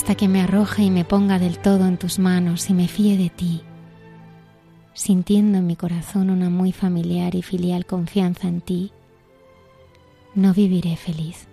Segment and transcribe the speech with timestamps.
[0.00, 3.18] Hasta que me arroje y me ponga del todo en tus manos y me fíe
[3.18, 3.60] de ti,
[4.94, 8.92] sintiendo en mi corazón una muy familiar y filial confianza en ti,
[10.34, 11.48] no viviré feliz.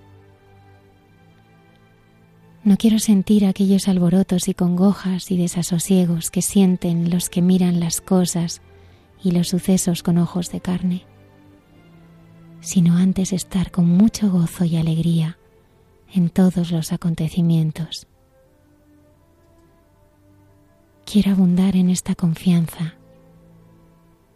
[2.64, 8.00] No quiero sentir aquellos alborotos y congojas y desasosiegos que sienten los que miran las
[8.00, 8.62] cosas
[9.22, 11.06] y los sucesos con ojos de carne,
[12.62, 15.38] sino antes estar con mucho gozo y alegría
[16.14, 18.08] en todos los acontecimientos
[21.10, 22.96] Quiero abundar en esta confianza,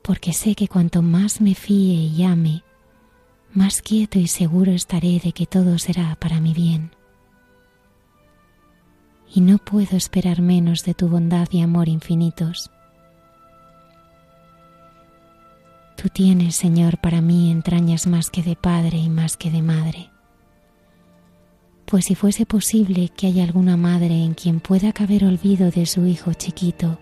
[0.01, 2.63] porque sé que cuanto más me fíe y ame,
[3.53, 6.95] más quieto y seguro estaré de que todo será para mi bien.
[9.35, 12.71] Y no puedo esperar menos de tu bondad y amor infinitos.
[15.97, 20.10] Tú tienes, Señor, para mí entrañas más que de padre y más que de madre
[21.91, 26.05] pues si fuese posible que haya alguna madre en quien pueda caber olvido de su
[26.05, 26.97] hijo chiquito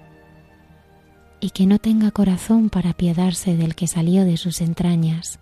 [1.39, 5.39] y que no tenga corazón para apiadarse del que salió de sus entrañas,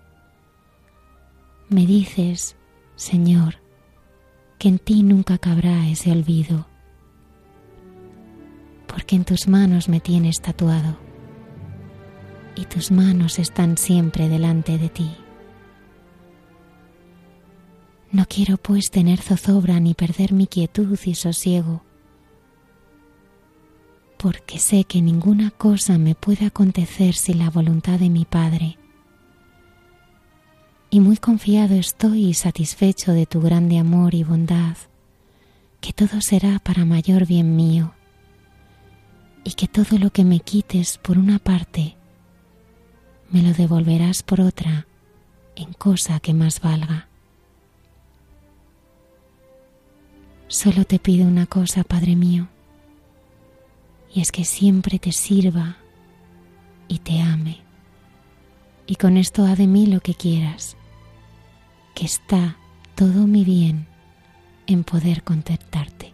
[1.70, 2.58] me dices,
[2.98, 3.62] Señor,
[4.60, 6.68] que en ti nunca cabrá ese olvido,
[8.86, 10.98] porque en tus manos me tienes tatuado
[12.58, 15.16] y tus manos están siempre delante de ti.
[18.12, 21.84] No quiero pues tener zozobra ni perder mi quietud y sosiego,
[24.18, 28.78] porque sé que ninguna cosa me puede acontecer sin la voluntad de mi Padre.
[30.90, 34.78] Y muy confiado estoy y satisfecho de tu grande amor y bondad,
[35.82, 37.94] que todo será para mayor bien mío,
[39.44, 41.98] y que todo lo que me quites por una parte,
[43.32, 44.88] me lo devolverás por otra
[45.58, 47.10] en cosa que más valga.
[50.48, 52.48] Solo te pido una cosa, Padre mío,
[54.14, 55.78] y es que siempre te sirva
[56.88, 57.60] y te ame.
[58.86, 60.78] Y con esto haz de mí lo que quieras,
[61.94, 62.56] que está
[62.96, 63.88] todo mi bien
[64.68, 66.14] en poder contentarte.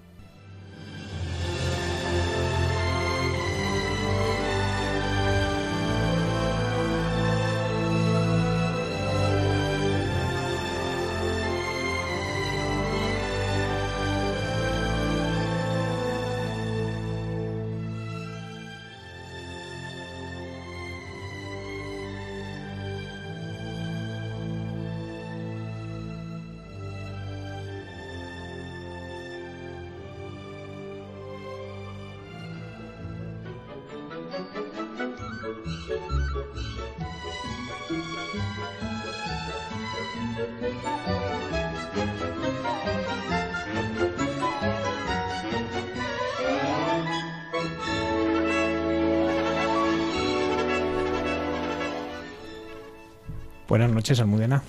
[53.73, 54.61] Buenas noches, Almudena.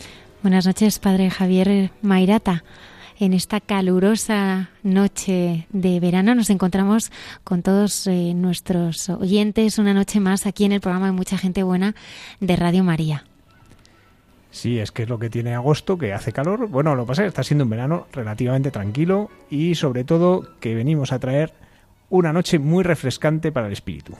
[0.42, 2.64] Buenas noches, Padre Javier Mairata.
[3.20, 7.12] En esta calurosa noche de verano nos encontramos
[7.44, 11.62] con todos eh, nuestros oyentes una noche más aquí en el programa de Mucha Gente
[11.62, 11.94] Buena
[12.40, 13.24] de Radio María.
[14.50, 16.68] Sí, es que es lo que tiene agosto, que hace calor.
[16.68, 20.48] Bueno, lo que pasa es que está siendo un verano relativamente tranquilo y sobre todo
[20.58, 21.52] que venimos a traer
[22.10, 24.14] una noche muy refrescante para el espíritu.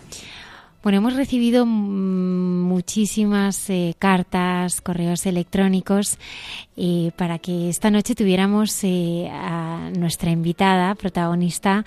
[0.85, 6.19] Bueno, hemos recibido muchísimas eh, cartas, correos electrónicos
[6.77, 11.87] eh, para que esta noche tuviéramos eh, a nuestra invitada, protagonista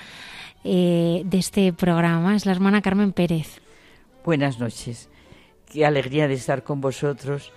[0.64, 3.62] de este programa, es la hermana Carmen Pérez.
[4.26, 5.10] Buenas noches.
[5.72, 7.54] Qué alegría de estar con vosotros,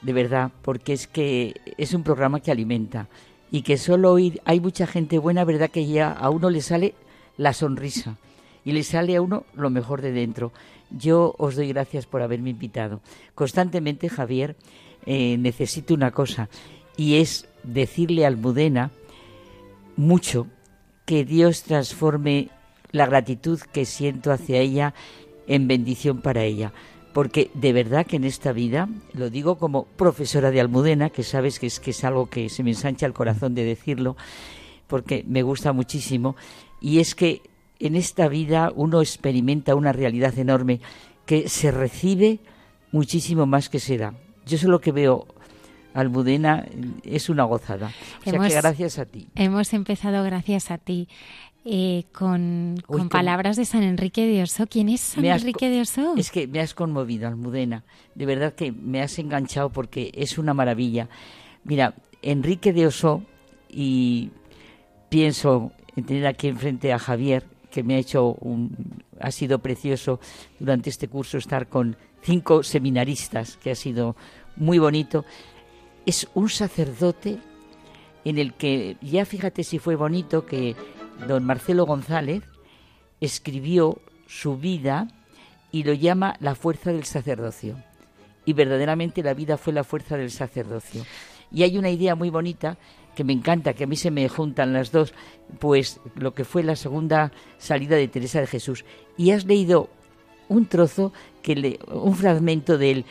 [0.00, 3.08] de verdad, porque es que es un programa que alimenta
[3.50, 6.94] y que solo hoy hay mucha gente buena, verdad que ya a uno le sale
[7.36, 8.16] la sonrisa
[8.64, 10.52] y le sale a uno lo mejor de dentro.
[10.90, 13.00] Yo os doy gracias por haberme invitado.
[13.34, 14.56] Constantemente, Javier,
[15.06, 16.48] eh, necesito una cosa
[16.96, 18.90] y es decirle a Almudena
[19.96, 20.46] mucho
[21.04, 22.48] que Dios transforme
[22.90, 24.94] la gratitud que siento hacia ella
[25.46, 26.72] en bendición para ella.
[27.12, 31.58] Porque de verdad que en esta vida, lo digo como profesora de Almudena, que sabes
[31.58, 34.16] que es, que es algo que se me ensancha el corazón de decirlo,
[34.86, 36.36] porque me gusta muchísimo,
[36.80, 37.42] y es que
[37.80, 40.80] en esta vida uno experimenta una realidad enorme
[41.26, 42.40] que se recibe
[42.92, 44.14] muchísimo más que se da.
[44.46, 45.26] Yo solo que veo
[45.94, 46.66] Almudena
[47.02, 47.92] es una gozada.
[48.20, 49.28] O sea que gracias a ti.
[49.34, 51.08] Hemos empezado gracias a ti.
[51.64, 54.66] Eh, con, palabras de San Enrique de Oso.
[54.66, 56.14] ¿Quién es San Enrique de Oso?
[56.16, 57.84] Es que me has conmovido, Almudena.
[58.14, 61.08] De verdad que me has enganchado porque es una maravilla.
[61.64, 63.22] Mira, Enrique de Oso,
[63.68, 64.30] y
[65.08, 70.20] pienso en tener aquí enfrente a Javier, que me ha hecho un, ha sido precioso
[70.58, 74.16] durante este curso estar con cinco seminaristas, que ha sido
[74.56, 75.24] muy bonito.
[76.06, 77.38] Es un sacerdote
[78.24, 80.76] en el que, ya fíjate si fue bonito que
[81.26, 82.42] don Marcelo González
[83.20, 85.08] escribió su vida
[85.72, 87.76] y lo llama la fuerza del sacerdocio.
[88.44, 91.04] Y verdaderamente la vida fue la fuerza del sacerdocio.
[91.50, 92.78] Y hay una idea muy bonita
[93.18, 95.12] que me encanta, que a mí se me juntan las dos,
[95.58, 98.84] pues lo que fue la segunda salida de Teresa de Jesús.
[99.16, 99.90] Y has leído
[100.48, 101.12] un trozo,
[101.42, 103.04] que un fragmento de él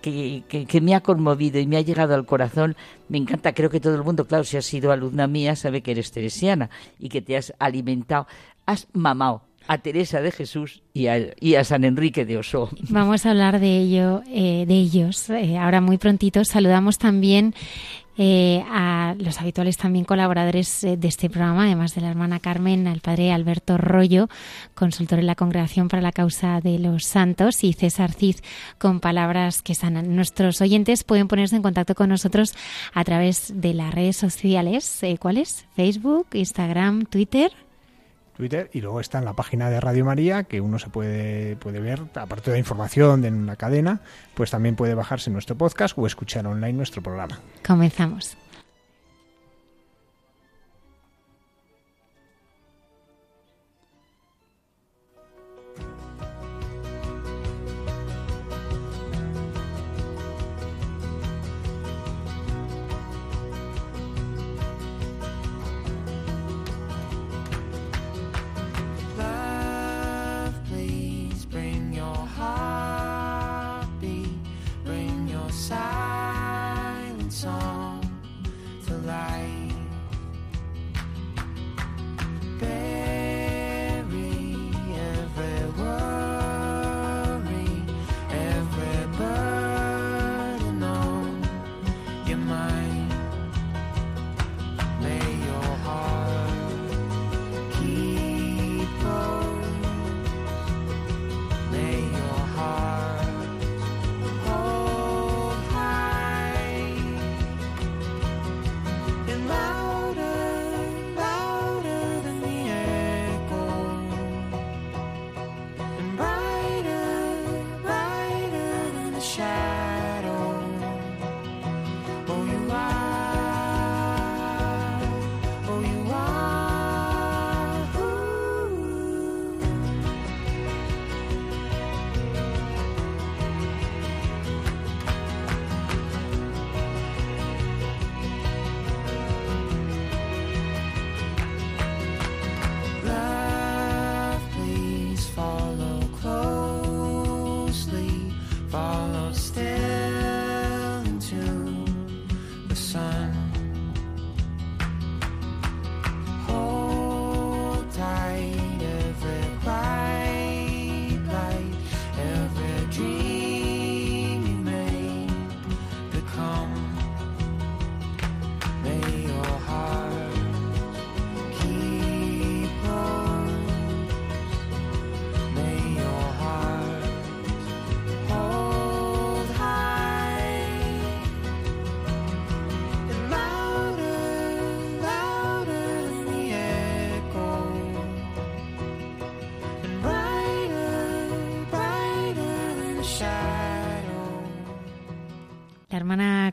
[0.00, 2.74] que, que, me ha conmovido y me ha llegado al corazón.
[3.08, 5.92] Me encanta, creo que todo el mundo, claro, si has sido alumna mía, sabe que
[5.92, 6.68] eres teresiana
[6.98, 8.26] y que te has alimentado,
[8.66, 12.70] has mamado a Teresa de Jesús y a, San Enrique de Oso.
[12.88, 15.30] Vamos a hablar de ello, eh, de ellos.
[15.30, 17.54] Eh, ahora muy prontito saludamos también
[18.18, 23.00] eh, a los habituales también colaboradores de este programa, además de la hermana Carmen, al
[23.00, 24.28] padre Alberto Rollo,
[24.74, 28.36] consultor en la Congregación para la Causa de los Santos, y César Cid,
[28.78, 30.14] con palabras que sanan.
[30.14, 32.54] Nuestros oyentes pueden ponerse en contacto con nosotros
[32.92, 35.00] a través de las redes sociales.
[35.18, 35.66] ¿Cuáles?
[35.74, 37.50] Facebook, Instagram, Twitter.
[38.36, 41.80] Twitter y luego está en la página de Radio María que uno se puede, puede
[41.80, 44.00] ver, aparte de la información de una cadena,
[44.34, 47.40] pues también puede bajarse nuestro podcast o escuchar online nuestro programa.
[47.64, 48.36] Comenzamos.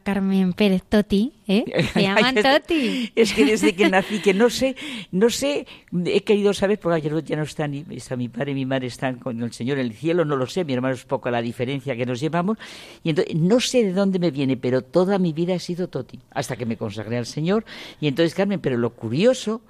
[0.10, 1.64] Carmen Pérez Toti, ¿eh?
[1.94, 3.12] Se llaman Toti.
[3.16, 4.76] Es que desde que nací, que no sé,
[5.12, 5.68] no sé,
[6.04, 9.20] he querido saber, porque ayer ya no están, está mi padre y mi madre están
[9.20, 11.96] con el Señor en el cielo, no lo sé, mi hermano es poco la diferencia
[11.96, 12.58] que nos llevamos,
[13.04, 16.20] y entonces no sé de dónde me viene, pero toda mi vida he sido Toti,
[16.32, 17.64] hasta que me consagré al Señor,
[18.02, 19.62] y entonces Carmen, pero lo curioso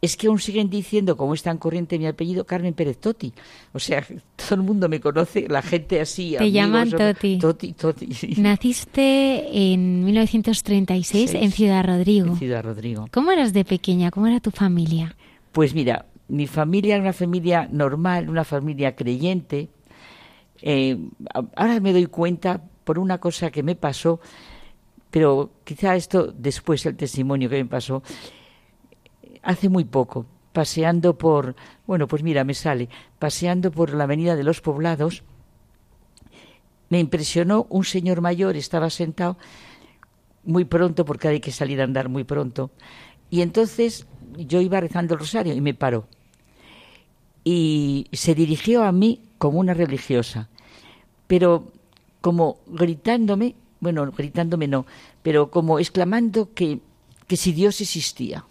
[0.00, 3.32] es que aún siguen diciendo, como es tan corriente mi apellido, Carmen Pérez Toti.
[3.72, 4.04] O sea,
[4.36, 6.36] todo el mundo me conoce, la gente así.
[6.38, 7.38] Te llaman Toti.
[7.38, 8.08] Toti, Toti.
[8.38, 12.28] Naciste en 1936 en Ciudad Rodrigo.
[12.28, 13.08] En Ciudad Rodrigo.
[13.12, 14.10] ¿Cómo eras de pequeña?
[14.10, 15.16] ¿Cómo era tu familia?
[15.52, 19.68] Pues mira, mi familia era una familia normal, una familia creyente.
[20.62, 20.96] Eh,
[21.56, 24.20] ahora me doy cuenta por una cosa que me pasó,
[25.10, 28.02] pero quizá esto después, el testimonio que me pasó,
[29.42, 31.54] hace muy poco, paseando por,
[31.86, 35.22] bueno, pues mira, me sale, paseando por la avenida de los poblados,
[36.88, 39.36] me impresionó un señor mayor, estaba sentado
[40.44, 42.70] muy pronto, porque hay que salir a andar muy pronto,
[43.30, 46.08] y entonces yo iba rezando el rosario y me paró.
[47.44, 50.48] Y se dirigió a mí como una religiosa,
[51.26, 51.72] pero
[52.20, 54.86] como gritándome, bueno, gritándome no,
[55.22, 56.80] pero como exclamando que,
[57.26, 58.44] que si Dios existía.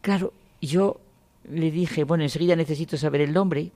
[0.00, 1.00] Claro, yo
[1.44, 3.70] le dije, bueno, enseguida necesito saber el nombre,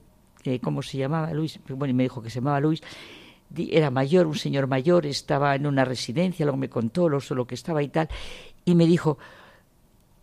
[0.45, 2.83] eh, cómo se llamaba Luis, bueno, y me dijo que se llamaba Luis,
[3.57, 7.55] era mayor, un señor mayor, estaba en una residencia, luego me contó lo, lo que
[7.55, 8.09] estaba y tal,
[8.65, 9.19] y me dijo,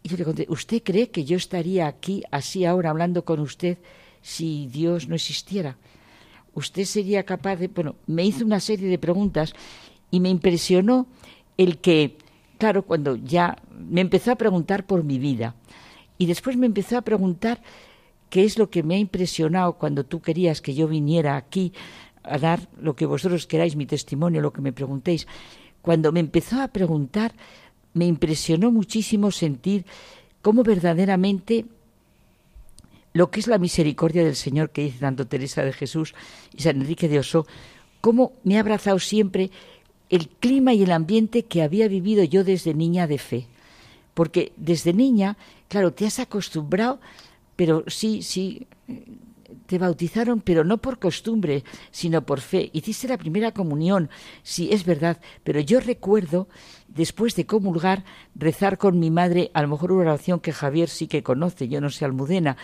[0.03, 3.77] y yo le conté, ¿usted cree que yo estaría aquí así ahora hablando con usted
[4.22, 5.77] si Dios no existiera?
[6.53, 7.67] ¿Usted sería capaz de...?
[7.67, 9.53] Bueno, me hizo una serie de preguntas
[10.10, 11.08] y me impresionó
[11.58, 12.17] el que,
[12.58, 15.55] claro, cuando ya me empezó a preguntar por mi vida,
[16.21, 17.63] y después me empezó a preguntar
[18.29, 21.73] qué es lo que me ha impresionado cuando tú querías que yo viniera aquí
[22.21, 25.25] a dar lo que vosotros queráis, mi testimonio, lo que me preguntéis.
[25.81, 27.33] Cuando me empezó a preguntar,
[27.95, 29.83] me impresionó muchísimo sentir
[30.43, 31.65] cómo verdaderamente
[33.13, 36.13] lo que es la misericordia del Señor que dice tanto Teresa de Jesús
[36.55, 37.47] y San Enrique de Oso,
[37.99, 39.49] cómo me ha abrazado siempre
[40.11, 43.47] el clima y el ambiente que había vivido yo desde niña de fe.
[44.13, 45.37] Porque desde niña
[45.71, 46.99] Claro, te has acostumbrado,
[47.55, 48.67] pero sí, sí,
[49.67, 52.69] te bautizaron, pero no por costumbre, sino por fe.
[52.73, 54.09] Hiciste la primera comunión,
[54.43, 56.49] sí, es verdad, pero yo recuerdo,
[56.89, 58.03] después de comulgar,
[58.35, 61.79] rezar con mi madre, a lo mejor una oración que Javier sí que conoce, yo
[61.79, 62.57] no sé almudena,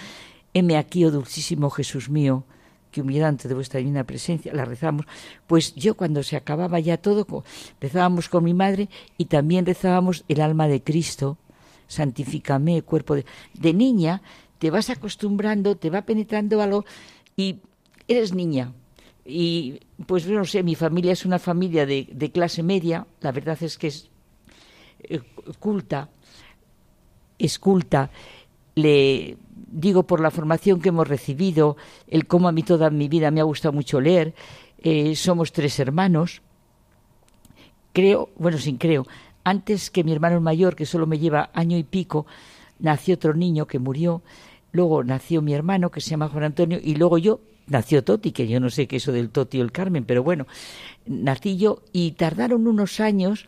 [0.53, 2.43] heme aquí, oh dulcísimo Jesús mío,
[2.91, 5.05] que humillante de vuestra divina presencia, la rezamos,
[5.45, 7.43] pues yo cuando se acababa ya todo,
[7.79, 11.37] rezábamos con mi madre y también rezábamos el alma de Cristo,
[11.87, 13.25] santifícame, cuerpo de...
[13.53, 14.21] De niña
[14.59, 16.85] te vas acostumbrando, te va penetrando algo
[17.35, 17.59] y
[18.07, 18.73] eres niña.
[19.25, 23.57] Y pues no sé, mi familia es una familia de, de clase media, la verdad
[23.61, 24.09] es que es
[25.03, 25.21] eh,
[25.59, 26.09] culta,
[27.37, 28.09] es culta,
[28.75, 29.37] le
[29.69, 33.41] digo por la formación que hemos recibido, el cómo a mí toda mi vida me
[33.41, 34.33] ha gustado mucho leer,
[34.79, 36.41] eh, somos tres hermanos,
[37.93, 39.05] creo, bueno, sin creo,
[39.43, 42.25] antes que mi hermano mayor, que solo me lleva año y pico,
[42.79, 44.21] nació otro niño que murió,
[44.71, 48.47] luego nació mi hermano, que se llama Juan Antonio, y luego yo, nació Toti, que
[48.47, 50.47] yo no sé qué eso del Toti o el Carmen, pero bueno,
[51.05, 53.47] nací yo y tardaron unos años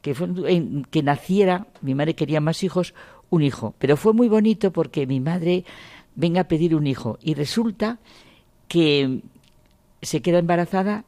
[0.00, 2.94] que, fue en que naciera, mi madre quería más hijos,
[3.30, 3.74] un hijo.
[3.78, 5.64] Pero fue muy bonito porque mi madre
[6.14, 7.98] venga a pedir un hijo y resulta
[8.66, 9.20] que
[10.02, 11.04] se queda embarazada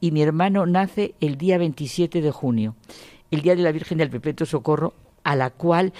[0.00, 2.74] y mi hermano nace el día 27 de junio
[3.30, 5.92] el Día de la Virgen del Perpetuo Socorro, a la cual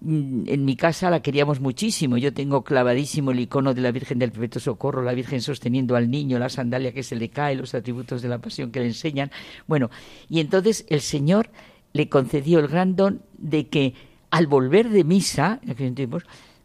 [0.00, 2.16] mm, en mi casa la queríamos muchísimo.
[2.16, 6.10] Yo tengo clavadísimo el icono de la Virgen del Perpetuo Socorro, la Virgen sosteniendo al
[6.10, 9.30] niño, la sandalia que se le cae, los atributos de la pasión que le enseñan.
[9.66, 9.90] Bueno,
[10.28, 11.50] y entonces el Señor
[11.92, 13.94] le concedió el gran don de que
[14.30, 15.60] al volver de misa,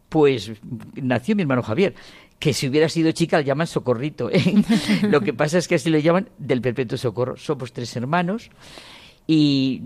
[0.10, 0.52] pues
[0.96, 1.96] nació mi hermano Javier
[2.40, 4.30] que si hubiera sido chica le llaman socorrito.
[4.32, 4.64] ¿eh?
[5.10, 7.38] Lo que pasa es que así lo llaman del perpetuo socorro.
[7.38, 8.50] Somos tres hermanos
[9.28, 9.82] y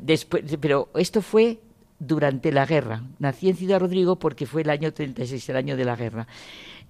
[0.00, 1.60] después, pero esto fue
[1.98, 3.02] durante la guerra.
[3.18, 6.26] Nací en Ciudad Rodrigo porque fue el año 36, el año de la guerra.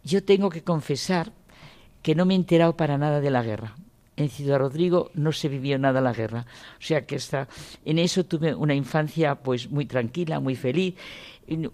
[0.05, 1.33] Yo tengo que confesar
[2.03, 3.75] que no me he enterado para nada de la guerra.
[4.17, 6.47] En Ciudad Rodrigo no se vivió nada la guerra.
[6.79, 7.49] O sea que hasta
[7.85, 10.95] en eso tuve una infancia pues muy tranquila, muy feliz.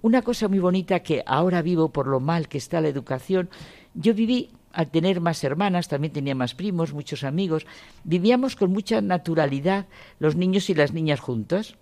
[0.03, 3.49] Una cosa muy bonita que ahora vivo por lo mal que está la educación.
[3.95, 7.67] Yo viví al tener más hermanas, también tenía más primos, muchos amigos,
[8.05, 9.87] vivíamos con mucha naturalidad
[10.19, 11.77] los niños y las niñas juntos.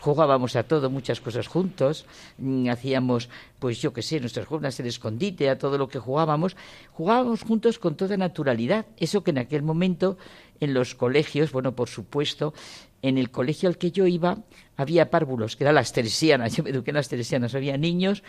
[0.00, 2.06] Jugábamos a todo, muchas cosas juntos,
[2.38, 3.28] mm, hacíamos,
[3.58, 6.56] pues yo qué sé, nuestras jornadas en escondite, a todo lo que jugábamos,
[6.92, 10.16] jugábamos juntos con toda naturalidad, eso que en aquel momento
[10.60, 12.54] en los colegios, bueno, por supuesto,
[13.02, 14.38] en el colegio al que yo iba
[14.76, 18.22] había párvulos, que eran las teresianas, yo me eduqué en las teresianas, había niños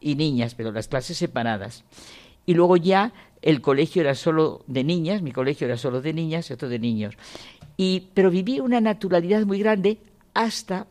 [0.00, 1.84] y niñas, pero las clases separadas.
[2.46, 3.12] Y luego ya
[3.42, 6.78] el colegio era solo de niñas, mi colegio era solo de niñas y otro de
[6.78, 7.16] niños.
[7.76, 9.98] Y, pero viví una naturalidad muy grande
[10.34, 10.86] hasta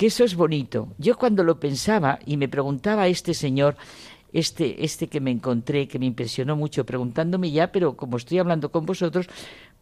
[0.00, 0.88] que eso es bonito.
[0.96, 3.76] Yo cuando lo pensaba y me preguntaba a este señor,
[4.32, 8.70] este, este que me encontré, que me impresionó mucho, preguntándome ya, pero como estoy hablando
[8.70, 9.26] con vosotros,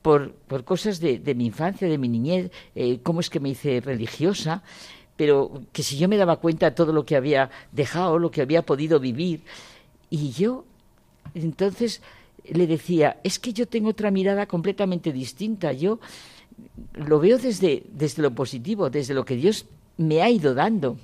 [0.03, 3.51] por, por cosas de, de mi infancia, de mi niñez, eh, cómo es que me
[3.51, 4.65] hice religiosa,
[5.17, 8.43] pero que si yo me daba cuenta de todo lo que había dejado, lo que
[8.43, 9.45] había podido vivir,
[10.11, 10.65] y yo
[11.33, 12.03] entonces
[12.45, 16.01] le decía, es que yo tengo otra mirada completamente distinta, yo
[16.95, 19.65] lo veo desde, desde lo positivo, desde lo que Dios
[19.99, 20.97] me ha ido dando.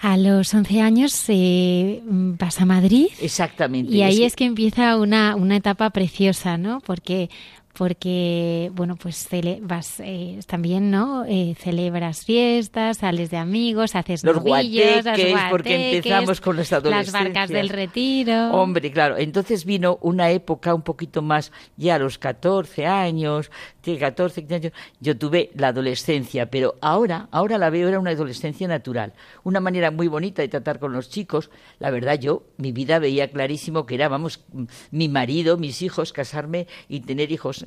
[0.00, 3.06] A los 11 años se vas a Madrid.
[3.20, 3.94] Exactamente.
[3.94, 6.80] Y ahí es que empieza una, una etapa preciosa, ¿no?
[6.80, 7.30] Porque
[7.72, 9.28] porque bueno pues
[9.62, 15.96] vas eh, también no eh, celebras fiestas sales de amigos haces los novillos guateques, porque
[15.96, 18.50] empezamos con las las barcas del retiro.
[18.52, 23.50] Hombre claro entonces vino una época un poquito más ya a los 14 años
[23.82, 29.12] 14 años yo tuve la adolescencia pero ahora ahora la veo era una adolescencia natural
[29.44, 31.50] una manera muy bonita de tratar con los chicos.
[31.78, 34.44] La verdad yo mi vida veía clarísimo que era vamos
[34.90, 37.61] mi marido mis hijos casarme y tener hijos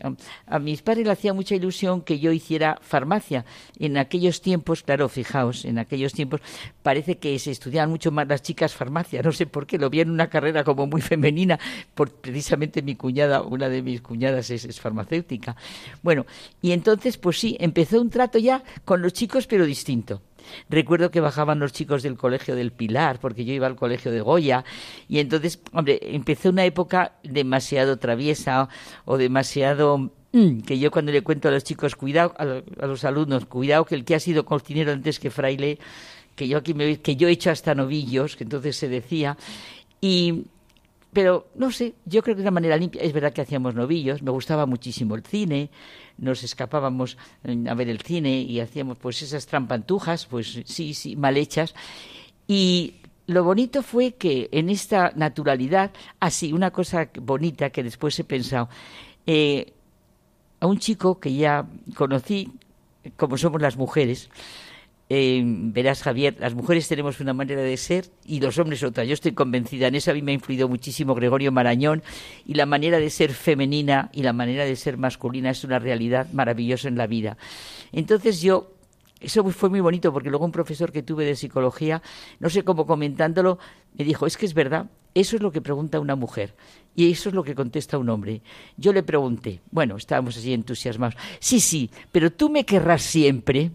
[0.48, 3.46] a, mis padres le hacía mucha ilusión que yo hiciera farmacia.
[3.80, 6.42] En aquellos tiempos, claro, fijaos, en aquellos tiempos
[6.84, 10.02] parece que se estudiaban mucho más las chicas farmacia, no sé por qué, lo vi
[10.02, 11.60] en una carrera como muy femenina,
[11.94, 15.56] por precisamente mi cuñada, una de mis cuñadas es, es farmacéutica.
[16.02, 16.25] Bueno,
[16.62, 20.22] y entonces, pues sí, empezó un trato ya con los chicos, pero distinto.
[20.70, 24.22] Recuerdo que bajaban los chicos del colegio del Pilar, porque yo iba al colegio de
[24.22, 24.64] Goya,
[25.08, 28.70] y entonces, hombre, empezó una época demasiado traviesa
[29.05, 33.46] o demasiado mm, que yo cuando le cuento a los chicos, cuidado, a, los alumnos,
[33.46, 35.79] cuidado que el que ha sido cocinero antes que fraile,
[36.36, 39.38] que yo aquí me que yo he hecho hasta novillos, que entonces se decía,
[40.01, 40.46] y
[41.16, 44.22] pero no sé, yo creo que de una manera limpia, es verdad que hacíamos novillos,
[44.22, 45.70] me gustaba muchísimo el cine,
[46.18, 47.18] nos escapábamos
[47.68, 51.75] a ver el cine y hacíamos pues esas trampantujas, pues sí, sí, mal hechas.
[52.48, 52.96] Y
[53.28, 58.70] lo bonito fue que en esta naturalidad, así, una cosa bonita que después he pensado,
[59.25, 59.74] eh,
[60.60, 62.51] a un chico que ya conocí,
[63.18, 64.30] como somos las mujeres,
[65.07, 69.03] eh, verás, Javier, las mujeres tenemos una manera de ser y los hombres otra.
[69.03, 72.01] Yo estoy convencida, en eso a mí me ha influido muchísimo Gregorio Marañón
[72.46, 76.27] y la manera de ser femenina y la manera de ser masculina es una realidad
[76.33, 77.37] maravillosa en la vida.
[77.91, 78.72] Entonces yo
[79.22, 82.01] eso fue muy bonito porque luego un profesor que tuve de psicología,
[82.39, 83.59] no sé cómo comentándolo,
[83.98, 86.55] me dijo, es que es verdad, eso es lo que pregunta una mujer
[86.96, 88.41] y eso es lo que contesta un hombre.
[88.75, 93.72] Yo le pregunté, bueno, estábamos así entusiasmados, sí, sí, pero tú me querrás siempre.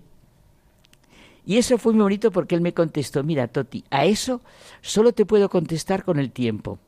[1.51, 4.41] Y eso fue muy bonito porque él me contestó, mira, Toti, a eso
[4.83, 6.79] solo te puedo contestar con el tiempo.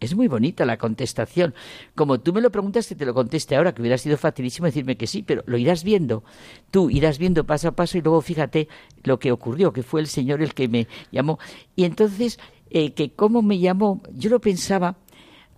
[0.00, 1.54] Es muy bonita la contestación.
[1.94, 5.06] Como tú me lo preguntas, te lo conteste ahora, que hubiera sido facilísimo decirme que
[5.06, 6.24] sí, pero lo irás viendo.
[6.70, 8.68] Tú irás viendo paso a paso y luego fíjate
[9.04, 11.38] lo que ocurrió, que fue el Señor el que me llamó.
[11.74, 14.98] Y entonces, eh, que cómo me llamó, yo lo pensaba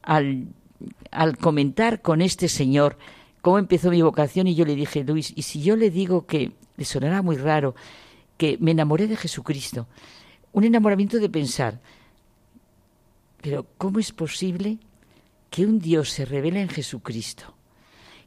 [0.03, 0.47] al,
[1.11, 2.99] al comentar con este Señor
[3.41, 6.53] cómo empezó mi vocación y yo le dije, Luis, ¿y si yo le digo que
[6.81, 7.75] le sonará muy raro,
[8.41, 9.87] que me enamoré de Jesucristo.
[10.55, 11.79] Un enamoramiento de pensar,
[13.43, 14.79] pero ¿cómo es posible
[15.51, 17.53] que un Dios se revele en Jesucristo?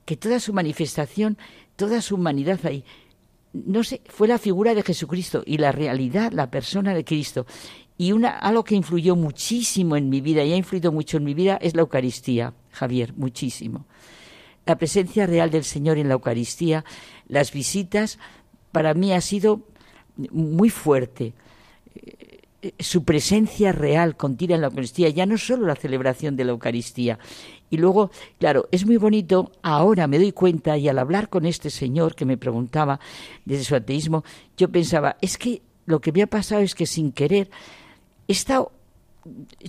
[0.06, 1.36] Que toda su manifestación,
[1.76, 2.86] toda su humanidad ahí,
[3.54, 7.48] no sé, fue la figura de Jesucristo y la realidad, la persona de Cristo.
[7.98, 11.34] Y una, algo que influyó muchísimo en mi vida y ha influido mucho en mi
[11.34, 13.88] vida es la Eucaristía, Javier, muchísimo.
[14.66, 16.86] La presencia real del Señor en la Eucaristía,
[17.28, 18.20] las visitas,
[18.72, 19.62] para mí ha sido
[20.32, 21.34] muy fuerte.
[22.64, 26.52] Eh, su presencia real continua en la Eucaristía, ya no solo la celebración de la
[26.52, 27.20] Eucaristía.
[27.70, 31.70] Y luego, claro, es muy bonito, ahora me doy cuenta y al hablar con este
[31.70, 33.00] señor que me preguntaba
[33.46, 34.24] desde su ateísmo,
[34.56, 37.50] yo pensaba, es que lo que me ha pasado es que sin querer
[38.28, 38.72] he estado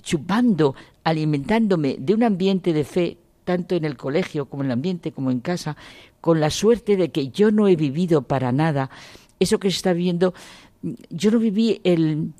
[0.01, 5.13] chupando, alimentándome de un ambiente de fe, tanto en el colegio como en el ambiente
[5.13, 5.77] como en casa,
[6.19, 8.89] con la suerte de que yo no he vivido para nada
[9.39, 10.33] eso que se está viendo.
[11.09, 12.31] Yo no viví el,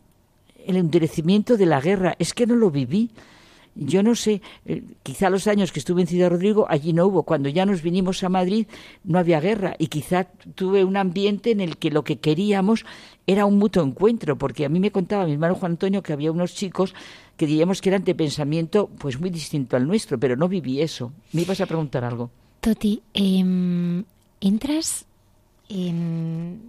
[0.65, 3.12] el endurecimiento de la guerra, es que no lo viví.
[3.78, 7.24] yo no sé, eh, quizá los años que estuve en Ciudad Rodrigo, allí no hubo.
[7.24, 8.68] Cuando ya nos vinimos a Madrid,
[9.04, 9.76] no había guerra.
[9.78, 12.86] Y quizá tuve un ambiente en el que lo que queríamos
[13.28, 16.32] era un mutuo encuentro, porque a mí me contaba mi hermano Juan Antonio que había
[16.32, 16.94] unos chicos
[17.38, 21.12] que diríamos que eran de pensamiento pues muy distinto al nuestro, pero no viví eso.
[21.34, 22.30] ¿Me ibas a preguntar algo?
[22.62, 24.04] Toti, em,
[24.41, 25.06] entras
[25.69, 26.62] en,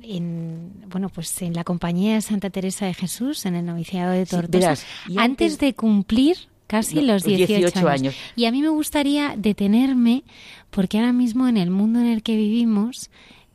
[0.91, 4.77] bueno pues en la compañía de Santa Teresa de Jesús en el noviciado de Tortosa
[5.17, 8.17] antes, de cumplir casi los 18, años.
[8.35, 10.25] Y a mí me gustaría detenerme
[10.71, 13.11] porque ahora mismo en el mundo en el que vivimos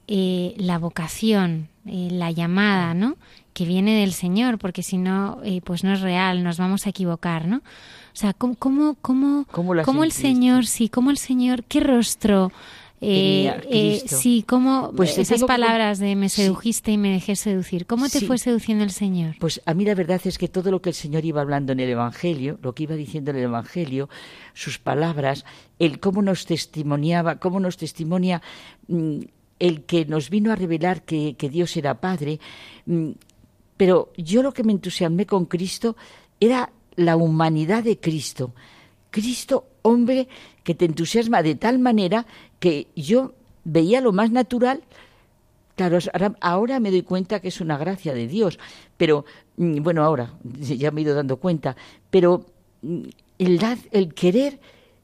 [0.08, 3.18] eh, la vocación, eh, la llamada, ¿no?
[3.54, 6.90] Que viene del Señor, porque si no, eh, pues no es real, nos vamos a
[6.90, 7.58] equivocar, ¿no?
[7.58, 7.62] O
[8.14, 9.46] sea, ¿cómo, cómo, cómo,
[9.84, 12.52] cómo el Señor, sí, cómo el Señor, qué rostro
[13.04, 17.88] eh, eh, sí, ¿cómo pues esas palabras de me sedujiste y me dejé seducir?
[17.88, 19.36] ¿Cómo te fue seduciendo el Señor?
[19.40, 21.80] Pues a mí la verdad es que todo lo que el Señor iba hablando en
[21.80, 24.08] el Evangelio, lo que iba diciendo en el Evangelio,
[24.54, 25.46] sus palabras,
[25.80, 28.44] el cómo nos testimoniaba, cómo nos testimonia
[28.88, 29.22] mm,
[29.58, 32.40] el que nos vino a revelar que, Dios era Padre.
[32.86, 33.12] Mm,
[33.82, 35.96] pero yo lo que me entusiasmé con Cristo
[36.40, 38.54] era la humanidad de Cristo.
[39.10, 40.28] Cristo, hombre,
[40.64, 42.28] que te entusiasma de tal manera
[42.60, 44.84] que yo veía lo más natural.
[45.76, 45.98] Claro,
[46.42, 48.60] ahora, me doy cuenta que es una gracia de Dios,
[48.98, 49.26] pero
[49.58, 51.76] mm, bueno, ahora ya me he ido dando cuenta,
[52.12, 52.46] pero
[52.84, 53.02] mm,
[53.40, 53.60] el,
[53.94, 54.60] el querer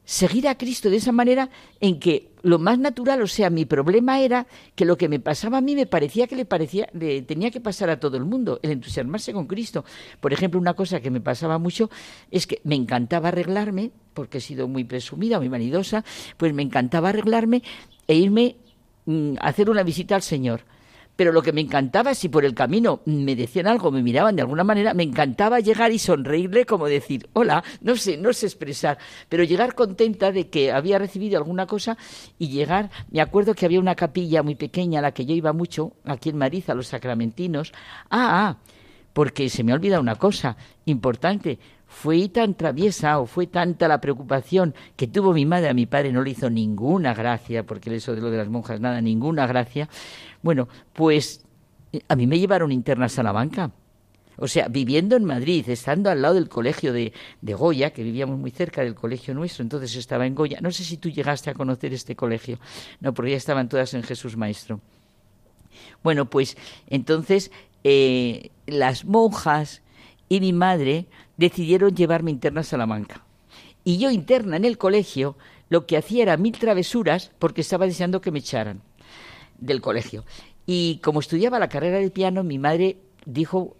[0.08, 4.20] seguir a Cristo de esa manera en que lo más natural, o sea, mi problema
[4.20, 7.50] era que lo que me pasaba a mí me parecía que le parecía le tenía
[7.50, 9.84] que pasar a todo el mundo, el entusiasmarse con Cristo.
[10.18, 11.90] Por ejemplo, una cosa que me pasaba mucho
[12.30, 16.06] es que me encantaba arreglarme, porque he sido muy presumida, muy vanidosa,
[16.38, 17.62] pues me encantaba arreglarme
[18.06, 18.56] e irme
[19.04, 20.62] mm, a hacer una visita al Señor
[21.18, 24.42] pero lo que me encantaba, si por el camino me decían algo, me miraban de
[24.42, 28.98] alguna manera, me encantaba llegar y sonreírle como decir, hola, no sé, no sé expresar,
[29.28, 31.98] pero llegar contenta de que había recibido alguna cosa
[32.38, 35.52] y llegar, me acuerdo que había una capilla muy pequeña a la que yo iba
[35.52, 37.72] mucho, aquí en Mariza, los sacramentinos,
[38.10, 38.56] ah, ah,
[39.12, 44.00] porque se me ha olvidado una cosa importante, fue tan traviesa o fue tanta la
[44.00, 48.14] preocupación que tuvo mi madre, a mi padre no le hizo ninguna gracia, porque eso
[48.14, 49.88] de lo de las monjas, nada, ninguna gracia.
[50.42, 51.44] Bueno, pues
[51.92, 53.72] eh, a mí me llevaron interna a Salamanca.
[54.36, 58.38] O sea, viviendo en Madrid, estando al lado del colegio de, de, Goya, que vivíamos
[58.38, 60.60] muy cerca del colegio nuestro, entonces estaba en Goya.
[60.60, 62.60] No sé si tú llegaste a conocer este colegio.
[63.00, 64.80] No, porque ya estaban todas en Jesús Maestro.
[66.04, 67.50] Bueno, pues entonces
[67.82, 69.82] eh, las monjas
[70.28, 71.06] y mi madre
[71.38, 73.24] decidieron llevarme interna a Salamanca.
[73.84, 75.38] Y yo interna en el colegio
[75.70, 78.82] lo que hacía era mil travesuras porque estaba deseando que me echaran
[79.58, 80.24] del colegio.
[80.66, 83.76] Y como estudiaba la carrera de piano, mi madre dijo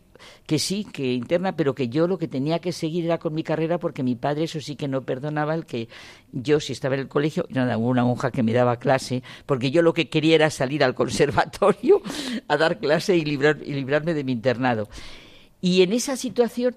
[0.46, 3.42] que sí, que interna, pero que yo lo que tenía que seguir era con mi
[3.42, 5.88] carrera porque mi padre eso sí que no perdonaba el que
[6.32, 9.82] yo si estaba en el colegio, nada, una monja que me daba clase, porque yo
[9.82, 12.02] lo que quería era salir al conservatorio
[12.48, 14.88] a dar clase y, librar, y librarme de mi internado.
[15.60, 16.76] Y en esa situación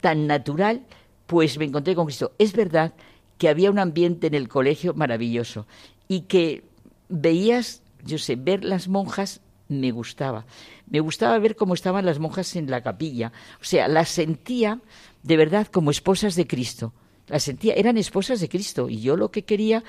[0.00, 0.82] tan natural,
[1.26, 2.32] pues me encontré con Cristo.
[2.38, 2.94] Es verdad
[3.38, 5.66] que había un ambiente en el colegio maravilloso
[6.08, 6.64] y que
[7.08, 10.46] veías, yo sé, ver las monjas me gustaba.
[10.88, 13.32] Me gustaba ver cómo estaban las monjas en la capilla.
[13.60, 14.80] O sea, las sentía
[15.22, 16.92] de verdad como esposas de Cristo.
[17.28, 18.88] Las sentía, eran esposas de Cristo.
[18.88, 19.82] Y yo lo que quería,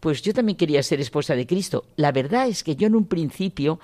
[0.00, 1.84] pues yo también quería ser esposa de Cristo.
[1.96, 3.80] La verdad es que yo en un principio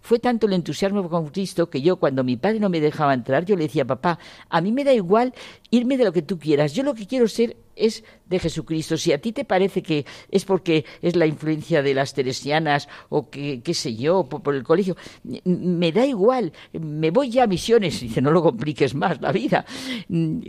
[0.00, 3.44] fue tanto el entusiasmo con Cristo que yo cuando mi padre no me dejaba entrar,
[3.44, 5.34] yo le decía, papá, a mí me da igual
[5.70, 8.96] irme de lo que tú quieras, yo lo que quiero ser es de Jesucristo.
[8.96, 13.30] Si a ti te parece que es porque es la influencia de las teresianas o
[13.30, 14.96] que, qué sé yo, por, el colegio,
[15.44, 18.00] me da igual, me voy ya a misiones.
[18.00, 19.64] Dice, no lo compliques más la vida,
[20.08, 20.40] mm,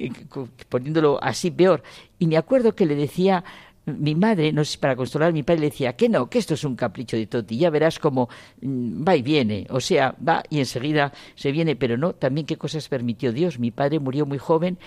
[0.70, 1.84] poniéndolo así peor.
[2.20, 3.44] Y me acuerdo que le decía
[3.86, 6.54] mi madre, no sé, para consolar a mi padre, le decía que no, que esto
[6.54, 8.30] es un capricho de Toti, ya verás cómo
[8.62, 12.58] mm, va y viene, o sea, va y enseguida se viene, pero no, también qué
[12.58, 13.60] cosas permitió Dios.
[13.60, 14.78] Mi padre murió muy joven,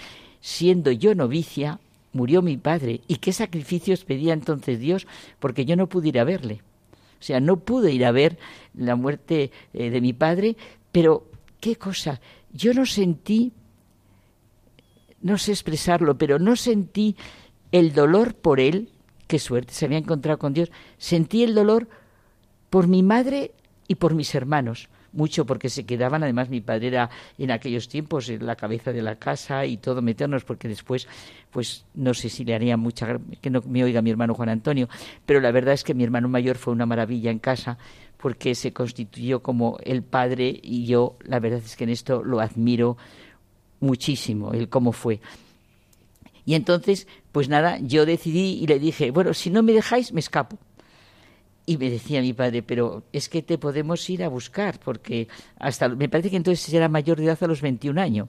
[0.41, 1.81] siendo yo novicia,
[2.13, 5.07] murió mi padre, y qué sacrificios pedía entonces Dios,
[5.41, 6.63] porque yo no pude ir a verle.
[7.21, 8.39] O sea, no pude ir a ver
[8.75, 10.57] la muerte eh, de mi padre,
[10.93, 11.27] pero
[11.59, 12.21] qué cosa,
[12.53, 13.53] yo no sentí,
[15.23, 17.17] no sé expresarlo, pero no sentí
[17.75, 18.89] el dolor por él,
[19.27, 21.89] qué suerte, se había encontrado con Dios, sentí el dolor
[22.71, 23.51] por mi madre
[23.89, 28.29] y por mis hermanos, mucho porque se quedaban, además mi padre era en aquellos tiempos
[28.29, 31.09] en la cabeza de la casa y todo meternos, porque después,
[31.51, 34.89] pues no sé si le haría mucha, que no me oiga mi hermano Juan Antonio,
[35.27, 37.77] pero la verdad es que mi hermano mayor fue una maravilla en casa,
[38.19, 42.39] porque se constituyó como el padre y yo, la verdad es que en esto lo
[42.39, 42.97] admiro
[43.81, 45.21] muchísimo, el cómo fue.
[46.47, 50.21] Y entonces, pues nada, yo decidí y le dije, bueno, si no me dejáis, me
[50.21, 50.57] escapo.
[51.67, 55.27] Y me decía mi padre, pero es que te podemos ir a buscar, porque
[55.59, 58.29] hasta, me parece que entonces era mayor de edad a los 21 años.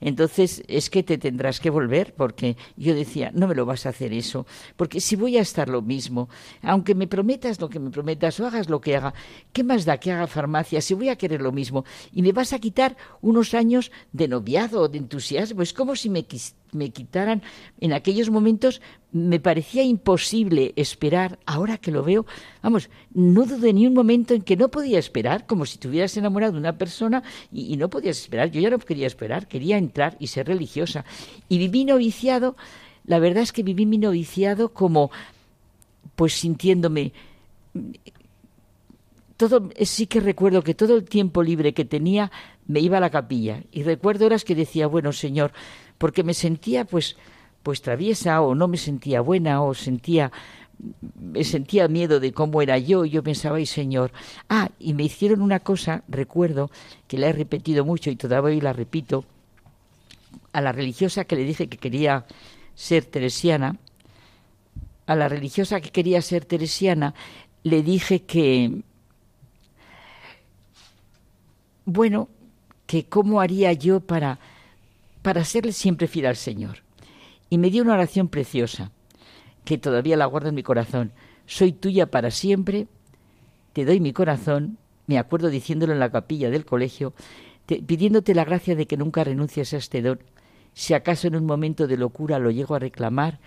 [0.00, 3.90] Entonces es que te tendrás que volver, porque yo decía, no me lo vas a
[3.90, 6.28] hacer eso, porque si voy a estar lo mismo,
[6.60, 9.14] aunque me prometas lo que me prometas o hagas lo que haga,
[9.52, 11.84] ¿qué más da que haga farmacia si voy a querer lo mismo?
[12.12, 16.24] Y me vas a quitar unos años de noviado de entusiasmo, es como si me
[16.72, 17.42] me quitaran.
[17.80, 18.80] En aquellos momentos
[19.12, 22.26] me parecía imposible esperar ahora que lo veo
[22.62, 26.16] vamos no dudé ni un momento en que no podía esperar como si te hubieras
[26.16, 28.50] enamorado de una persona y, no podías esperar.
[28.50, 31.04] Yo ya no quería esperar quería entrar y ser religiosa.
[31.48, 32.56] Y viví noviciado
[33.04, 35.10] la verdad es que viví mi noviciado como
[36.14, 37.12] pues sintiéndome
[39.36, 42.30] todo sí que recuerdo que todo el tiempo libre que tenía
[42.66, 43.62] me iba a la capilla.
[43.72, 45.52] Y recuerdo horas que decía bueno señor
[46.00, 47.16] porque me sentía pues
[47.62, 50.32] pues traviesa o no me sentía buena o sentía
[51.20, 53.04] me sentía miedo de cómo era yo.
[53.04, 54.12] Y yo pensaba, ay Señor,
[54.48, 56.70] ah, y me hicieron una cosa, recuerdo,
[57.06, 59.26] que la he repetido mucho y todavía hoy la repito,
[60.54, 62.24] a la religiosa que le dije que quería
[62.74, 63.76] ser teresiana,
[65.04, 67.14] a la religiosa que quería ser teresiana,
[67.62, 68.80] le dije que,
[71.84, 72.30] bueno,
[72.86, 74.38] que cómo haría yo para
[75.22, 76.78] para serle siempre fiel al Señor.
[77.48, 78.92] Y me dio una oración preciosa,
[79.64, 81.12] que todavía la guardo en mi corazón.
[81.46, 82.86] Soy tuya para siempre,
[83.72, 87.12] te doy mi corazón, me acuerdo diciéndolo en la capilla del colegio,
[87.66, 90.20] pidiéndote la gracia de que nunca renuncies a este don.
[90.72, 93.40] Si acaso en un momento de locura lo llego a reclamar,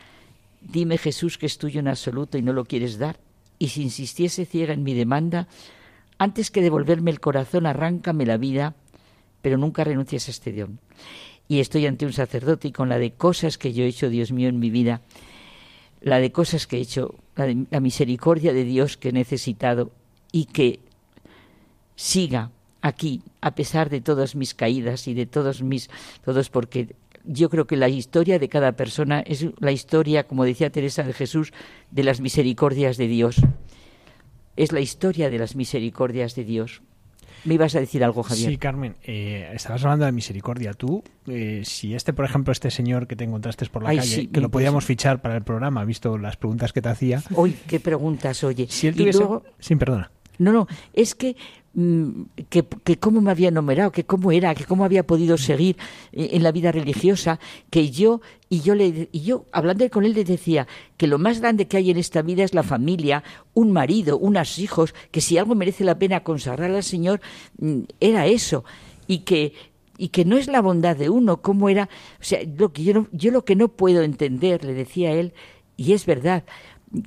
[0.62, 3.20] dime Jesús que es tuyo en absoluto y no lo quieres dar.
[3.60, 5.48] Y si insistiese ciega en mi demanda,
[6.18, 8.76] antes que devolverme el corazón, arráncame la vida,
[9.42, 10.80] pero nunca renuncies a este don
[11.48, 14.32] y estoy ante un sacerdote y con la de cosas que yo he hecho, Dios
[14.32, 15.02] mío, en mi vida,
[16.02, 19.92] la de cosas que he hecho, la, la misericordia de Dios que he necesitado
[20.32, 20.80] y que
[21.96, 22.52] siga
[22.82, 25.90] aquí a pesar de todas mis caídas y de todos mis
[26.26, 30.72] todos porque yo creo que la historia de cada persona es la historia, como decía
[30.72, 31.54] Teresa de Jesús,
[31.92, 33.38] de las misericordias de Dios.
[34.56, 36.82] Es la historia de las misericordias de Dios.
[37.46, 38.52] Me ibas a decir algo, Javier.
[38.52, 40.74] Sí, Carmen, eh, estabas hablando de misericordia.
[40.74, 44.42] Tú, eh, si este, por ejemplo, este señor que te encontraste por la calle, que
[44.42, 47.22] lo podíamos fichar para el programa, visto las preguntas que te hacía.
[47.32, 48.68] Uy, qué preguntas, oye.
[48.70, 49.24] Si él tuviese...
[49.60, 50.12] Sin perdona.
[50.38, 51.36] No, no, es que
[52.50, 55.78] que, que, cómo me había enumerado, que cómo era, que cómo había podido seguir
[56.12, 57.40] en la vida religiosa,
[57.72, 61.40] que yo y yo le y yo hablando con él le decía que lo más
[61.40, 63.24] grande que hay en esta vida es la familia,
[63.56, 67.22] un marido, unos hijos, que si algo merece la pena consagrar al Señor
[67.58, 68.64] mm, era eso.
[69.08, 69.54] Y que
[69.98, 73.08] y que no es la bondad de uno, cómo era, o sea, lo que yo
[73.12, 75.34] yo lo que no puedo entender, le decía él,
[75.76, 76.44] y es verdad,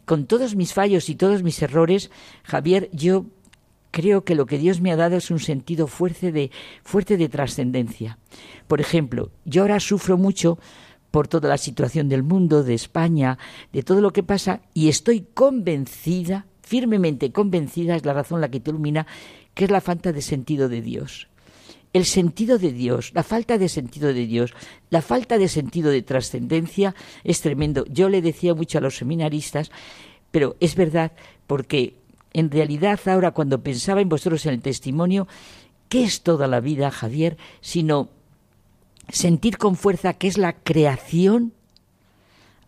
[0.04, 2.10] con todos mis fallos y todos mis errores,
[2.42, 3.26] Javier, yo
[3.90, 6.50] creo que lo que Dios me ha dado es un sentido fuerte de,
[6.82, 8.18] fuerte de trascendencia.
[8.66, 10.58] Por ejemplo, yo ahora sufro mucho
[11.10, 13.38] por toda la situación del mundo, de España,
[13.72, 18.60] de todo lo que pasa, y estoy convencida, firmemente convencida, es la razón la que
[18.60, 19.06] te ilumina,
[19.54, 21.28] que es la falta de sentido de Dios.
[21.94, 24.52] El sentido de Dios, la falta de sentido de Dios,
[24.90, 26.94] la falta de sentido de trascendencia
[27.24, 27.86] es tremendo.
[27.88, 29.70] Yo le decía mucho a los seminaristas,
[30.30, 31.12] pero es verdad,
[31.46, 31.94] porque
[32.38, 35.26] en realidad ahora cuando pensaba en vosotros en el testimonio,
[35.88, 37.38] ¿qué es toda la vida, Javier?
[37.60, 38.10] Sino
[39.08, 41.54] sentir con fuerza que es la creación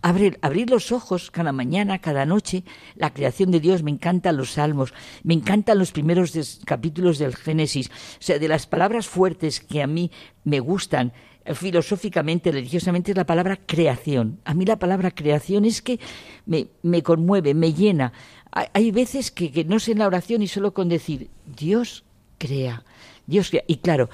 [0.00, 2.62] Abrir, los ojos cada mañana, cada noche,
[2.94, 3.82] la creación de Dios.
[3.82, 7.88] Me encantan los salmos, me encantan los primeros capítulos del Génesis.
[7.88, 10.12] O sea, de las palabras fuertes que a mí
[10.44, 11.12] me gustan
[11.44, 14.38] eh, filosóficamente, religiosamente, es la palabra creación.
[14.44, 15.98] A mí la palabra creación es que
[16.46, 18.12] me conmueve, me llena
[18.50, 22.04] hay, veces que, no sé en la oración y solo con decir Dios
[22.38, 22.84] crea,
[23.26, 23.64] Dios crea.
[23.66, 24.08] Y claro,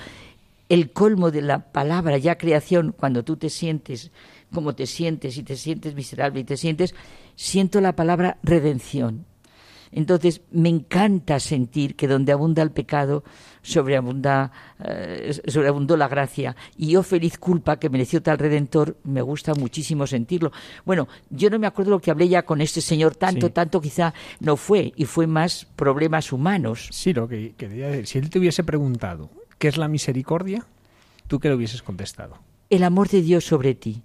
[0.68, 4.10] el colmo de la palabra ya creación, cuando tú te sientes
[4.54, 6.94] como te sientes y te sientes miserable y te sientes,
[7.34, 9.26] siento la palabra redención.
[9.96, 13.22] Entonces, me encanta sentir que donde abunda el pecado,
[13.62, 14.50] sobreabunda,
[14.84, 16.56] eh, sobreabundó la gracia.
[16.76, 20.50] Y yo, feliz culpa que mereció tal redentor, me gusta muchísimo sentirlo.
[20.84, 24.12] Bueno, yo no me acuerdo lo que hablé ya con este señor, tanto, tanto quizá
[24.40, 26.88] no fue, y fue más problemas humanos.
[26.90, 30.66] Sí, lo que quería decir, si él te hubiese preguntado, ¿qué es la misericordia?
[31.28, 32.38] ¿Tú qué le hubieses contestado?
[32.68, 34.02] El amor de Dios sobre ti.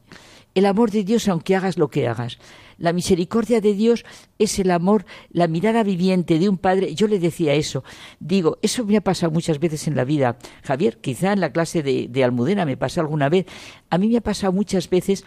[0.54, 2.38] El amor de Dios aunque hagas lo que hagas.
[2.79, 4.05] La misericordia de Dios
[4.39, 6.95] es el amor, la mirada viviente de un padre.
[6.95, 7.83] Yo le decía eso.
[8.21, 10.37] Digo, eso me ha pasado muchas veces en la vida.
[10.63, 13.45] Javier, quizá en la clase de, Almudena me pasó alguna vez.
[13.89, 15.25] A mí me ha pasado muchas veces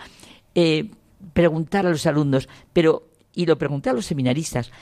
[0.54, 0.90] eh,
[1.34, 4.72] preguntar a los alumnos, pero, y lo pregunté a los seminaristas,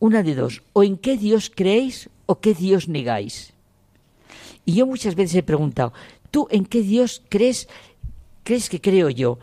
[0.00, 3.52] una de dos, o en qué Dios creéis o qué Dios negáis.
[4.64, 5.92] Y yo muchas veces he preguntado,
[6.30, 7.68] ¿tú en qué Dios crees,
[8.42, 9.38] crees que creo yo?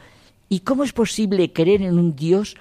[0.49, 2.55] ¿Y cómo es posible creer en un Dios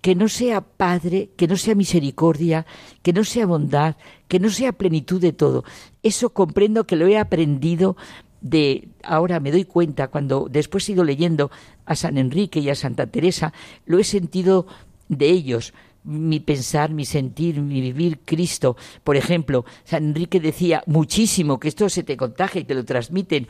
[0.00, 2.66] que no sea Padre, que no sea misericordia,
[3.02, 3.96] que no sea bondad,
[4.28, 5.64] que no sea plenitud de todo?
[6.02, 7.96] Eso comprendo que lo he aprendido
[8.40, 11.50] de ahora me doy cuenta cuando después he ido leyendo
[11.84, 13.52] a San Enrique y a Santa Teresa,
[13.86, 14.66] lo he sentido
[15.08, 18.76] de ellos, mi pensar, mi sentir, mi vivir Cristo.
[19.04, 23.48] Por ejemplo, San Enrique decía muchísimo que esto se te contagia y te lo transmiten.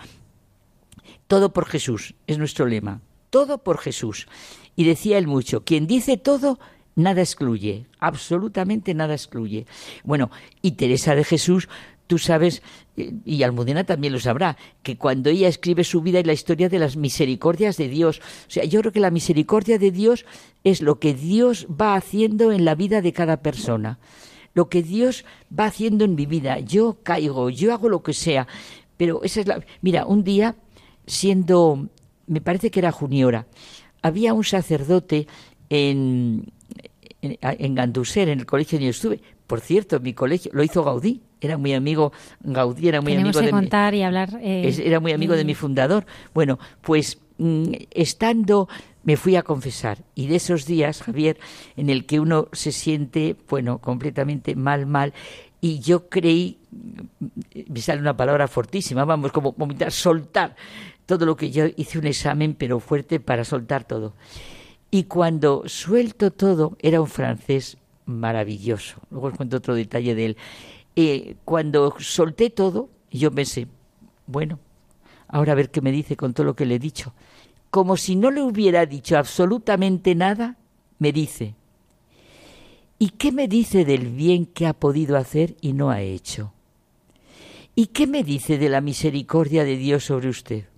[1.27, 3.01] Todo por Jesús, es nuestro lema.
[3.31, 4.27] Todo por Jesús.
[4.77, 6.59] Y decía él mucho, quien dice todo,
[6.95, 9.67] nada excluye, absolutamente nada excluye.
[10.05, 10.31] Bueno,
[10.63, 11.69] y Teresa de Jesús
[12.11, 12.61] tú sabes,
[12.97, 16.69] eh, y Almudena también lo sabrá, que cuando ella escribe su vida y la historia
[16.69, 20.27] de las misericordias de Dios, o sea, yo creo que la misericordia de Dios
[20.65, 24.01] es lo que Dios va haciendo en la vida de cada persona,
[24.55, 25.25] lo que Dios
[25.57, 26.59] va haciendo en mi vida.
[26.59, 28.49] Yo caigo, yo hago lo que sea,
[28.97, 29.65] pero esa es la...
[29.81, 30.57] Mira, un día,
[31.07, 31.91] siendo,
[32.31, 33.47] me parece que era Juniora,
[34.03, 35.27] había un sacerdote
[35.69, 36.53] en,
[37.21, 40.85] en, en Ganduser, en el colegio donde yo estuve, por cierto, mi colegio lo hizo
[40.85, 44.39] Gaudí, era muy amigo, Gaudí era muy amigo de contar y hablar.
[44.41, 46.07] Eh, era muy amigo de mi fundador.
[46.33, 48.69] Bueno, pues mm, estando
[49.03, 51.39] me fui a confesar y de esos días, Javier,
[51.77, 55.15] en el que uno se siente, bueno, completamente mal, mal,
[55.61, 56.59] y yo creí,
[57.69, 60.55] me sale una palabra fortísima, vamos, como vomitar, soltar
[61.11, 64.15] todo lo que yo hice un examen, pero fuerte para soltar todo.
[64.93, 69.01] Y cuando suelto todo, era un francés maravilloso.
[69.11, 70.37] Luego os cuento otro detalle de él.
[70.95, 73.67] Eh, cuando solté todo, yo pensé,
[74.29, 74.61] bueno,
[75.27, 77.13] ahora a ver qué me dice con todo lo que le he dicho.
[77.71, 80.59] Como si no le hubiera dicho absolutamente nada,
[81.01, 81.57] me dice,
[83.01, 86.53] ¿y qué me dice del bien que ha podido hacer y no ha hecho?
[87.75, 90.70] ¿Y qué me dice de la misericordia de Dios sobre usted?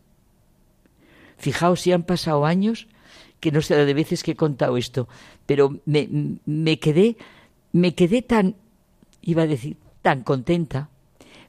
[1.42, 2.86] Fijaos si han pasado años,
[3.40, 5.08] que no sé de veces que he contado esto,
[5.44, 6.08] pero me,
[6.46, 7.16] me quedé,
[7.72, 8.54] me quedé tan,
[9.22, 10.88] iba a decir, tan contenta,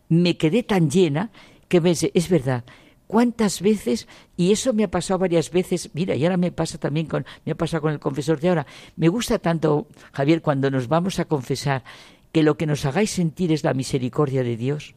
[0.09, 1.29] me quedé tan llena
[1.67, 2.63] que pensé, es verdad,
[3.05, 7.05] cuántas veces, y eso me ha pasado varias veces, mira, y ahora me pasa también
[7.05, 10.87] con, me ha pasado con el confesor de ahora, me gusta tanto, Javier, cuando nos
[10.87, 11.83] vamos a confesar,
[12.31, 14.95] que lo que nos hagáis sentir es la misericordia de Dios.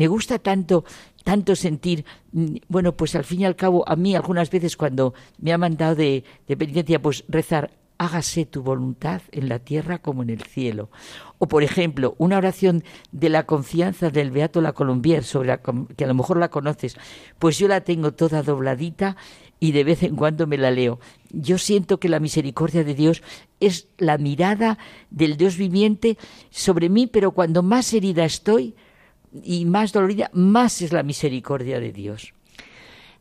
[0.00, 0.86] Me gusta tanto,
[1.24, 5.12] tanto sentir, mm, bueno, pues al fin y al cabo, a mí algunas veces cuando
[5.36, 10.22] me ha mandado de, de penitencia, pues rezar, hágase tu voluntad en la tierra como
[10.22, 10.88] en el cielo.
[11.36, 12.82] O, por ejemplo, una oración
[13.12, 15.60] de la confianza del Beato La Colombier, sobre
[15.94, 16.96] que a lo mejor la conoces,
[17.38, 19.18] pues yo la tengo toda dobladita
[19.58, 20.98] y de vez en cuando me la leo.
[21.28, 23.22] Yo siento que la misericordia de Dios
[23.60, 24.78] es la mirada
[25.10, 26.16] del Dios viviente
[26.48, 28.74] sobre mí, pero cuando más herida estoy
[29.44, 32.32] y más dolorida, más es la misericordia de Dios.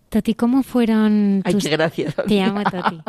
[0.10, 1.66] Toti, ¿cómo fueron tus...
[1.66, 2.16] Ay, gracias.
[2.28, 3.00] Te amo, Toti.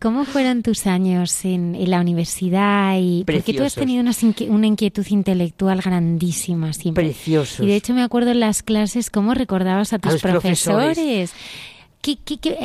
[0.00, 2.96] ¿Cómo fueron tus años en, la universidad?
[2.98, 3.22] Y...
[3.24, 7.04] Porque tú has tenido una, inquietud intelectual grandísima siempre.
[7.04, 7.60] Preciosos.
[7.60, 11.32] Y de hecho me acuerdo en las clases cómo recordabas a tus profesores.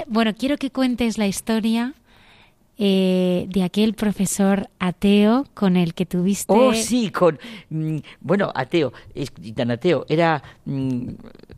[0.07, 1.93] Bueno, quiero que cuentes la historia
[2.77, 6.53] eh, de aquel profesor ateo con el que tuviste.
[6.53, 7.39] Oh, sí, con.
[7.69, 10.05] Mm, bueno, ateo, es tan ateo.
[10.09, 10.43] Era.
[10.65, 11.11] Mm,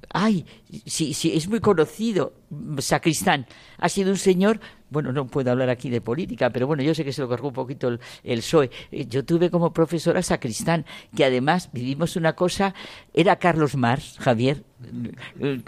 [0.09, 0.45] ay,
[0.85, 2.33] sí, sí, es muy conocido.
[2.79, 3.47] Sacristán.
[3.79, 4.59] Ha sido un señor.
[4.89, 7.49] Bueno, no puedo hablar aquí de política, pero bueno, yo sé que se lo cargó
[7.49, 8.43] un poquito el, el.
[8.91, 12.73] Eh, yo tuve como profesor a Sacristán, que además vivimos una cosa.
[13.13, 14.63] Era Carlos Marx, Javier.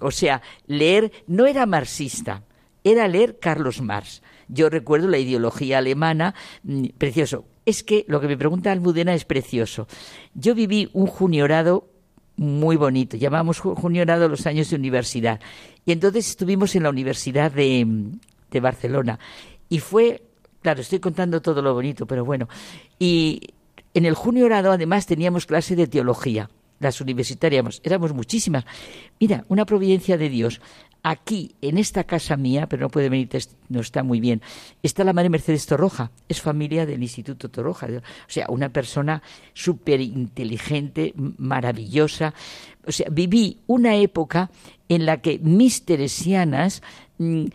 [0.01, 1.11] O sea, leer.
[1.27, 2.43] No era marxista,
[2.83, 7.45] era leer Carlos Marx yo recuerdo la ideología alemana, mm, precioso.
[7.65, 9.87] Es que lo que me pregunta Almudena es precioso.
[10.33, 11.87] Yo viví un juniorado
[12.35, 15.39] muy bonito, llamamos juniorado los años de universidad.
[15.85, 17.85] Y entonces estuvimos en la Universidad de,
[18.49, 19.19] de Barcelona.
[19.67, 20.23] Y fue,
[20.61, 22.47] claro, estoy contando todo lo bonito, pero bueno.
[22.97, 23.41] Y
[23.93, 26.49] en el juniorado además teníamos clase de teología
[26.79, 28.65] las universitarias, éramos muchísimas.
[29.19, 30.61] Mira, una providencia de Dios
[31.03, 33.29] aquí, en esta casa mía, pero no puede venir,
[33.69, 34.41] no está muy bien,
[34.83, 39.21] está la madre Mercedes Torroja, es familia del Instituto Torroja, o sea, una persona
[39.53, 42.33] súper inteligente, maravillosa.
[42.85, 44.49] O sea, viví una época
[44.87, 46.81] en la que mis teresianas
[47.17, 47.45] mm,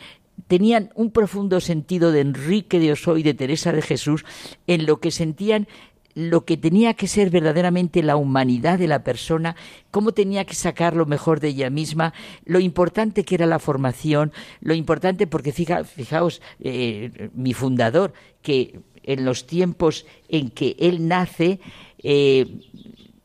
[0.46, 4.24] tenían un profundo sentido de Enrique de Osoy, de Teresa de Jesús,
[4.66, 5.66] en lo que sentían
[6.14, 9.56] lo que tenía que ser verdaderamente la humanidad de la persona,
[9.90, 14.32] cómo tenía que sacar lo mejor de ella misma, lo importante que era la formación,
[14.60, 18.12] lo importante, porque fijaos, eh, mi fundador,
[18.42, 21.60] que en los tiempos en que él nace,
[21.98, 22.60] eh,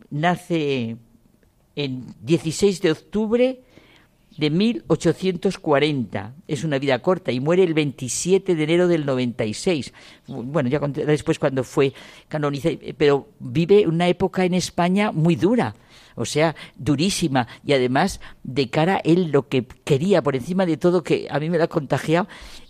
[0.10, 0.98] nace
[1.76, 3.62] en 16 de octubre
[4.40, 6.34] de 1840.
[6.48, 9.94] Es una vida corta y muere el 27 de enero del 96.
[10.28, 11.94] Bueno, ya después cuando fue
[12.30, 15.76] canonizado, pero vive una época en España muy dura,
[16.16, 20.78] o sea, durísima y además de cara a él lo que quería por encima de
[20.78, 22.30] todo que a mí me lo ha contagiado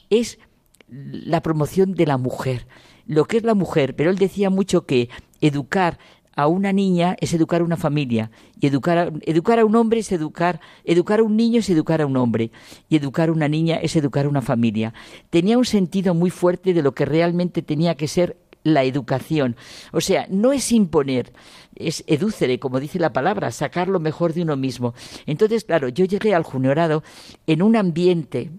[0.09, 0.39] es
[0.87, 2.65] la promoción de la mujer,
[3.05, 5.09] lo que es la mujer, pero él decía mucho que
[5.39, 5.99] educar
[6.39, 9.99] a una niña es educar a una familia y educar a, educar a un hombre
[9.99, 12.51] es educar educar a un niño es educar a un hombre
[12.87, 14.93] y educar a una niña es educar a una familia.
[15.29, 19.57] Tenía un sentido muy fuerte de lo que realmente tenía que ser la educación.
[19.91, 21.33] O sea, no es imponer,
[21.75, 24.93] es edúcere, como dice la palabra, sacar lo mejor de uno mismo.
[25.25, 27.03] Entonces, claro, yo llegué al juniorado
[27.47, 28.51] en un ambiente,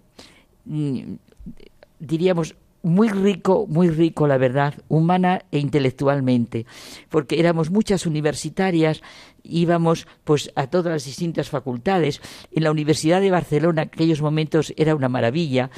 [0.66, 1.14] mm,
[1.98, 6.66] diríamos, muy rico, muy rico, la verdad, humana e intelectualmente,
[7.08, 9.02] porque éramos muchas universitarias,
[9.42, 12.20] íbamos pues a todas las distintas facultades.
[12.52, 15.70] En la Universidad de Barcelona, en aquellos momentos era una maravilla.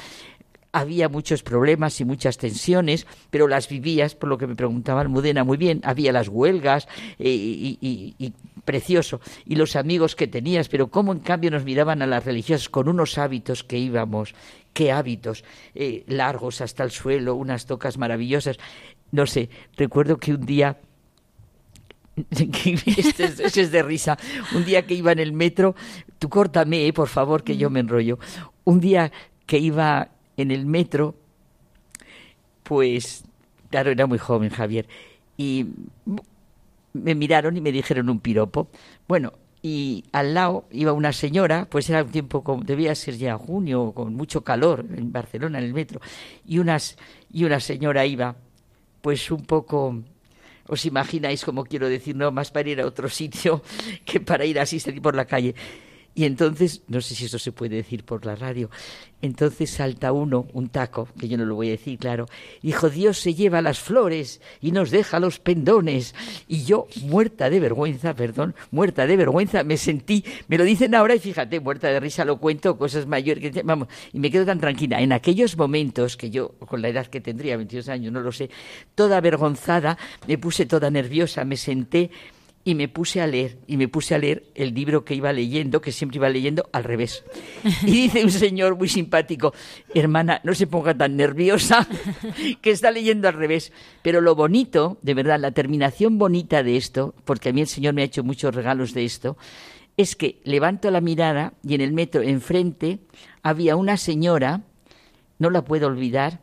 [0.71, 5.43] Había muchos problemas y muchas tensiones, pero las vivías, por lo que me preguntaba Almudena
[5.43, 5.81] muy bien.
[5.83, 6.87] Había las huelgas
[7.19, 8.33] eh, y
[8.65, 12.69] precioso, y los amigos que tenías, pero cómo en cambio nos miraban a las religiosas
[12.69, 14.33] con unos hábitos que íbamos,
[14.73, 15.43] qué hábitos,
[15.75, 18.57] eh, largos hasta el suelo, unas tocas maravillosas.
[19.11, 20.79] No sé, recuerdo que un día
[22.29, 24.17] este es, de risa.
[24.53, 25.75] Un día que iba en el metro,
[26.19, 28.19] tú córtame, eh, por favor, que yo me enrollo.
[28.63, 29.11] Un día
[29.45, 31.15] que iba en el metro,
[32.63, 33.23] pues,
[33.69, 34.87] claro, era muy joven Javier,
[35.37, 35.67] y
[36.93, 38.67] me miraron y me dijeron un piropo.
[39.07, 39.33] Bueno,
[39.65, 43.93] y al lado iba una señora, pues era un tiempo, como, debía ser ya junio,
[43.95, 46.01] con mucho calor en Barcelona, en el metro,
[46.45, 46.97] y, unas,
[47.31, 48.35] y una señora iba,
[49.01, 50.03] pues un poco,
[50.67, 53.63] os imagináis como quiero decir, no más para ir a otro sitio
[54.03, 55.55] que para ir así salir por la calle.
[56.15, 58.69] Y entonces, no sé si eso se puede decir por la radio,
[59.23, 62.27] entonces salta uno, un taco, que yo no lo voy a decir, claro,
[62.61, 66.13] dijo, Dios se lleva las flores y nos deja los pendones.
[66.47, 71.15] Y yo, muerta de vergüenza, perdón, muerta de vergüenza, me sentí, me lo dicen ahora
[71.15, 74.59] y fíjate, muerta de risa lo cuento, cosas mayores, que, vamos, y me quedo tan
[74.59, 75.01] tranquila.
[75.01, 78.49] En aquellos momentos, que yo, con la edad que tendría, 22 años, no lo sé,
[78.93, 79.97] toda avergonzada,
[80.27, 82.11] me puse toda nerviosa, me senté
[82.65, 85.81] y me puse a leer, y me puse a leer el libro que iba leyendo,
[85.81, 87.23] que siempre iba leyendo al revés.
[87.83, 89.53] Y dice un señor muy simpático,
[89.93, 91.87] hermana, no se ponga tan nerviosa,
[92.61, 93.73] que está leyendo al revés.
[94.01, 97.93] Pero lo bonito, de verdad, la terminación bonita de esto, porque a mí el Señor
[97.93, 99.37] me ha hecho muchos regalos de esto,
[99.97, 102.99] es que levanto la mirada y en el metro enfrente
[103.43, 104.61] había una señora,
[105.37, 106.39] no la puedo olvidar,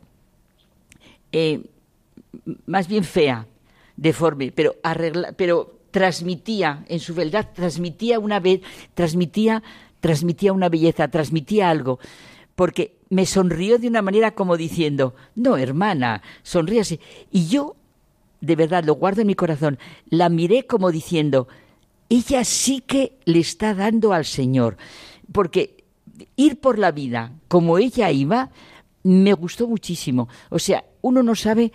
[1.31, 1.61] eh,
[2.65, 3.47] más bien fea,
[3.97, 8.61] deforme, pero arregla, pero transmitía, en su verdad, transmitía una vez,
[8.93, 9.61] transmitía,
[9.99, 11.99] transmitía una belleza, transmitía algo,
[12.55, 16.99] porque me sonrió de una manera como diciendo, no, hermana, sonríase.
[17.31, 17.75] Y yo,
[18.39, 19.77] de verdad, lo guardo en mi corazón,
[20.09, 21.47] la miré como diciendo,
[22.09, 24.77] ella sí que le está dando al Señor,
[25.31, 25.83] porque
[26.35, 28.49] ir por la vida como ella iba,
[29.03, 30.29] me gustó muchísimo.
[30.49, 31.71] O sea, uno no sabe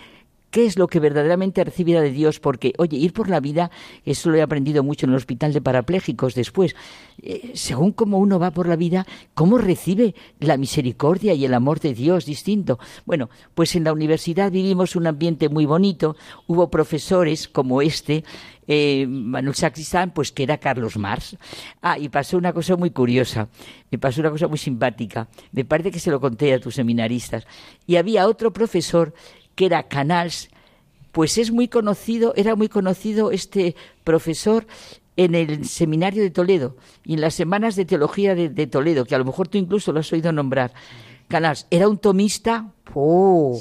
[0.50, 3.70] qué es lo que verdaderamente recibirá de Dios, porque, oye, ir por la vida,
[4.04, 6.74] eso lo he aprendido mucho en el hospital de parapléjicos después,
[7.22, 11.80] eh, según cómo uno va por la vida, cómo recibe la misericordia y el amor
[11.80, 12.78] de Dios distinto.
[13.04, 16.16] Bueno, pues en la universidad vivimos un ambiente muy bonito,
[16.46, 18.24] hubo profesores como este,
[18.66, 21.36] eh, Manuel Sacristán, pues que era Carlos Mars.
[21.82, 23.48] Ah, y pasó una cosa muy curiosa,
[23.90, 27.46] me pasó una cosa muy simpática, me parece que se lo conté a tus seminaristas,
[27.86, 29.14] y había otro profesor
[29.56, 30.50] que era Canals,
[31.10, 34.66] pues es muy conocido, era muy conocido este profesor
[35.16, 39.18] en el seminario de Toledo y en las semanas de teología de, Toledo, que a
[39.18, 40.72] lo mejor tú incluso lo has oído nombrar.
[41.26, 43.58] Canals era un tomista, oh,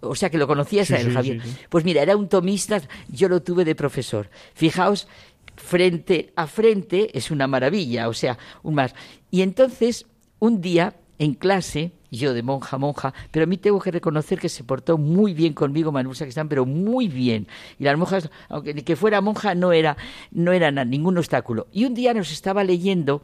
[0.00, 1.42] o sea que lo conocías a él, Javier.
[1.68, 4.30] pues mira, era un tomista, yo lo tuve de profesor.
[4.54, 5.06] Fijaos,
[5.54, 8.94] frente a frente es una maravilla, o sea, un más.
[9.30, 10.06] Y entonces,
[10.38, 14.48] un día en clase, yo de monja monja, pero a mí tengo que reconocer que
[14.48, 17.46] se portó muy bien conmigo Manuel Sacristán, pero muy bien.
[17.78, 19.96] Y las monjas, aunque que fuera monja, no era,
[20.30, 21.66] no era ningún obstáculo.
[21.72, 23.22] Y un día nos estaba leyendo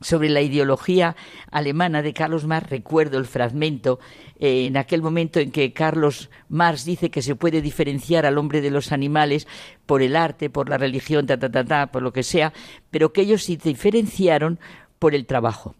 [0.00, 1.16] sobre la ideología
[1.50, 3.98] alemana de Carlos Marx, recuerdo el fragmento
[4.38, 8.60] eh, en aquel momento en que Carlos Marx dice que se puede diferenciar al hombre
[8.60, 9.48] de los animales
[9.86, 12.52] por el arte, por la religión, ta, ta, ta, ta, por lo que sea,
[12.90, 14.60] pero que ellos se diferenciaron
[14.98, 15.74] por el trabajo.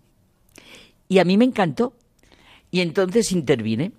[1.09, 1.95] Y a mí me encantó.
[2.71, 3.93] Y entonces intervine.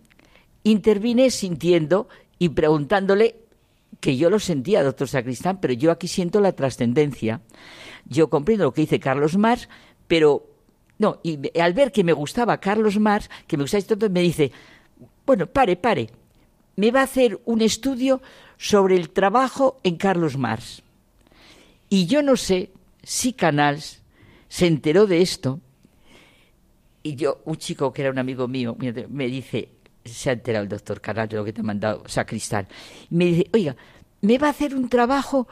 [0.63, 2.07] Intervine sintiendo
[2.37, 3.35] y preguntándole
[3.99, 7.41] que yo lo sentía, doctor Sacristán, pero yo aquí siento la trascendencia.
[8.05, 9.67] Yo comprendo lo que dice Carlos Marx,
[10.07, 10.45] pero
[10.97, 14.51] no, y al ver que me gustaba Carlos Marx, que me gustaba esto, me dice,
[15.25, 16.09] bueno, pare, pare,
[16.75, 18.21] me va a hacer un estudio
[18.57, 20.81] sobre el trabajo en Carlos Marx.
[21.89, 22.71] Y yo no sé
[23.03, 24.01] si Canals
[24.47, 25.59] se enteró de esto.
[27.03, 28.75] Y yo, un chico que era un amigo mío,
[29.09, 29.69] me dice,
[30.03, 32.67] se ha enterado el doctor Canals de lo que te ha mandado Sacristán.
[33.09, 33.75] Y me dice, oiga,
[34.21, 35.47] me va a hacer un trabajo,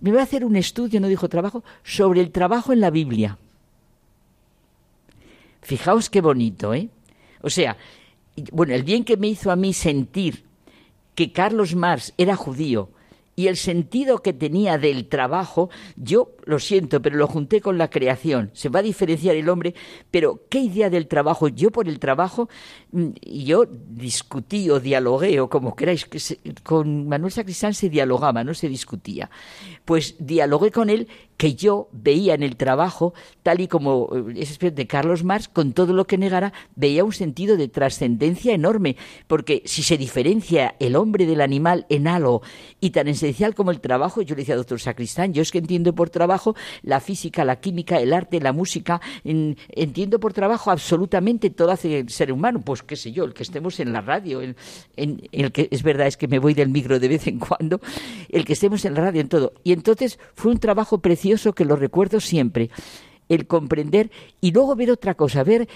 [0.00, 3.38] me va a hacer un estudio, no dijo trabajo, sobre el trabajo en la Biblia.
[5.62, 6.88] Fijaos qué bonito, ¿eh?
[7.42, 7.76] O sea,
[8.52, 10.44] bueno, el bien que me hizo a mí sentir
[11.14, 12.90] que Carlos Marx era judío
[13.38, 17.88] y el sentido que tenía del trabajo, yo lo siento, pero lo junté con la
[17.88, 18.50] creación.
[18.52, 19.76] Se va a diferenciar el hombre,
[20.10, 21.46] pero ¿qué idea del trabajo?
[21.46, 22.48] Yo por el trabajo,
[22.90, 26.18] mm, yo discutí o dialogué, o como queráis, que
[26.64, 29.30] con Manuel Sacristán se dialogaba, no se discutía.
[29.84, 31.06] Pues dialogué con él
[31.38, 33.14] que yo veía en el trabajo,
[33.44, 37.12] tal y como eh, es de Carlos Marx, con todo lo que negara, veía un
[37.12, 38.96] sentido de trascendencia enorme,
[39.28, 42.42] porque si se diferencia el hombre del animal en algo
[42.80, 45.94] y tan esencial como el trabajo, yo le decía, doctor Sacristán, yo es que entiendo
[45.94, 51.70] por trabajo la física, la química, el arte, la música, entiendo por trabajo absolutamente todo
[51.70, 54.56] hace el ser humano, pues qué sé yo, el que estemos en la radio, en,
[54.96, 57.80] el que es verdad es que me voy del micro de vez en cuando,
[58.28, 59.52] el que estemos en la radio, en todo.
[59.62, 60.98] Y entonces fue un trabajo
[61.54, 62.70] que lo recuerdo siempre,
[63.28, 64.10] el comprender
[64.40, 65.68] y luego ver otra cosa, ver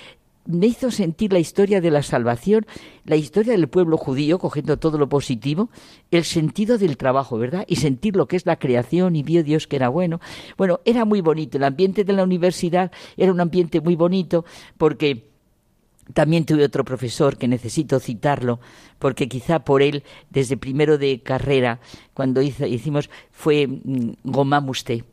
[0.45, 2.67] me hizo sentir la historia de la salvación,
[3.05, 5.71] la historia del pueblo judío, cogiendo todo lo positivo,
[6.11, 7.65] el sentido del trabajo, ¿verdad?
[7.69, 10.21] Y sentir lo que es la creación y vio Dios que era bueno.
[10.57, 11.59] Bueno, era muy bonito.
[11.59, 14.45] El ambiente de la universidad era un ambiente muy bonito
[14.79, 15.31] porque
[16.13, 18.59] también tuve otro profesor que necesito citarlo,
[18.99, 21.81] porque quizá por él, desde primero de carrera,
[22.15, 25.05] cuando hicimos, fue mm, Gomamuste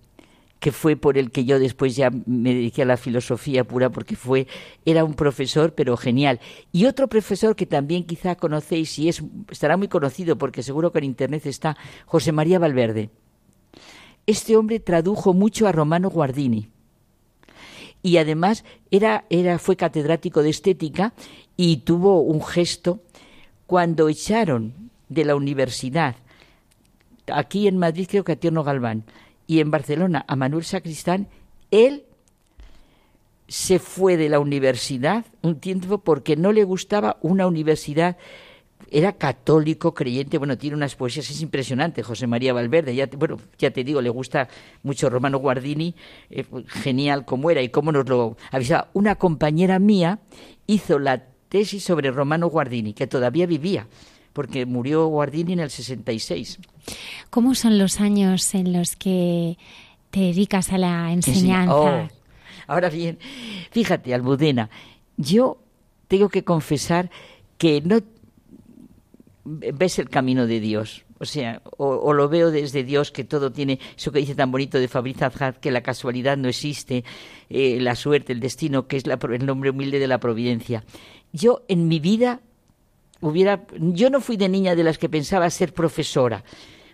[0.60, 4.16] que fue por el que yo después ya me dediqué a la filosofía pura, porque
[4.16, 4.48] fue,
[4.86, 6.40] era un profesor, pero genial.
[6.72, 11.00] Y otro profesor que también quizá conocéis y es, estará muy conocido, porque seguro que
[11.00, 13.10] en internet está, José María Valverde.
[14.26, 16.70] Este hombre tradujo mucho a Romano Guardini.
[18.02, 21.14] Y además era, era, fue catedrático de estética
[21.58, 23.02] y tuvo un gesto
[23.66, 26.16] cuando echaron de la universidad,
[27.32, 29.04] aquí en Madrid creo que a Tierno Galván,
[29.50, 31.28] y en Barcelona a Manuel Sacristán,
[31.72, 32.04] él
[33.48, 38.16] se fue de la universidad un tiempo porque no le gustaba una universidad
[38.92, 43.72] era católico, creyente, bueno, tiene unas poesías, es impresionante, José María Valverde, ya, bueno, ya
[43.72, 44.48] te digo, le gusta
[44.84, 45.96] mucho Romano Guardini,
[46.30, 48.90] eh, genial como era y cómo nos lo avisaba.
[48.94, 50.20] Una compañera mía
[50.68, 53.88] hizo la tesis sobre Romano Guardini, que todavía vivía,
[54.34, 56.60] porque murió Guardini en el 66.
[57.30, 59.58] ¿Cómo son los años en los que
[60.12, 61.76] te dedicas a la enseñanza?
[61.76, 62.08] Oh,
[62.68, 63.20] ahora bien,
[63.72, 64.70] fíjate, Almudena,
[65.18, 65.62] yo
[66.08, 67.10] tengo que confesar
[67.58, 68.02] que no
[69.46, 71.06] ves el camino de Dios.
[71.22, 74.80] O sea, o, lo veo desde Dios, que todo tiene, eso que dice tan bonito
[74.80, 77.04] de Fabriz Azhar, que la casualidad no existe,
[77.50, 80.86] eh, la suerte, el destino, que es el nombre humilde de la providencia.
[81.34, 82.40] Yo en mi vida
[83.22, 86.44] hubiera, yo no fui de niña de las que pensaba ser profesora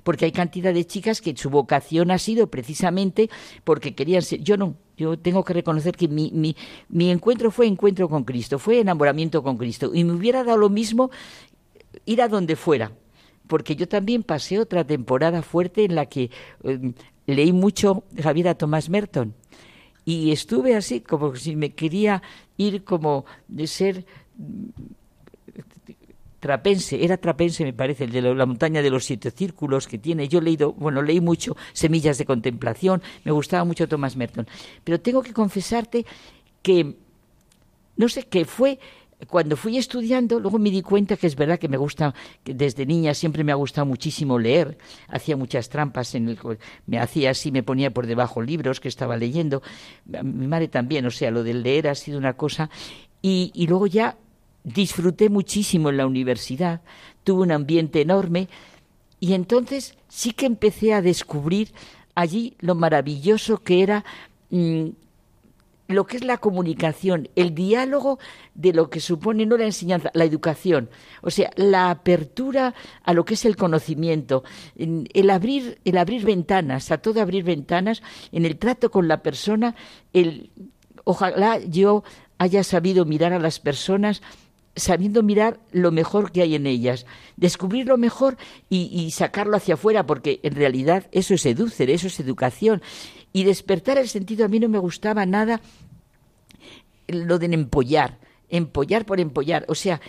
[0.06, 3.28] porque hay cantidad de chicas que su vocación ha sido precisamente
[3.64, 4.40] porque querían ser.
[4.40, 6.56] Yo no, yo tengo que reconocer que mi, mi,
[6.90, 9.96] mi encuentro fue encuentro con Cristo, fue enamoramiento con Cristo.
[9.96, 11.10] Y me hubiera dado lo mismo
[12.06, 12.92] ir a donde fuera,
[13.48, 16.30] porque yo también pasé otra temporada fuerte en la que
[16.64, 16.94] eh,
[17.26, 19.34] leí mucho Javier a Tomás Merton.
[20.06, 22.22] Y estuve así, como si me quería
[22.58, 24.06] ir como de ser
[26.46, 30.28] Trapense, era Trapense me parece, el de la montaña de los siete círculos que tiene.
[30.28, 34.46] Yo he leído, bueno, leí mucho Semillas de Contemplación, me gustaba mucho Thomas Merton.
[34.84, 36.06] Pero tengo que confesarte
[36.62, 36.98] que,
[37.98, 38.78] no sé, que fue
[39.28, 42.86] cuando fui estudiando, luego me di cuenta que es verdad que me gusta, que desde
[42.86, 44.78] niña siempre me ha gustado muchísimo leer,
[45.08, 46.38] hacía muchas trampas, en el,
[46.86, 49.64] me hacía así, me ponía por debajo libros que estaba leyendo,
[50.06, 52.70] mi madre también, o sea, lo del leer ha sido una cosa,
[53.24, 54.16] y, y luego ya
[54.66, 56.82] disfruté muchísimo en la universidad,
[57.24, 58.50] tuve un ambiente enorme
[59.20, 61.72] y entonces sí que empecé a descubrir
[62.16, 64.04] allí lo maravilloso que era
[64.50, 64.88] mm,
[65.88, 68.18] lo que es la comunicación, el diálogo
[68.56, 70.90] de lo que supone no la enseñanza, la educación,
[71.22, 74.44] o sea, la apertura a lo que es el conocimiento,
[74.76, 78.02] el abrir, el abrir ventanas, a todo abrir ventanas,
[78.32, 79.76] en el trato con la persona,
[80.12, 80.50] el
[81.04, 82.04] ojalá yo
[82.40, 84.24] haya sabido mirar a las personas
[84.76, 87.06] sabiendo mirar lo mejor que hay en ellas,
[87.38, 88.38] descubrir lo mejor
[88.70, 92.82] y, sacarlo hacia afuera, porque en realidad eso es educer, eso es educación.
[93.32, 95.62] Y despertar el sentido a mí no me gustaba nada
[97.08, 98.18] lo de empollar,
[98.50, 99.66] empollar por empollar.
[99.68, 100.02] O sea,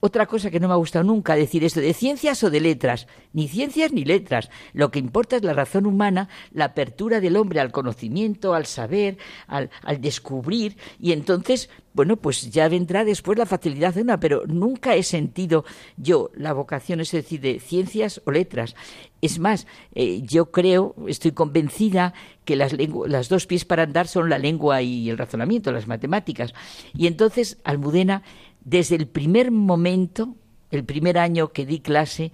[0.00, 3.06] otra cosa que no me ha gustado nunca decir esto de ciencias o de letras,
[3.32, 4.50] ni ciencias ni letras.
[4.72, 9.18] Lo que importa es la razón humana, la apertura del hombre al conocimiento, al saber,
[9.46, 9.70] al,
[10.00, 15.02] descubrir, y entonces, bueno, pues ya vendrá después la facilidad de una, pero nunca he
[15.02, 15.64] sentido
[15.96, 18.74] yo la vocación, es decir, de ciencias o letras.
[19.20, 22.12] Es más, eh, yo creo, estoy convencida
[22.44, 22.74] que las,
[23.06, 26.52] las dos pies para andar son la lengua y el razonamiento, las matemáticas.
[26.92, 28.22] Y entonces, Almudena
[28.64, 30.36] desde el primer momento,
[30.70, 32.32] el primer año que di clase,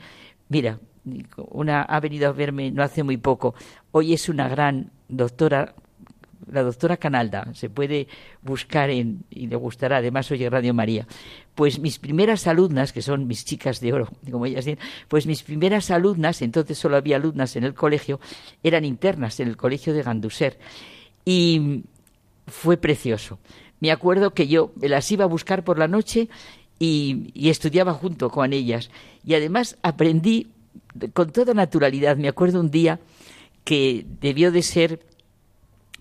[0.48, 0.78] mira,
[1.36, 3.54] una ha venido a verme no hace muy poco.
[3.90, 5.74] Hoy es una gran doctora,
[6.50, 8.06] la doctora Canalda, se puede
[8.42, 11.06] buscar en, y le gustará, además oye Radio María.
[11.54, 14.78] Pues mis primeras alumnas, que son mis chicas de oro, como ellas dicen,
[15.08, 18.20] pues mis primeras alumnas, entonces solo había alumnas en el colegio,
[18.62, 20.58] eran internas en el colegio de Ganduser.
[21.24, 21.84] Y
[22.46, 23.38] fue precioso
[23.80, 26.28] me acuerdo que yo las iba a buscar por la noche
[26.78, 28.90] y, estudiaba junto con ellas.
[29.24, 30.48] Y además aprendí
[31.12, 32.16] con toda naturalidad.
[32.16, 33.00] Me acuerdo un día
[33.64, 35.00] que debió de ser,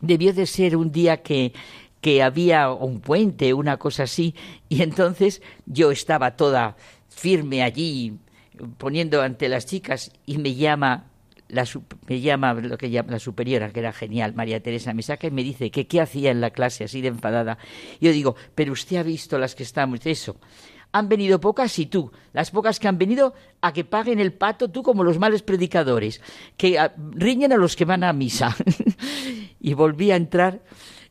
[0.02, 1.54] debió de ser un día que,
[2.02, 4.36] que había un puente, una cosa así,
[4.70, 6.78] y entonces yo estaba toda
[7.10, 8.18] firme allí
[8.78, 11.09] poniendo ante las chicas y me llama
[11.50, 11.68] la,
[12.08, 15.32] me llama lo que llama la superiora, que era genial, María Teresa, me saca y
[15.32, 17.58] me dice que qué hacía en la clase así de enfadada.
[18.00, 20.38] Yo digo, pero usted ha visto las que estamos, eso.
[20.92, 24.70] Han venido pocas y tú, las pocas que han venido a que paguen el pato,
[24.70, 26.22] tú como los males predicadores,
[26.58, 28.56] que ah, riñen a los que van a misa.
[29.60, 30.62] y volví a entrar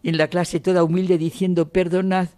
[0.03, 2.28] en la clase toda humilde diciendo, perdonad,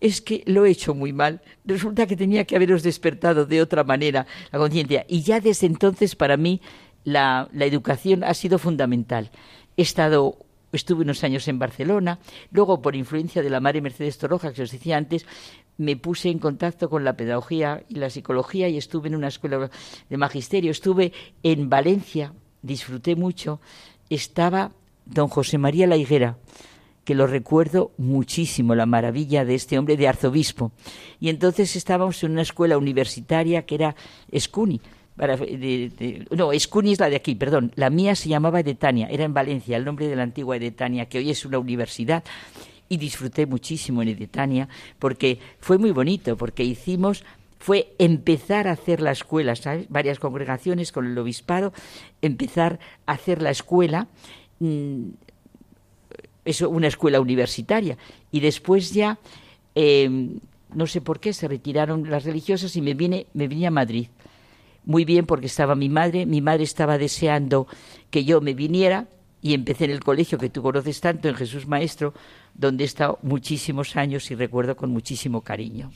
[0.00, 1.42] es que lo he hecho muy mal.
[1.64, 5.04] Resulta que tenía que haberos despertado de otra manera la conciencia.
[5.08, 6.60] Y ya desde entonces para mí
[7.04, 9.30] la, educación ha sido fundamental.
[9.76, 10.36] He estado
[10.72, 12.20] estuve unos años en Barcelona,
[12.52, 15.26] luego por influencia de la madre Mercedes Toroja, que os decía antes,
[15.78, 19.68] me puse en contacto con la pedagogía y la psicología y estuve en una escuela
[20.08, 23.60] de magisterio, estuve en Valencia, disfruté mucho,
[24.10, 24.70] estaba
[25.06, 26.36] don José María La Higuera,
[27.04, 30.70] que lo recuerdo muchísimo, la maravilla de este hombre de arzobispo.
[31.18, 33.96] Y entonces estábamos en una escuela universitaria que era
[34.30, 34.80] Escuni,
[36.30, 37.72] no, Escuni es la de aquí, perdón.
[37.74, 41.18] La mía se llamaba Edetania, era en Valencia, el nombre de la antigua Edetania, que
[41.18, 42.24] hoy es una universidad.
[42.88, 44.68] Y disfruté muchísimo en Edetania
[44.98, 47.24] porque fue muy bonito, porque hicimos
[47.58, 49.86] fue empezar a hacer la escuela, ¿sabes?
[49.90, 51.72] Varias congregaciones con el obispado,
[52.22, 54.08] empezar a hacer la escuela,
[54.58, 55.10] mm,
[56.46, 57.98] eso, una escuela universitaria.
[58.32, 59.18] Y después ya,
[59.74, 60.40] em,
[60.74, 64.08] no sé por qué, se retiraron las religiosas y me vine, me vine a Madrid
[64.90, 67.68] muy bien porque estaba mi madre, mi madre estaba deseando
[68.10, 69.06] que yo me viniera
[69.40, 72.12] y empecé en el colegio que tú conoces tanto, en Jesús Maestro,
[72.54, 75.92] donde he estado muchísimos años y recuerdo con muchísimo cariño.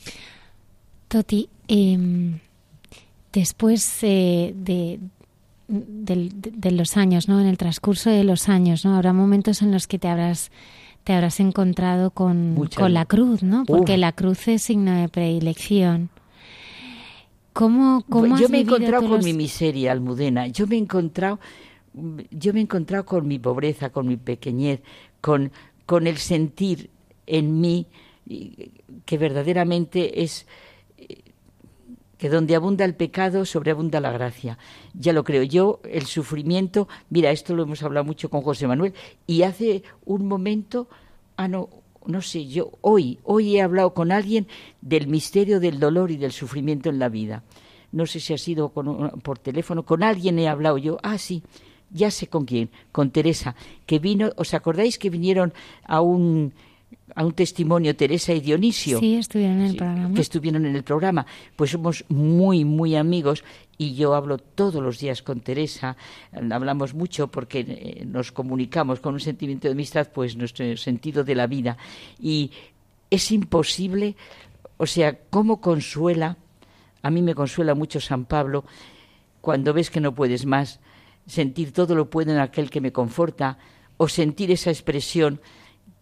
[1.09, 2.39] Toti, em,
[3.33, 5.01] después eh, de,
[5.67, 7.41] de, los años, ¿no?
[7.41, 8.95] En el transcurso de los años, ¿no?
[8.95, 10.53] Habrá momentos en los que te habrás
[11.03, 13.65] te habrás encontrado con, con la cruz, ¿no?
[13.67, 16.09] Porque la cruz es signo de predilección.
[17.55, 20.49] ¿Cómo, cómo yo me he encontrado con mi miseria, Almudena.
[20.49, 21.41] Yo me he encontrado,
[22.31, 24.83] yo me he encontrado con mi pobreza, con mi pequeñez,
[25.23, 25.53] con,
[25.87, 26.91] con el sentir
[27.27, 27.87] en mí
[29.07, 30.47] que verdaderamente es
[32.19, 34.59] que donde abunda el pecado, sobreabunda la gracia.
[34.95, 38.95] Ya lo creo yo, el sufrimiento, mira, esto lo hemos hablado mucho con José Manuel,
[39.27, 40.89] y hace un momento,
[41.37, 41.69] ah, no,
[42.07, 44.47] no sé, yo hoy, hoy he hablado con alguien
[44.81, 47.43] del misterio del dolor y del sufrimiento en la vida.
[47.93, 50.99] No sé si ha sido por teléfono, con alguien he hablado yo.
[51.03, 51.43] Ah, sí,
[51.91, 53.55] ya sé con quién, con Teresa,
[53.87, 55.53] que vino, ¿os acordáis que vinieron
[55.85, 56.53] a un
[57.15, 58.99] a un testimonio Teresa y Dionisio.
[58.99, 60.15] Sí, estuvieron en el programa.
[60.15, 61.27] Que estuvieron en el programa.
[61.55, 63.45] Pues somos muy, muy amigos
[63.79, 65.97] y yo hablo todos los días con Teresa.
[66.33, 71.35] Hablamos mucho porque eh, nos comunicamos con un sentimiento de amistad, pues nuestro sentido de
[71.35, 71.77] la vida.
[72.19, 72.51] Y
[73.11, 74.17] es imposible,
[74.77, 76.37] o sea, ¿cómo consuela?
[77.03, 78.65] A mí me consuela mucho San Pablo
[79.41, 80.81] cuando ves que no puedes más,
[81.27, 83.59] sentir todo lo puedo en aquel que me conforta,
[83.97, 85.41] o sentir esa expresión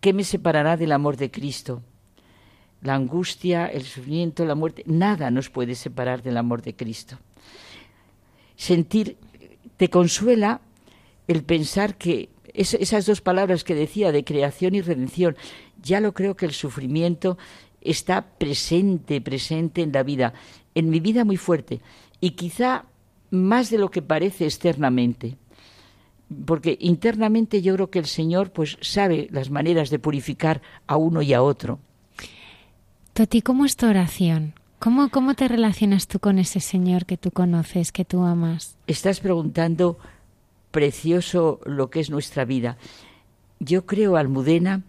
[0.02, 1.82] ¿qué me separará del amor de Cristo?
[2.82, 7.18] La angustia, el sufrimiento, la muerte, nada nos puede separar del amor de Cristo.
[8.62, 9.16] Sentir,
[9.76, 10.60] te consuela
[11.26, 15.36] el pensar que esas dos palabras que decía de creación y redención,
[15.82, 17.38] ya lo creo que el sufrimiento
[17.80, 20.32] está presente, presente en la vida,
[20.76, 21.80] en mi vida muy fuerte,
[22.20, 22.84] y quizá
[23.32, 25.38] más de lo que parece externamente.
[26.46, 31.20] Porque internamente yo creo que el Señor pues sabe las maneras de purificar a uno
[31.20, 31.80] y a otro.
[33.12, 34.54] Toti, ¿cómo es tu oración?
[34.82, 38.76] ¿Cómo, ¿Cómo te relacionas tú con ese Señor que tú conoces, que tú amas?
[38.88, 39.96] Estás preguntando
[40.72, 42.78] precioso lo que es nuestra vida.
[43.60, 44.82] Yo creo, Almudena,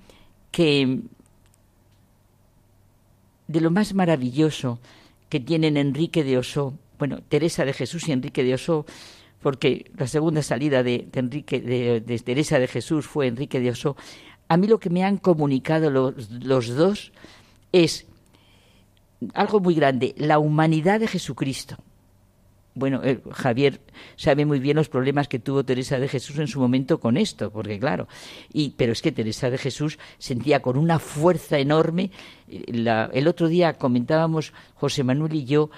[0.50, 1.02] que
[3.48, 4.80] de lo más maravilloso
[5.30, 8.88] que tienen Enrique de Osó, bueno, Teresa de Jesús y Enrique de Osó,
[9.44, 13.96] porque la segunda salida de, Enrique de, Teresa de Jesús fue Enrique de Osó.
[14.48, 17.12] A mí lo que me han comunicado los, los dos
[17.72, 18.08] es
[19.34, 21.78] algo muy grande, la humanidad de Jesucristo.
[22.76, 23.82] Bueno, eh, Javier
[24.15, 27.51] sabe muy bien los problemas que tuvo Teresa de Jesús en su momento con esto,
[27.51, 28.07] porque claro,
[28.51, 32.09] y pero es que Teresa de Jesús sentía con una fuerza enorme.
[32.47, 35.69] el otro día comentábamos José Manuel y yo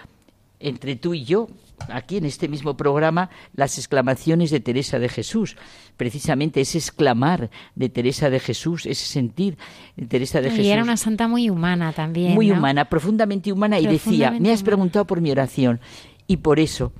[0.65, 1.47] entre tú y yo,
[1.89, 5.55] aquí en este mismo programa, las exclamaciones de Teresa de Jesús.
[5.95, 9.57] Precisamente ese exclamar de Teresa de Jesús, ese sentir
[9.95, 10.65] de Teresa de Jesús.
[10.65, 12.33] Y era una santa muy humana también.
[12.33, 15.79] Muy humana, profundamente humana, y decía, me has preguntado por mi oración.
[16.27, 16.91] Y por eso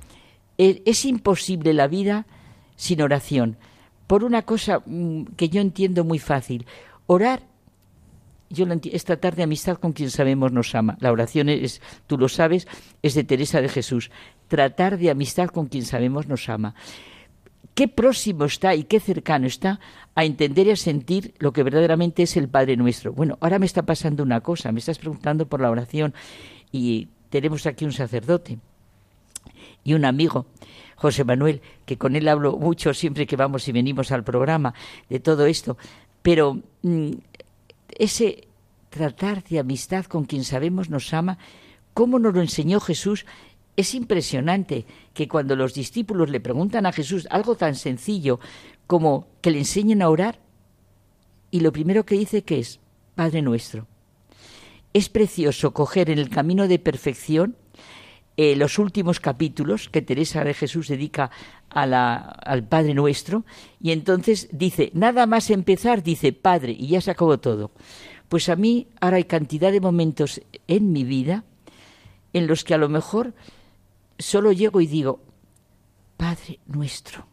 [0.58, 2.26] e, es imposible la vida
[2.76, 3.56] sin oración.
[4.06, 6.66] Por una cosa mm, que yo entiendo muy fácil.
[7.06, 7.42] Orar
[8.50, 10.96] yo es tratar de amistad con quien sabemos nos ama.
[11.00, 12.66] La oración es, tú lo sabes,
[13.02, 14.10] es de Teresa de Jesús.
[14.48, 16.74] Tratar de amistad con quien sabemos nos ama.
[17.74, 19.80] Qué próximo está y qué cercano está
[20.14, 23.12] a entender y a sentir lo que verdaderamente es el Padre nuestro.
[23.12, 26.14] Bueno, ahora me está pasando una cosa, me estás preguntando por la oración
[26.72, 28.58] y tenemos aquí un sacerdote
[29.84, 30.46] y un amigo,
[30.96, 34.72] José Manuel, que con él hablo mucho siempre que vamos y venimos al programa
[35.10, 35.76] de todo esto,
[36.22, 37.10] pero mm,
[37.90, 38.48] ese
[38.90, 41.38] tratar de amistad con quien sabemos nos ama,
[41.94, 43.26] cómo nos lo enseñó Jesús,
[43.76, 48.40] es impresionante que cuando los discípulos le preguntan a Jesús algo tan sencillo
[48.86, 50.40] como que le enseñen a orar,
[51.50, 52.80] y lo primero que dice que es
[53.14, 53.86] Padre nuestro.
[54.92, 57.56] Es precioso coger en el camino de perfección
[58.36, 61.30] eh, los últimos capítulos que Teresa de Jesús dedica
[61.70, 63.44] a la, al Padre Nuestro,
[63.80, 67.70] y entonces dice, nada más empezar, dice Padre, y ya se acabó todo.
[68.28, 71.44] Pues a mí ahora hay cantidad de momentos en mi vida
[72.32, 73.34] en los que a lo mejor
[74.18, 75.20] solo llego y digo,
[76.16, 77.26] Padre Nuestro.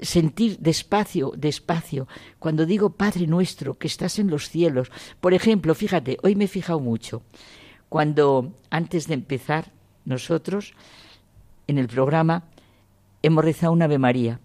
[0.00, 2.08] Sentir despacio, despacio,
[2.38, 4.90] cuando digo Padre Nuestro, que estás en los cielos.
[5.20, 7.22] Por ejemplo, fíjate, hoy me he fijado mucho
[7.92, 9.70] cuando antes de empezar
[10.06, 10.72] nosotros
[11.66, 12.44] en el programa
[13.20, 14.40] hemos rezado una Ave María.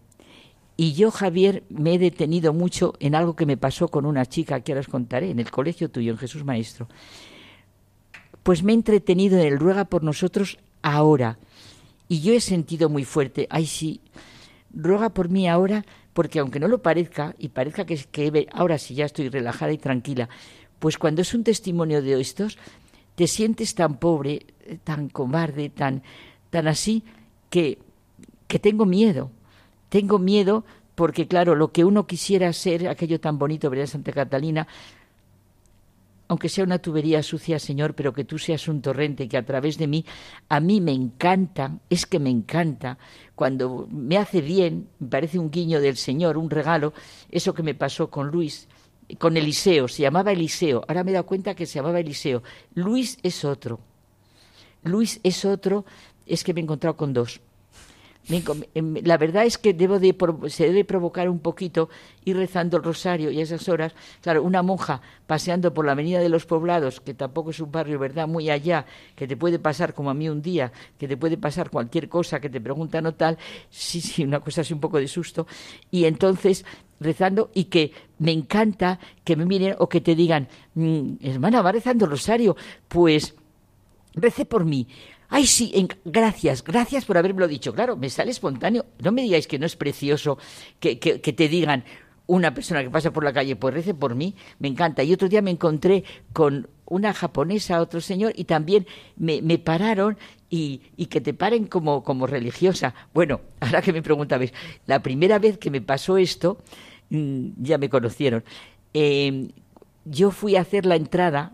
[0.76, 4.60] Y yo, Javier, me he detenido mucho en algo que me pasó con una chica
[4.60, 6.90] que ahora os contaré, en el colegio tuyo, en Jesús Maestro.
[8.44, 11.40] Pues me he entretenido en el ruega por nosotros ahora.
[12.10, 14.02] Y yo he sentido muy fuerte, ay sí,
[14.74, 18.94] ruega por mí ahora, porque aunque no lo parezca, y parezca que, que ahora sí
[18.94, 20.28] ya estoy relajada y tranquila,
[20.80, 22.58] pues cuando es un testimonio de estos,
[23.18, 24.46] te sientes tan pobre,
[24.84, 26.04] tan cobarde, tan,
[26.52, 27.04] tan así,
[27.50, 27.80] que,
[28.48, 29.32] que tengo miedo.
[29.90, 34.68] Tengo miedo porque, claro, lo que uno quisiera ser, aquello tan bonito, ¿verdad, Santa Catalina?
[36.28, 39.80] Aunque sea una tubería sucia, Señor, pero que tú seas un torrente que a través
[39.80, 40.06] de mí,
[40.48, 43.00] a mí me encanta, es que me encanta,
[43.34, 46.94] cuando me hace bien, me parece un guiño del Señor, un regalo,
[47.32, 48.68] eso que me pasó con Luis,
[49.16, 52.44] con Eliseo, se llamaba Eliseo, ahora me he dado cuenta que se llamaba Eliseo.
[52.76, 53.80] Luis es otro.
[54.84, 55.86] Luis es otro,
[56.26, 57.40] es que me he encontrado con dos.
[58.30, 60.14] Em, la verdad es que debo de,
[60.50, 61.90] se debe provocar un poquito
[62.26, 66.20] ir rezando el rosario y a esas horas, claro, una monja paseando por la avenida
[66.20, 68.86] de los poblados, que tampoco es un barrio, ¿verdad?, muy allá,
[69.16, 72.42] que te puede pasar como a mí un día, que te puede pasar cualquier cosa
[72.42, 73.38] que te preguntan o tal,
[73.70, 75.48] sí, sí, una cosa así un poco de susto,
[75.90, 76.66] y entonces
[77.00, 81.72] rezando y que me encanta que me miren o que te digan, mm, hermana, va
[81.72, 82.56] rezando el rosario,
[82.88, 83.36] pues
[84.14, 84.88] rece por mí.
[85.30, 87.74] Ay, sí, gracias, gracias por haberme dicho.
[87.74, 88.86] Claro, me sale espontáneo.
[89.00, 90.38] No me digáis que no es precioso
[90.80, 91.84] que, que, te digan
[92.28, 95.04] una persona que pasa por la calle, pues rece por mí, me encanta.
[95.04, 98.88] Y otro día me encontré con una japonesa, otro señor, y también
[99.18, 100.18] me, me pararon
[100.50, 102.96] y, y, que te paren como, como religiosa.
[103.14, 104.54] Bueno, ahora que me preguntabais,
[104.86, 106.58] la primera vez que me pasó esto,
[107.10, 108.44] ya me conocieron.
[108.94, 109.50] eh,
[110.06, 111.52] yo fui a hacer la entrada,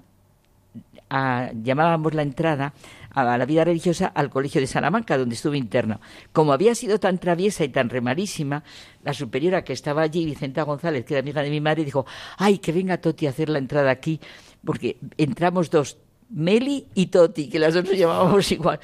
[1.09, 2.73] llamábamos la entrada
[3.11, 5.99] a la vida religiosa al colegio de Salamanca, donde estuve interno.
[6.31, 8.63] Como había sido tan traviesa y tan remarísima,
[9.03, 12.05] la superiora que estaba allí, Vicenta González, que era amiga de mi madre, dijo,
[12.37, 14.19] ay, que venga Toti a hacer la entrada aquí,
[14.65, 15.97] porque entramos dos,
[16.29, 18.79] Meli y Toti, que las dos nos llamábamos igual.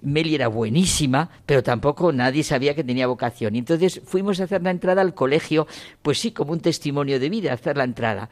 [0.00, 3.56] Meli era buenísima, pero tampoco nadie sabía que tenía vocación.
[3.56, 5.66] Y entonces fuimos a hacer la entrada al colegio,
[6.02, 8.30] pues sí, como un testimonio de vida, hacer la entrada.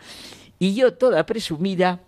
[0.59, 2.01] Y yo, toda presumida,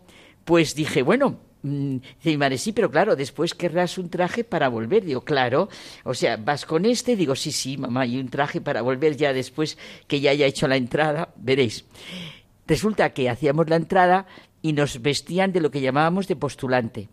[0.44, 5.04] pues dije, bueno, mm, Dice sí, pero claro, después querrás un traje para volver.
[5.04, 5.68] Digo, claro.
[6.04, 7.16] O sea, vas con este.
[7.16, 10.68] Digo, sí, sí, mamá, y un traje para volver ya después que ya haya hecho
[10.68, 11.34] la entrada.
[11.36, 11.84] Veréis.
[12.66, 14.26] Resulta que hacíamos la entrada
[14.62, 17.08] y nos vestían de lo que llamábamos de postulante.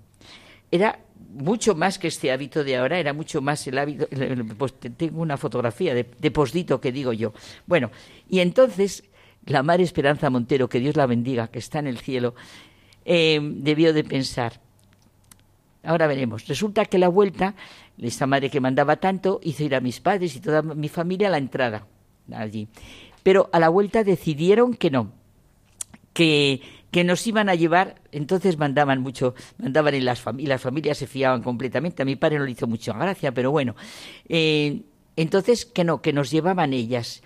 [0.71, 0.99] Era
[1.33, 4.07] mucho más que este hábito de ahora, era mucho más el hábito.
[4.57, 7.33] Pues, tengo una fotografía de, postdito que digo yo.
[7.65, 7.91] Bueno,
[8.29, 9.03] y entonces
[9.45, 12.35] la Madre Esperanza Montero, que Dios la bendiga, que está en el cielo,
[13.03, 14.59] eh, debió de pensar.
[15.83, 16.47] Ahora veremos.
[16.47, 17.53] Resulta que la vuelta,
[18.01, 21.31] esta madre que mandaba tanto, hizo ir a mis padres y toda mi familia a
[21.31, 21.85] la entrada
[22.33, 22.67] allí.
[23.23, 25.11] Pero a la vuelta decidieron que no,
[26.13, 26.61] que,
[26.95, 31.07] que nos iban a llevar, entonces mandaban mucho, mandaban en las familias, las familias se
[31.07, 33.75] fiaban completamente, a mi padre no le hizo mucha gracia, pero bueno,
[34.29, 34.81] eh,
[35.17, 37.21] entonces que no, que nos llevaban ellas.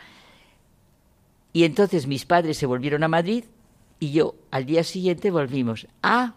[1.53, 3.43] Y entonces mis padres se volvieron a Madrid
[3.99, 5.85] y yo al día siguiente volvimos.
[6.01, 6.33] Ah,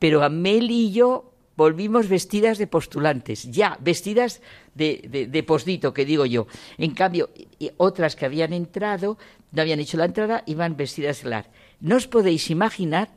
[0.00, 4.42] pero Amel y yo volvimos vestidas de postulantes, ya, vestidas
[4.74, 6.48] de, de, de postdito, que digo yo.
[6.76, 7.30] En cambio,
[7.76, 9.16] otras que habían entrado,
[9.52, 11.59] no habían hecho la entrada, iban vestidas de lar.
[11.80, 13.08] No os podéis imaginar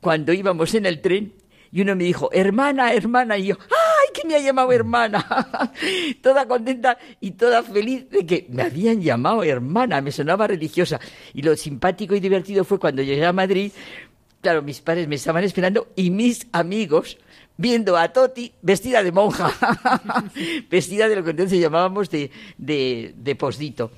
[0.00, 1.34] cuando íbamos en el tren
[1.72, 5.24] y uno me dijo, hermana, hermana, y yo, ¡ay, que me ha llamado hermana!
[6.22, 10.98] toda contenta y toda feliz de que me habían llamado hermana, me sonaba religiosa.
[11.32, 13.70] Y lo simpático y divertido fue cuando llegué a Madrid,
[14.40, 17.18] claro, mis padres me estaban esperando y mis amigos
[17.56, 19.52] viendo a Toti vestida de monja,
[20.70, 23.92] vestida de lo que entonces llamábamos de, de, de postdito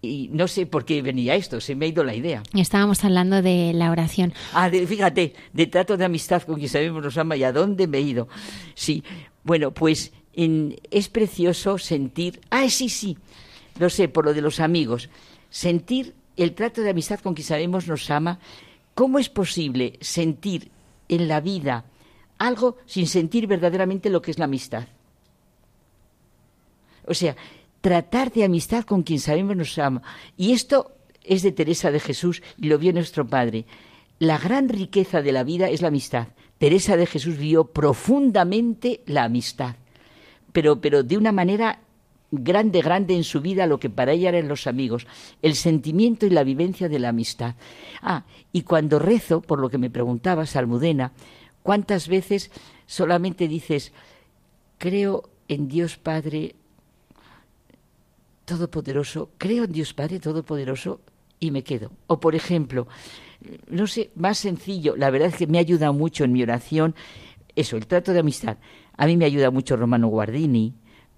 [0.00, 2.42] y no sé por qué venía esto, se me ha ido la idea.
[2.54, 4.32] Estábamos hablando de la oración.
[4.52, 7.98] Ah, fíjate, de trato de amistad con quien sabemos nos ama y a dónde me
[7.98, 8.28] he ido.
[8.74, 9.02] Sí,
[9.42, 13.18] bueno, pues es precioso sentir, ah, sí, sí,
[13.78, 15.10] lo sé, por lo de los amigos,
[15.50, 18.38] sentir el trato de amistad con quien sabemos nos ama.
[18.94, 20.70] ¿Cómo es posible sentir
[21.08, 21.84] en la vida
[22.38, 24.86] algo sin sentir verdaderamente lo que es la amistad?
[27.06, 27.36] O sea,
[27.80, 30.02] tratar de amistad con quien sabemos nos ama.
[30.36, 33.66] Y esto es de Teresa de Jesús y lo vio nuestro Padre.
[34.18, 36.28] La gran riqueza de la vida es la amistad.
[36.58, 39.76] Teresa de Jesús vio profundamente la amistad,
[40.52, 41.78] pero, pero de una manera
[42.30, 45.06] grande, grande en su vida lo que para ella eran los amigos,
[45.40, 47.54] el sentimiento y la vivencia de la amistad.
[48.02, 51.12] Ah, y cuando rezo, por lo que me preguntaba Salmudena,
[51.62, 52.50] ¿cuántas veces
[52.86, 53.92] solamente dices,
[54.78, 56.56] creo en Dios Padre
[58.48, 61.00] Todopoderoso, creo en Dios Padre Todopoderoso
[61.38, 61.92] y me quedo.
[62.06, 62.88] O por ejemplo,
[63.68, 66.94] no sé, más sencillo, la verdad es que me ha ayudado mucho en mi oración
[67.54, 68.56] eso, el trato de amistad.
[68.96, 70.74] A mí me ayuda mucho Romano Guardini,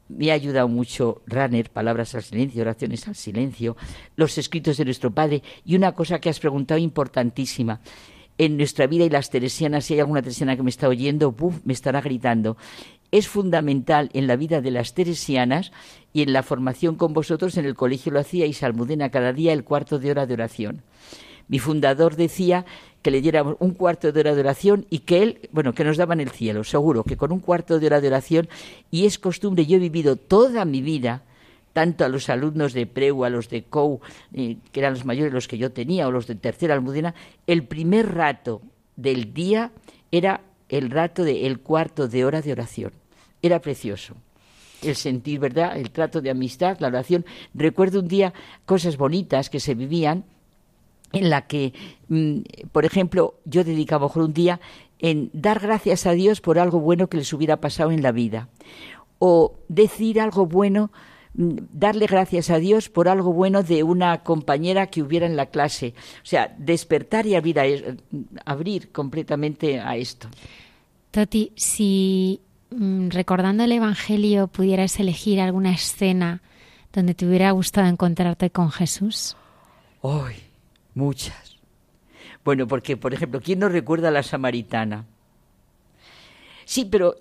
[0.09, 3.76] me ha ayudado mucho Runner, Palabras al Silencio, Oraciones al Silencio,
[4.16, 7.81] los escritos de nuestro Padre y una cosa que has preguntado importantísima.
[8.39, 11.61] En nuestra vida y las teresianas, si hay alguna teresiana que me está oyendo, ¡buf!
[11.64, 12.57] me estará gritando
[13.11, 15.72] es fundamental en la vida de las teresianas
[16.13, 19.53] y en la formación con vosotros en el colegio lo hacía y Salmudena cada día
[19.53, 20.83] el cuarto de hora de oración.
[21.49, 22.65] Mi fundador decía
[23.03, 25.97] que le diéramos un cuarto de hora de oración y que él, bueno, que nos
[25.97, 28.49] daban el cielo, seguro, que con un cuarto de hora de oración,
[28.91, 31.23] y es costumbre, yo he vivido toda mi vida,
[31.73, 34.01] tanto a los alumnos de Preu, a los de COU,
[34.35, 37.15] eh, que eran los mayores los que yo tenía, o los de tercera almudena,
[37.47, 38.63] el primer rato
[38.97, 39.73] del día
[40.13, 42.93] era el rato de el cuarto de hora de oración.
[43.43, 44.15] Era precioso.
[44.83, 45.76] El sentir, ¿verdad?
[45.76, 47.24] El trato de amistad, la oración.
[47.55, 48.33] Recuerdo un día
[48.64, 50.24] cosas bonitas que se vivían
[51.12, 51.72] en la que,
[52.09, 52.41] mm,
[52.72, 54.61] por ejemplo, yo dedicaba un día
[54.99, 58.49] en dar gracias a Dios por algo bueno que les hubiera pasado en la vida.
[59.18, 60.91] O decir algo bueno
[61.35, 65.47] mm, darle gracias a Dios por algo bueno de una compañera que hubiera en la
[65.47, 65.95] clase.
[66.22, 67.97] O sea, despertar y abrir, e,
[68.45, 70.28] abrir completamente a esto.
[71.11, 72.41] Toti, si
[72.71, 76.43] recordando el Evangelio pudieras elegir alguna escena
[76.93, 79.37] donde te hubiera gustado encontrarte con Jesús.
[80.03, 80.51] ¡Ay!
[80.95, 81.59] muchas.
[82.45, 85.07] Bueno, porque, por ejemplo, ¿quién no recuerda a la samaritana?
[86.64, 87.16] Sí, pero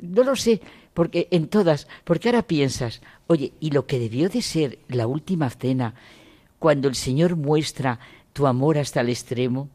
[0.00, 0.60] no lo sé,
[0.94, 5.50] porque en todas, porque ahora piensas, oye, y lo que debió de ser la última
[5.50, 5.94] cena,
[6.58, 7.98] cuando el Señor muestra
[8.32, 9.68] tu amor hasta el extremo.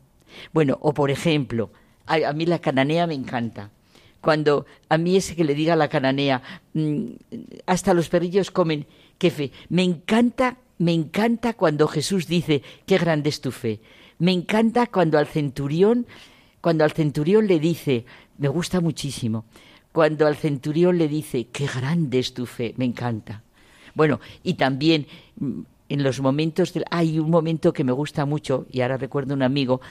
[0.54, 1.72] Bueno, o por ejemplo,
[2.06, 3.72] a, mí la cananea me encanta.
[4.26, 6.42] Cuando a mí ese que le diga la cananea,
[6.74, 7.06] mm,
[7.68, 8.88] hasta los perrillos comen,
[9.20, 9.52] qué fe.
[9.70, 13.82] Me encanta, me encanta cuando Jesús dice, qué grande es tu fe.
[14.18, 16.08] Me encanta cuando al centurión,
[16.60, 18.06] cuando al centurión le dice,
[18.40, 19.46] me gusta muchísimo,
[19.92, 23.44] cuando al centurión le dice, qué grande es tu fe, me encanta.
[23.94, 25.06] Bueno, y también
[25.36, 29.44] mm, en los momentos, hay un momento que me gusta mucho, y ahora recuerdo un
[29.44, 29.82] amigo,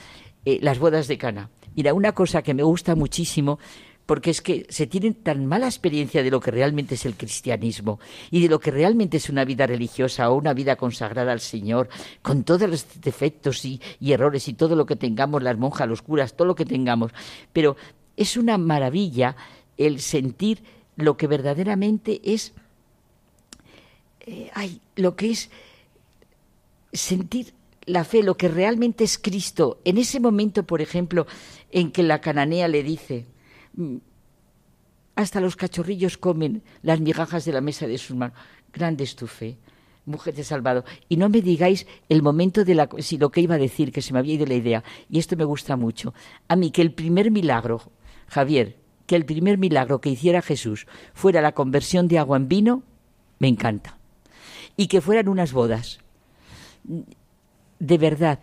[0.45, 1.51] eh, las bodas de Cana.
[1.77, 3.59] Mira, una cosa que me gusta muchísimo,
[4.07, 8.01] porque es que se tiene tan mala experiencia de lo que realmente es el cristianismo
[8.31, 11.89] y de lo que realmente es una vida religiosa o una vida consagrada al Señor,
[12.23, 16.37] con todos los defectos y, errores y todo lo que tengamos, las monjas, los curas,
[16.37, 17.13] todo lo que tengamos.
[17.53, 17.77] Pero
[18.17, 19.37] es una maravilla
[19.79, 20.63] el sentir
[20.97, 22.53] lo que verdaderamente es,
[24.27, 25.51] eh, ay, lo que es
[26.93, 27.55] sentir
[27.87, 29.79] la fe, lo que realmente es Cristo.
[29.85, 31.27] En ese momento, por ejemplo,
[31.73, 33.27] en que la cananea le dice,
[35.15, 38.37] hasta los cachorrillos comen las migajas de la mesa de sus manos.
[38.73, 39.59] Grande es tu fe,
[40.07, 40.85] mujer de salvado.
[41.09, 42.89] Y no me digáis el momento de la...
[42.99, 45.37] si lo que iba a decir, que se me había ido la idea, y esto
[45.37, 46.15] me gusta mucho.
[46.49, 47.83] A mí que el primer milagro,
[48.29, 52.83] Javier, que el primer milagro que hiciera Jesús fuera la conversión de agua en vino,
[53.39, 53.99] me encanta.
[54.77, 56.01] Y que fueran unas bodas.
[57.79, 58.41] De verdad,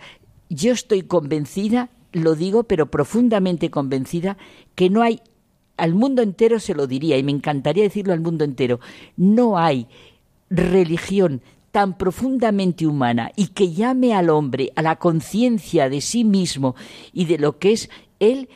[0.50, 4.38] yo estoy convencida, lo digo, pero profundamente convencida,
[4.76, 5.22] que no hay,
[5.78, 8.80] al mundo entero se lo diría, y me encantaría decirlo al mundo entero,
[9.18, 9.88] no hay
[10.49, 11.41] religión
[11.72, 16.76] tan profundamente humana y que llame al hombre a la conciencia de sí mismo
[17.14, 17.89] y de lo que es
[18.20, 18.49] él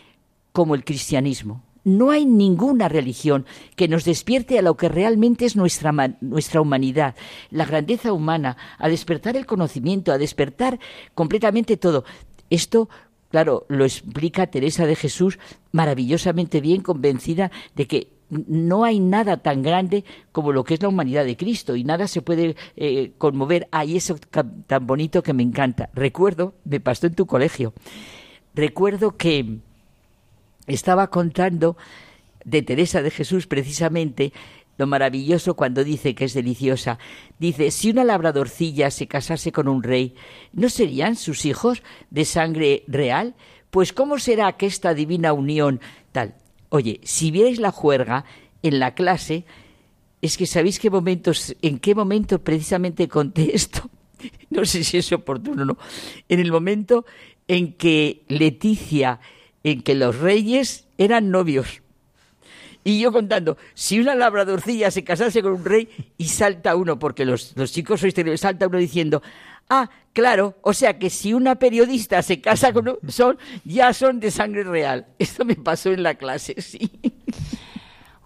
[0.52, 1.64] como el cristianismo.
[1.86, 3.46] No hay ninguna religión
[3.76, 7.16] que nos despierte a lo que realmente es nuestra, nuestra humanidad,
[7.52, 10.80] la grandeza humana, a despertar el conocimiento, a despertar
[11.14, 12.04] completamente todo.
[12.50, 12.90] Esto
[13.36, 15.40] Claro, lo explica Teresa de Jesús
[15.74, 20.88] maravillosamente bien, convencida de que no hay nada tan grande como lo que es la
[20.88, 23.68] humanidad de Cristo y nada se puede eh, conmover.
[23.72, 25.90] Ay, eso tan bonito que me encanta.
[25.94, 27.74] Recuerdo, me pasó en tu colegio,
[28.54, 29.58] recuerdo que
[30.68, 31.76] estaba contando
[32.46, 34.32] de Teresa de Jesús precisamente
[34.78, 37.00] lo maravilloso cuando dice que es deliciosa.
[37.40, 40.16] Dice, si una labradorcilla se casase con un rey,
[40.54, 43.36] ¿no serían sus hijos de sangre real?
[43.70, 45.80] Pues ¿cómo será que esta divina unión
[46.12, 46.36] tal?
[46.70, 48.26] Oye, si vierais la juerga
[48.64, 49.46] en la clase,
[50.22, 53.90] es que sabéis qué momentos, en qué momento precisamente conté esto.
[54.50, 55.78] No sé si es oportuno o no.
[56.30, 57.06] En el momento
[57.48, 59.20] en que Leticia
[59.66, 61.82] en que los reyes eran novios.
[62.88, 67.26] Y yo contando, si una labradorcilla se casase con un rey y salta uno, porque
[67.26, 69.24] los, chicos sois salta uno diciendo,
[69.70, 74.20] ah, claro, o sea que si una periodista se casa con un, son, ya son
[74.20, 75.08] de sangre real.
[75.20, 76.92] Esto me pasó en la clase, sí.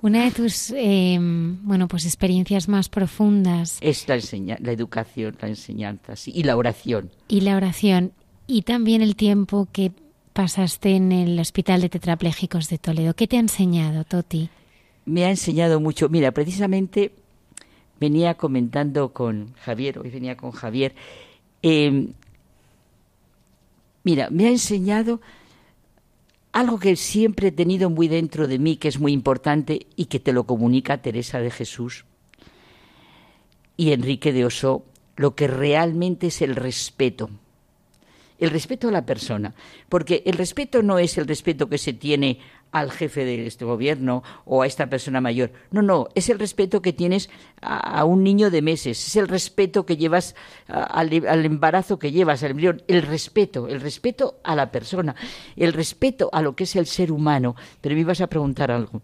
[0.02, 3.78] Una de tus, em, bueno, pues experiencias más profundas.
[3.80, 4.18] Es la,
[4.60, 7.12] la educación, la enseñanza, sí, y la oración.
[7.30, 8.12] Y la oración.
[8.46, 9.94] Y también el tiempo que
[10.40, 13.14] pasaste en el Hospital de Tetrapléjicos de Toledo.
[13.14, 14.50] ¿Qué te ha enseñado, Toti?
[15.04, 16.08] Me ha enseñado mucho.
[16.08, 17.12] Mira, precisamente
[18.00, 20.96] venía comentando con Javier, hoy venía con Javier.
[21.62, 22.14] Em,
[24.06, 25.20] mira, me ha enseñado
[26.54, 30.22] algo que siempre he tenido muy dentro de mí, que es muy importante y que
[30.22, 32.06] te lo comunica Teresa de Jesús
[33.76, 34.86] y Enrique de Oso,
[35.18, 37.30] lo que realmente es el respeto
[38.40, 39.54] el respeto a la persona,
[39.90, 42.40] porque el respeto no es el respeto que se tiene
[42.72, 45.52] al jefe de este gobierno o a esta persona mayor.
[45.72, 47.30] No, no, es el respeto que tienes
[47.62, 50.36] a, un niño de meses, es el respeto que llevas
[50.68, 55.16] al, al, embarazo que llevas, al embrión, el respeto, el respeto a la persona,
[55.56, 57.56] el respeto a lo que es el ser humano.
[57.82, 59.02] Pero me ibas a preguntar algo.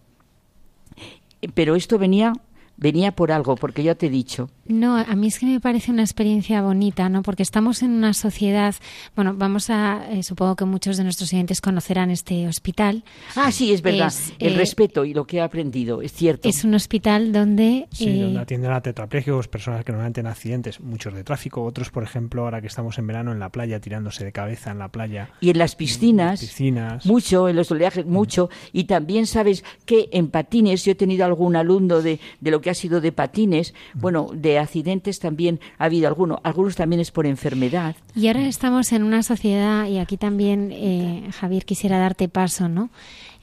[1.53, 2.33] Pero esto venía
[2.78, 4.49] venía por algo, porque ya te he dicho.
[4.67, 7.21] No, a mí es que me parece una experiencia bonita, ¿no?
[7.21, 8.73] Porque estamos en una sociedad,
[9.15, 13.03] bueno, vamos a, eh, supongo que muchos de nuestros oyentes conocerán este hospital.
[13.36, 16.49] Ah, sí, es verdad, el eh, respeto y lo que he aprendido, es cierto.
[16.49, 17.88] Es un hospital donde...
[17.91, 21.91] Sí, donde eh, atienden a tetrapléjicos, personas que normalmente en accidentes, muchos de tráfico, otros,
[21.91, 24.89] por ejemplo, ahora que estamos en verano en la playa, tirándose de cabeza en la
[24.89, 25.30] playa.
[25.41, 26.39] Y en las piscinas.
[26.39, 27.05] piscinas.
[27.05, 28.49] Mucho, en los oleajes, mucho.
[28.73, 32.72] Y también sabes que en patines, yo he tenido algún alumno de, de lo que
[32.72, 37.28] ha sido de patines, bueno, de accidentes también ha habido algunos, algunos también es por
[37.28, 37.95] enfermedad.
[38.16, 42.89] Y ahora estamos en una sociedad, y aquí también, eh, Javier, quisiera darte paso, ¿no?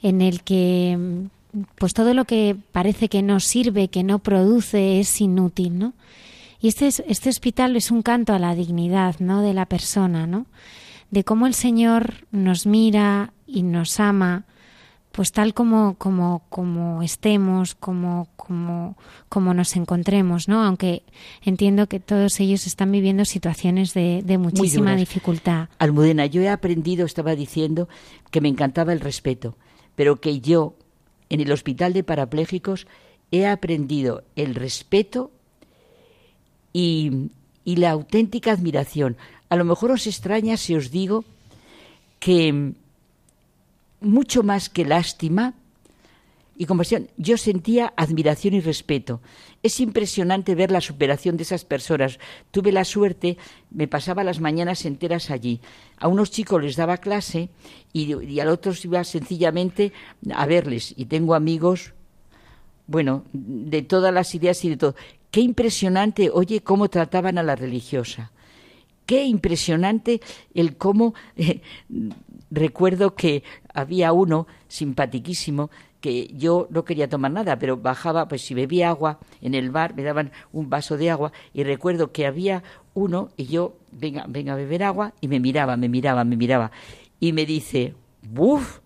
[0.01, 1.29] En el que
[1.77, 5.93] pues todo lo que parece que no sirve, que no produce, es inútil, ¿no?
[6.59, 9.41] Y este, este hospital es un canto a la dignidad, ¿no?
[9.41, 10.47] De la persona, ¿no?
[11.11, 14.43] De cómo el Señor nos mira y nos ama,
[15.13, 18.97] pues tal como, como, como estemos, como, como,
[19.29, 20.63] como nos encontremos, ¿no?
[20.63, 21.03] Aunque
[21.43, 25.69] entiendo que todos ellos están viviendo situaciones de, de muchísima dificultad.
[25.77, 27.87] Almudena, yo he aprendido, estaba diciendo,
[28.31, 29.55] que me encantaba el respeto,
[29.95, 30.73] pero que yo,
[31.29, 32.87] en el hospital de parapléjicos,
[33.29, 35.29] he aprendido el respeto
[36.73, 37.29] y,
[37.63, 39.15] y la auténtica admiración.
[39.49, 41.23] A lo mejor os extraña si os digo
[42.19, 42.73] que
[44.03, 45.55] mucho más que lástima
[46.55, 49.21] y compasión, yo sentía admiración y respeto.
[49.63, 52.19] Es impresionante ver la superación de esas personas.
[52.51, 53.37] Tuve la suerte,
[53.71, 55.61] me pasaba las mañanas enteras allí.
[55.97, 57.49] A unos chicos les daba clase
[57.91, 59.93] y, y a otros iba sencillamente
[60.33, 60.93] a verles.
[60.95, 61.93] Y tengo amigos,
[62.85, 64.95] bueno, de todas las ideas y de todo.
[65.31, 68.31] Qué impresionante, oye, cómo trataban a la religiosa.
[69.07, 70.21] Qué impresionante
[70.53, 71.61] el cómo eh,
[72.53, 73.43] recuerdo que
[73.73, 79.19] había uno simpatiquísimo que yo no quería tomar nada, pero bajaba, pues si bebía agua
[79.41, 82.61] en el bar, me daban un vaso de agua y recuerdo que había
[82.93, 86.71] uno y yo, venga, venga a beber agua y me miraba, me miraba, me miraba
[87.19, 88.79] y me dice, ¡buf!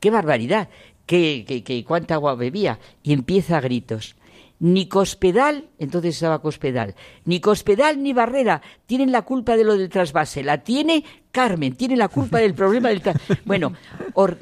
[0.00, 0.68] ¡Qué barbaridad!
[1.06, 2.78] ¿Qué, qué, qué, cuánta agua bebía?
[3.02, 4.16] Y empieza a gritos
[4.60, 6.94] ni Cospedal, entonces estaba Cospedal,
[7.24, 11.02] ni Cospedal ni Barrera tienen la culpa de lo del trasvase, la tiene
[11.32, 13.40] Carmen, tiene la culpa del problema del trasvase.
[13.44, 13.72] Bueno,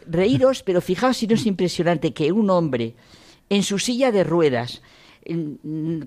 [0.07, 2.95] reíros, pero fijaos si no es impresionante que un hombre
[3.49, 4.83] en su silla de ruedas,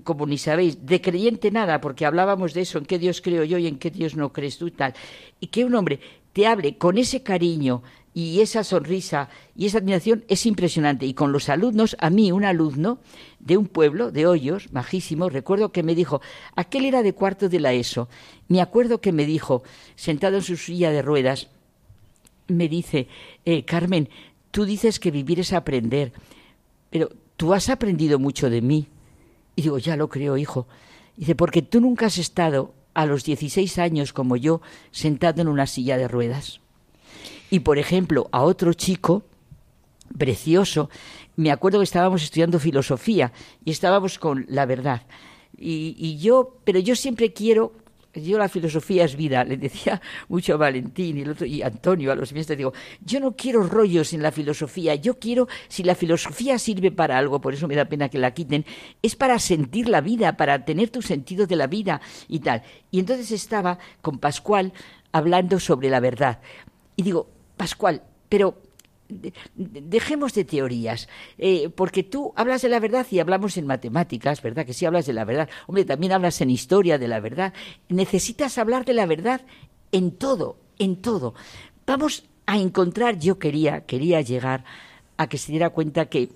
[0.04, 3.56] como ni sabéis, de creyente nada, porque hablábamos de eso, en qué Dios creo yo
[3.56, 4.94] y en qué Dios no crees tú y tal,
[5.40, 6.00] y que un hombre
[6.32, 7.82] te hable con ese cariño
[8.14, 11.06] y esa sonrisa y esa admiración es impresionante.
[11.06, 12.98] Y con los alumnos, a mí un alumno
[13.40, 16.20] de un pueblo, de Hoyos, majísimo, recuerdo que me dijo,
[16.54, 18.08] aquel era de cuarto de la ESO,
[18.48, 19.62] me acuerdo que me dijo,
[19.96, 21.48] sentado en su silla de ruedas,
[22.48, 23.08] me dice,
[23.44, 24.08] eh, Carmen,
[24.50, 26.12] tú dices que vivir es aprender,
[26.90, 28.88] pero tú has aprendido mucho de mí.
[29.56, 30.66] Y digo, ya lo creo, hijo.
[31.16, 34.60] Dice, porque tú nunca has estado a los 16 años como yo
[34.90, 36.61] sentado en una silla de ruedas.
[37.52, 39.24] Y, por ejemplo, a otro chico
[40.16, 40.88] precioso,
[41.36, 43.30] me acuerdo que estábamos estudiando filosofía
[43.62, 45.02] y estábamos con la verdad.
[45.58, 47.74] Y, yo, pero yo siempre quiero
[48.14, 52.10] yo la filosofía es vida, le decía mucho a Valentín y, el otro, y Antonio,
[52.10, 52.72] a los maestros, digo,
[53.04, 57.40] yo no quiero rollos en la filosofía, yo quiero, si la filosofía sirve para algo,
[57.40, 58.64] por eso me da pena que la quiten,
[59.02, 62.62] es para sentir la vida, para tener tu sentido de la vida y tal.
[62.90, 64.72] Y entonces estaba con Pascual
[65.10, 66.40] hablando sobre la verdad.
[66.96, 68.56] Y digo, Pascual, pero
[69.54, 74.64] dejemos de teorías, eh, porque tú hablas de la verdad y hablamos en matemáticas, ¿verdad?
[74.64, 75.48] Que sí hablas de la verdad.
[75.66, 77.52] Hombre, también hablas en historia de la verdad.
[77.88, 79.42] Necesitas hablar de la verdad
[79.90, 81.34] en todo, en todo.
[81.86, 84.64] Vamos a encontrar, yo quería, quería llegar
[85.16, 86.30] a que se diera cuenta que,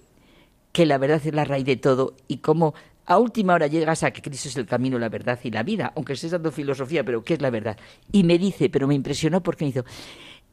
[0.73, 2.75] que la verdad es la raíz de todo y cómo
[3.07, 5.93] a última hora llegas a que Cristo es el camino, la verdad y la vida,
[5.95, 7.79] aunque estés dando filosofía, pero ¿qué es la verdad?
[8.11, 9.85] Y me dice, pero me impresionó porque me hizo,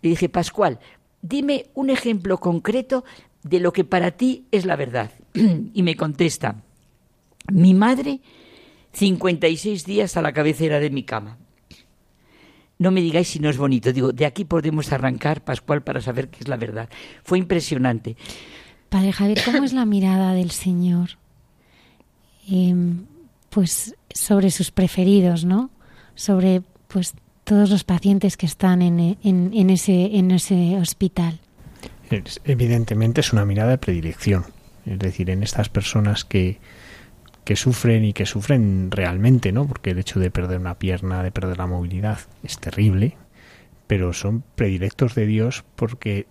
[0.03, 0.79] le dije, Pascual,
[1.21, 3.03] dime un ejemplo concreto
[3.41, 5.11] de lo que para ti es la verdad.
[5.73, 6.61] y me contesta,
[7.51, 8.19] mi madre,
[8.91, 11.37] 56 días a la cabecera de mi cama.
[12.77, 13.93] No me digáis si no es bonito.
[13.93, 16.89] Digo, de aquí podemos arrancar, Pascual, para saber qué es la verdad.
[17.23, 18.17] Fue impresionante.
[18.89, 21.11] Padre Javier, ¿cómo es la mirada del Señor?
[22.47, 23.05] Em,
[23.49, 25.69] pues sobre sus preferidos, ¿no?
[26.13, 27.13] Sobre pues
[27.43, 31.39] todos los pacientes que están en, en, ese, en ese hospital.
[32.45, 34.45] evidentemente es una mirada de predilección,
[34.85, 36.59] es decir, en estas personas que,
[37.43, 39.67] que sufren y que sufren realmente, ¿no?
[39.67, 43.17] Porque el hecho de perder una pierna, de perder la movilidad, es terrible,
[43.87, 46.27] pero son predilectos de Dios porque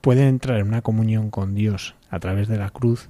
[0.00, 3.08] pueden entrar en una comunión con Dios a través de la cruz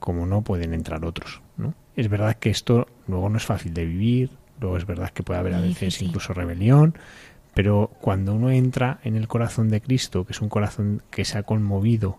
[0.00, 1.74] como no pueden entrar otros, ¿no?
[1.96, 4.30] Es verdad que esto luego no es fácil de vivir,
[4.64, 6.94] Luego es verdad que puede haber a veces incluso rebelión,
[7.52, 11.36] pero cuando uno entra en el corazón de Cristo, que es un corazón que se
[11.36, 12.16] ha conmovido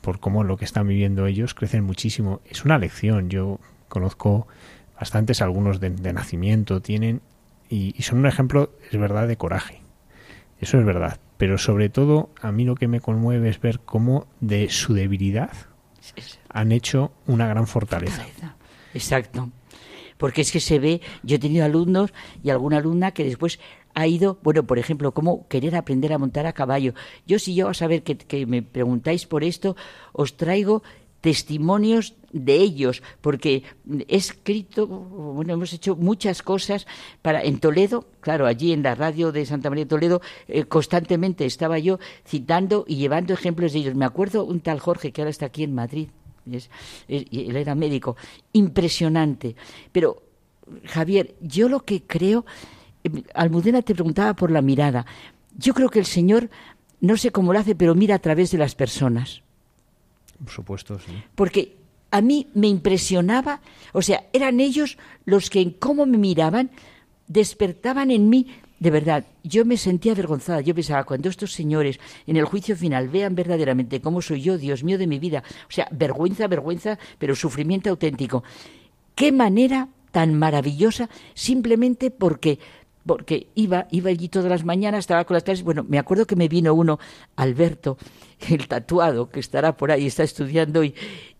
[0.00, 2.40] por cómo lo que están viviendo ellos, crecen muchísimo.
[2.50, 3.30] Es una lección.
[3.30, 4.48] Yo conozco
[4.98, 7.20] bastantes, algunos de, nacimiento tienen,
[7.68, 9.80] y, y, son un ejemplo, es verdad, de coraje.
[10.60, 11.20] Eso es verdad.
[11.36, 15.52] Pero sobre todo, a mí lo que me conmueve es ver cómo de su debilidad
[16.48, 18.26] han hecho una gran fortaleza.
[18.92, 19.52] Exacto
[20.18, 22.12] porque es que se ve, yo he tenido alumnos
[22.42, 23.58] y alguna alumna que después
[23.94, 26.92] ha ido, bueno, por ejemplo, cómo querer aprender a montar a caballo.
[27.26, 29.74] Yo si yo a saber que, me preguntáis por esto,
[30.12, 30.82] os traigo
[31.22, 33.62] testimonios de ellos, porque
[34.06, 36.86] he escrito, bueno, hemos hecho muchas cosas
[37.22, 41.46] para en Toledo, claro, allí en la radio de Santa María de Toledo, eh, constantemente
[41.46, 43.94] estaba yo citando y llevando ejemplos de ellos.
[43.94, 46.10] Me acuerdo un tal Jorge que ahora está aquí en Madrid,
[47.08, 48.16] él era médico,
[48.52, 49.56] impresionante.
[49.92, 50.22] Pero,
[50.84, 52.44] Javier, yo lo que creo,
[53.04, 55.06] eh, Almudena te preguntaba por la mirada.
[55.56, 56.50] Yo creo que el Señor,
[57.00, 59.42] no sé cómo lo hace, pero mira a través de las personas.
[60.38, 61.12] Por supuesto, sí.
[61.34, 61.76] Porque
[62.10, 63.60] a mí me impresionaba,
[63.92, 66.70] o sea, eran ellos los que en cómo me miraban
[67.26, 68.46] despertaban en mí
[68.78, 70.60] de verdad, yo me sentía avergonzada.
[70.60, 74.84] Yo pensaba, cuando estos señores en el juicio final vean verdaderamente cómo soy yo, Dios
[74.84, 78.44] mío de mi vida, o sea, vergüenza, vergüenza, pero sufrimiento auténtico.
[79.14, 82.58] Qué manera tan maravillosa, simplemente porque
[83.06, 85.62] porque iba, iba allí todas las mañanas, estaba con las clases.
[85.62, 86.98] Bueno, me acuerdo que me vino uno,
[87.36, 87.98] Alberto,
[88.50, 90.94] el tatuado, que estará por ahí, está estudiando y,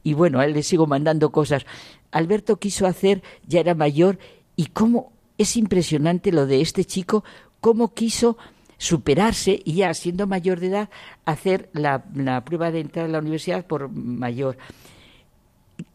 [0.05, 1.67] y bueno, a él le sigo mandando cosas.
[2.13, 4.21] Alberto quiso hacer, ya era mayor,
[4.55, 7.25] y cómo es impresionante lo de este chico,
[7.61, 8.37] cómo quiso
[8.79, 10.91] superarse y ya siendo mayor de edad
[11.25, 12.05] hacer la,
[12.45, 14.59] prueba de entrar a la universidad por mayor.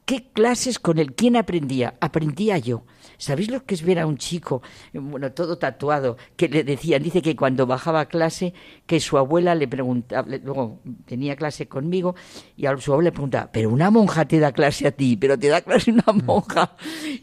[0.06, 1.14] ¿Qué clases con él?
[1.14, 1.94] ¿Quién aprendía?
[2.02, 2.84] Aprendía yo.
[3.22, 7.22] ¿Sabéis lo que es ver a un chico, bueno, todo tatuado, que le decían, dice
[7.22, 8.56] que cuando bajaba a clase,
[8.88, 12.16] que su abuela le preguntaba, luego tenía clase conmigo,
[12.58, 15.38] y a su abuela le preguntaba, pero una monja te da clase a ti, pero
[15.38, 16.26] te da clase una mm.
[16.26, 16.76] monja.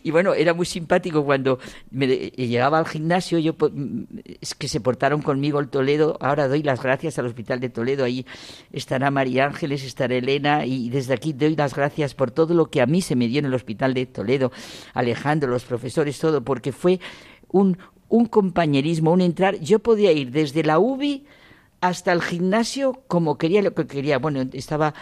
[0.04, 1.58] Y bueno, era muy simpático cuando
[1.90, 3.56] me llegaba al gimnasio, yo
[4.40, 8.04] es que se portaron conmigo el Toledo, ahora doy las gracias al Hospital de Toledo,
[8.04, 8.24] ahí
[8.70, 12.80] estará María Ángeles, estará Elena, y desde aquí doy las gracias por todo lo que
[12.80, 14.52] a mí se me dio en el Hospital de Toledo,
[14.94, 17.00] Alejandro, los profesores, todo, porque fue
[17.48, 17.78] un,
[18.08, 19.58] un compañerismo, un entrar.
[19.60, 21.24] Yo podía ir desde la UBI
[21.80, 24.18] hasta el gimnasio como quería, lo que quería.
[24.18, 24.94] Bueno, estaba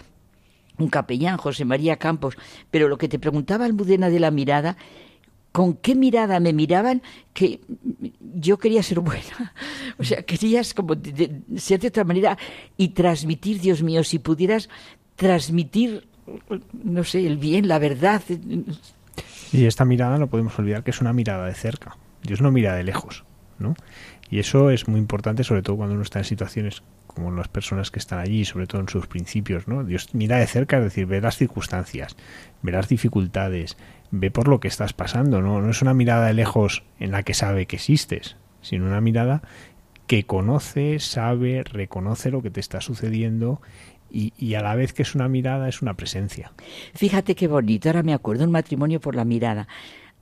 [0.78, 2.36] un capellán, José María Campos,
[2.70, 4.76] pero lo que te preguntaba Almudena de la mirada,
[5.52, 7.02] ¿con qué mirada me miraban?
[7.32, 7.60] Que
[8.34, 9.54] yo quería ser buena.
[9.98, 10.94] O sea, querías como
[11.56, 12.36] ser de otra manera
[12.76, 14.68] y transmitir, Dios mío, si pudieras
[15.14, 16.06] transmitir,
[16.84, 18.20] no sé, el bien, la verdad,
[19.52, 21.96] y esta mirada no podemos olvidar que es una mirada de cerca.
[22.22, 23.24] Dios no mira de lejos,
[23.58, 23.74] ¿no?
[24.30, 27.90] Y eso es muy importante, sobre todo cuando uno está en situaciones como las personas
[27.90, 29.84] que están allí, sobre todo en sus principios, ¿no?
[29.84, 32.16] Dios mira de cerca, es decir, ve las circunstancias,
[32.62, 33.76] ve las dificultades,
[34.10, 35.60] ve por lo que estás pasando, ¿no?
[35.62, 39.42] No es una mirada de lejos en la que sabe que existes, sino una mirada
[40.06, 43.60] que conoce, sabe, reconoce lo que te está sucediendo
[44.10, 46.52] y, a la vez que es una mirada, es una presencia.
[46.94, 49.68] Fíjate qué bonito, ahora me acuerdo, un matrimonio por la mirada.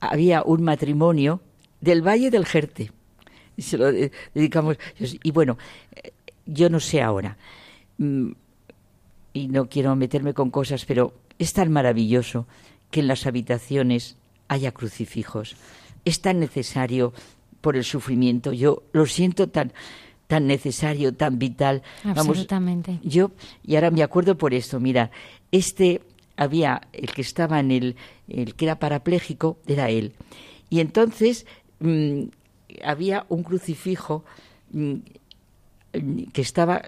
[0.01, 1.41] Había un matrimonio
[1.81, 2.91] del Valle del Jerte.
[3.57, 4.79] Y se lo dedicamos.
[5.23, 5.59] Y bueno,
[6.47, 7.37] yo no sé ahora,
[7.99, 8.33] mm,
[9.33, 12.47] y no quiero meterme con cosas, pero es tan maravilloso
[12.91, 14.17] que en las habitaciones
[14.49, 15.57] haya crucifijos.
[16.05, 17.13] Es tan necesario
[17.61, 18.53] por el sufrimiento.
[18.53, 19.73] Yo lo siento tan
[20.27, 21.83] tan necesario, tan vital.
[22.05, 22.99] Absolutamente.
[23.03, 23.33] yo,
[23.63, 25.11] y ahora me acuerdo por esto, mira,
[25.53, 26.01] este
[26.37, 27.97] había, el que estaba en el,
[28.29, 30.15] el que era parapléjico, era él.
[30.71, 31.47] Y entonces
[31.81, 32.25] mm,
[32.85, 34.25] había un crucifijo
[34.73, 34.95] mm,
[36.33, 36.83] que estaba,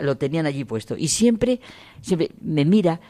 [0.00, 0.96] lo tenían allí puesto.
[0.96, 1.60] Y siempre,
[2.00, 3.00] siempre me mira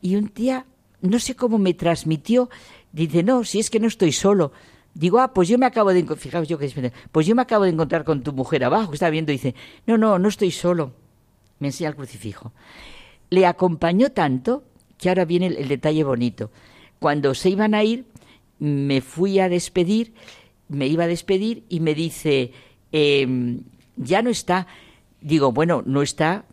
[0.00, 0.66] y un día,
[1.00, 2.50] no sé cómo me transmitió,
[2.92, 4.52] dice, no, si es que no estoy solo,
[4.94, 7.70] Digo, ah, pues yo me acabo de fijaos yo que pues yo me acabo de
[7.70, 9.54] encontrar con tu mujer abajo, que está viendo, dice,
[9.86, 10.92] no, no, no estoy solo.
[11.58, 12.52] Me enseña el crucifijo.
[13.30, 14.62] Le acompañó tanto
[14.96, 16.50] que ahora viene el, detalle bonito.
[17.00, 18.06] Cuando se iban a ir,
[18.60, 20.14] me fui a despedir,
[20.68, 22.52] me iba a despedir y me dice,
[22.92, 23.62] em,
[23.96, 24.68] ya no está.
[25.20, 26.44] Digo, bueno, no está.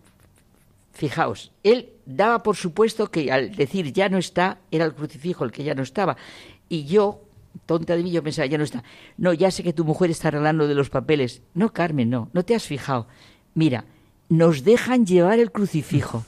[0.93, 5.51] Fijaos, él daba por supuesto que al decir ya no está, era el crucifijo el
[5.51, 6.17] que ya no estaba.
[6.67, 7.21] Y yo,
[7.71, 8.83] tonta de mí, yo pensaba, ya no está.
[9.17, 11.41] No, ya sé que tu mujer está arreglando de los papeles.
[11.53, 13.07] No, Carmen, no, no te has fijado.
[13.53, 13.85] Mira,
[14.27, 16.25] nos dejan llevar el crucifijo.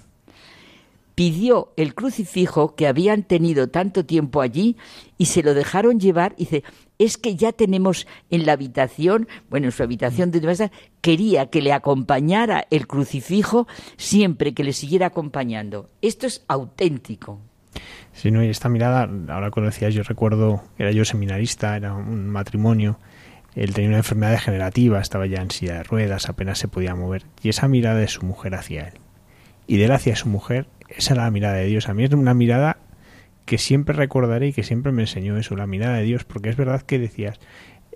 [1.16, 4.78] Pidió el crucifijo que habían tenido tanto tiempo allí
[5.18, 6.34] y se lo dejaron llevar.
[6.38, 6.64] Y dice,
[6.98, 10.72] es que ya tenemos en la habitación, bueno, en su habitación de
[11.02, 13.68] quería que le acompañara el crucifijo
[13.98, 15.90] siempre que le siguiera acompañando.
[16.02, 17.42] Esto es auténtico.
[18.14, 23.00] Sí, no, y esta mirada, ahora conocías, yo recuerdo, era yo seminarista, era un matrimonio,
[23.56, 27.26] él tenía una enfermedad degenerativa, estaba ya en silla de ruedas, apenas se podía mover,
[27.42, 28.94] y esa mirada de su mujer hacia él,
[29.68, 31.90] y de él hacia su mujer, esa era la mirada de Dios.
[31.90, 32.78] A mí es una mirada
[33.46, 36.56] que siempre recordaré y que siempre me enseñó eso, la mirada de Dios, porque es
[36.56, 37.40] verdad que decías,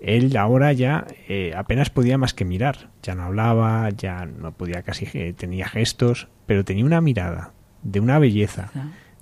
[0.00, 4.82] él ahora ya eh, apenas podía más que mirar, ya no hablaba, ya no podía
[4.82, 7.52] casi, tenía gestos, pero tenía una mirada
[7.82, 8.70] de una belleza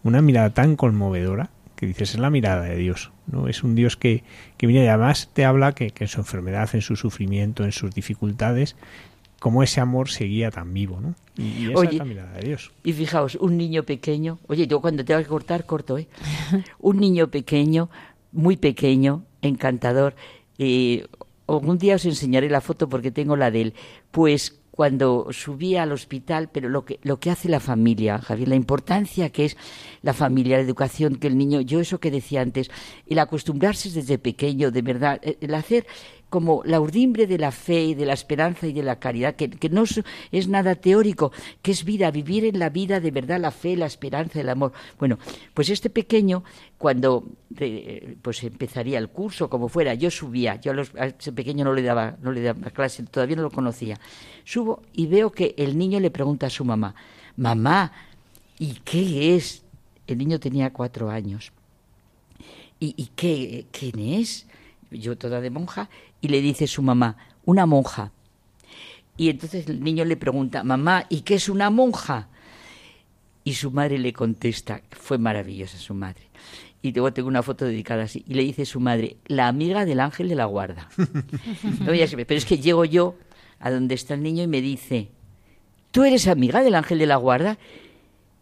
[0.06, 3.48] una mirada tan conmovedora que dices es la mirada de Dios, ¿no?
[3.48, 4.24] Es un Dios que,
[4.56, 7.72] que viene y además te habla que, que en su enfermedad, en su sufrimiento, en
[7.72, 8.76] sus dificultades,
[9.38, 11.14] como ese amor seguía tan vivo, ¿no?
[11.36, 12.72] Y, esa es la mirada de Dios.
[12.82, 16.08] Y fijaos, un niño pequeño, oye, yo cuando tengo que cortar, corto, ¿eh?
[16.80, 17.90] un niño pequeño,
[18.32, 20.14] muy pequeño, encantador,
[20.58, 21.06] eh,
[21.46, 23.74] algún día os enseñaré la foto porque tengo la de él,
[24.10, 28.56] pues cuando subía al hospital, pero lo que, lo que hace la familia, Javier, la
[28.56, 29.56] importancia que es
[30.02, 32.70] la familia, la educación, que el niño, yo eso que decía antes,
[33.06, 35.86] el acostumbrarse desde pequeño, de verdad, el hacer
[36.36, 39.70] como la urdimbre de la fe y de la esperanza y de la caridad, que,
[39.70, 39.84] no
[40.30, 41.32] es, nada teórico,
[41.62, 44.74] que es vida, vivir en la vida de verdad la fe, la esperanza, el amor.
[44.98, 45.18] Bueno,
[45.54, 46.44] pues este pequeño,
[46.76, 47.24] cuando
[48.20, 51.80] pues empezaría el curso, como fuera, yo subía, yo a, los, ese pequeño no le
[51.80, 53.98] daba, no le daba clase, todavía no lo conocía.
[54.44, 56.94] Subo y veo que el niño le pregunta a su mamá,
[57.38, 57.92] mamá,
[58.58, 59.64] ¿y qué es?
[60.06, 61.50] El niño tenía cuatro años.
[62.78, 64.46] ¿Y, y qué, quién es?
[64.90, 65.88] Yo toda de monja,
[66.20, 68.12] y le dice su mamá, una monja.
[69.16, 72.28] Y entonces el niño le pregunta, mamá, ¿y qué es una monja?
[73.44, 76.28] Y su madre le contesta, fue maravillosa su madre.
[76.82, 78.24] Y luego tengo una foto dedicada así.
[78.28, 80.88] Y le dice su madre, la amiga del ángel de la guarda.
[80.96, 83.16] no, pero es que llego yo
[83.58, 85.08] a donde está el niño y me dice,
[85.90, 87.58] ¿tú eres amiga del ángel de la guarda?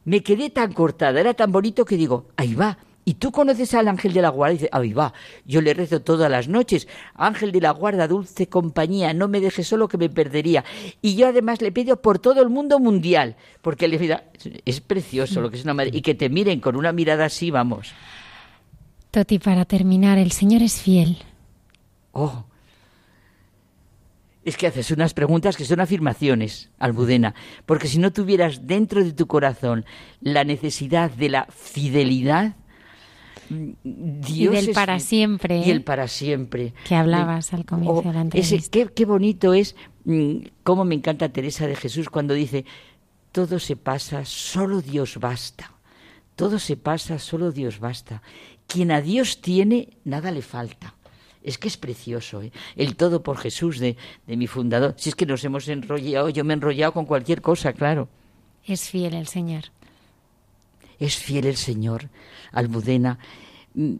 [0.05, 3.89] Me quedé tan cortada, era tan bonito que digo, ahí va, ¿Y tú conoces al
[3.89, 4.55] ángel de la guarda?
[4.55, 5.13] Y dice, ahí va,
[5.45, 6.89] yo le rezo todas las noches.
[7.15, 10.65] Ángel de la guarda, dulce compañía, no me dejes solo que me perdería.
[11.03, 14.25] Y yo además le pido por todo el mundo mundial, porque le vida
[14.65, 15.91] es precioso lo que es una madre.
[15.93, 17.93] Y que te miren con una mirada así, vamos.
[19.11, 21.19] Toti, para terminar, el Señor es fiel.
[22.13, 22.45] Oh,
[24.45, 27.35] es que haces unas preguntas que son afirmaciones, Almudena,
[27.67, 29.85] porque si no tuvieras dentro de tu corazón
[30.21, 32.55] la necesidad de la fidelidad,
[33.85, 35.59] y del para siempre.
[35.67, 36.75] Y el para siempre.
[36.87, 38.57] Que hablabas al comienzo de la entrevista.
[38.57, 42.65] Ese, qué, bonito es, mm, cómo me encanta Teresa de Jesús cuando dice,
[43.33, 45.73] todo se pasa, solo Dios basta.
[46.37, 48.23] Todo se pasa, solo Dios basta.
[48.67, 50.95] Quien a Dios tiene, nada le falta.
[51.43, 52.53] Es que es precioso, ¿eh?
[52.75, 54.95] el todo por Jesús de, de mi fundador.
[54.97, 58.09] Si es que nos hemos enrollado, yo me he enrollado con cualquier cosa, claro.
[58.67, 59.65] Es fiel el Señor.
[60.99, 62.11] Es fiel el Señor.
[62.53, 63.19] Almudena,
[63.75, 63.95] mm,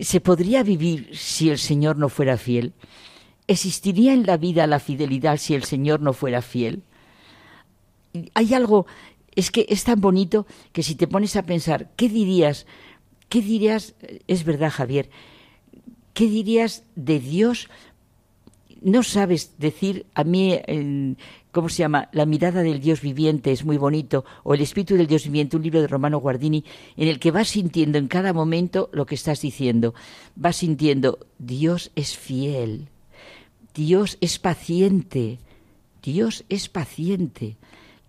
[0.00, 2.72] ¿se podría vivir si el Señor no fuera fiel?
[3.46, 6.82] ¿Existiría en la vida la fidelidad si el Señor no fuera fiel?
[8.34, 8.86] Hay algo,
[9.34, 12.66] es que es tan bonito que si te pones a pensar, ¿qué dirías?
[13.28, 13.94] ¿Qué dirías?
[14.26, 15.10] Es verdad, Javier,
[16.14, 17.68] ¿qué dirías de Dios?
[18.80, 20.58] No sabes decir, a mí
[21.54, 22.08] ¿cómo se llama?
[22.12, 25.62] La mirada del Dios viviente es muy bonito, o El espíritu del Dios viviente, un
[25.62, 26.64] libro de Romano Guardini,
[26.96, 29.94] en el que vas sintiendo en cada momento lo que estás diciendo.
[30.34, 32.88] Vas sintiendo, Dios es fiel,
[33.72, 35.38] Dios es paciente,
[36.02, 37.56] Dios es paciente.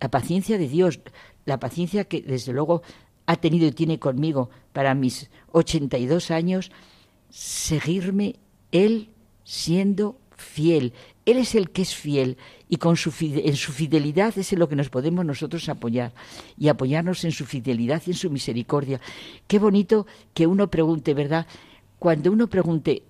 [0.00, 0.98] La paciencia de Dios,
[1.44, 2.82] la paciencia que desde luego
[3.26, 6.72] ha tenido y tiene conmigo para mis 82 años,
[7.30, 8.36] seguirme
[8.72, 9.10] Él
[9.44, 10.92] siendo fiel.
[11.24, 12.36] Él es el que es fiel
[12.68, 16.12] y con su, en su fidelidad es en lo que nos podemos nosotros apoyar
[16.58, 19.00] y apoyarnos en su fidelidad y en su misericordia.
[19.46, 21.46] Qué bonito que uno pregunte, ¿verdad?
[21.98, 23.02] Cuando uno pregunte,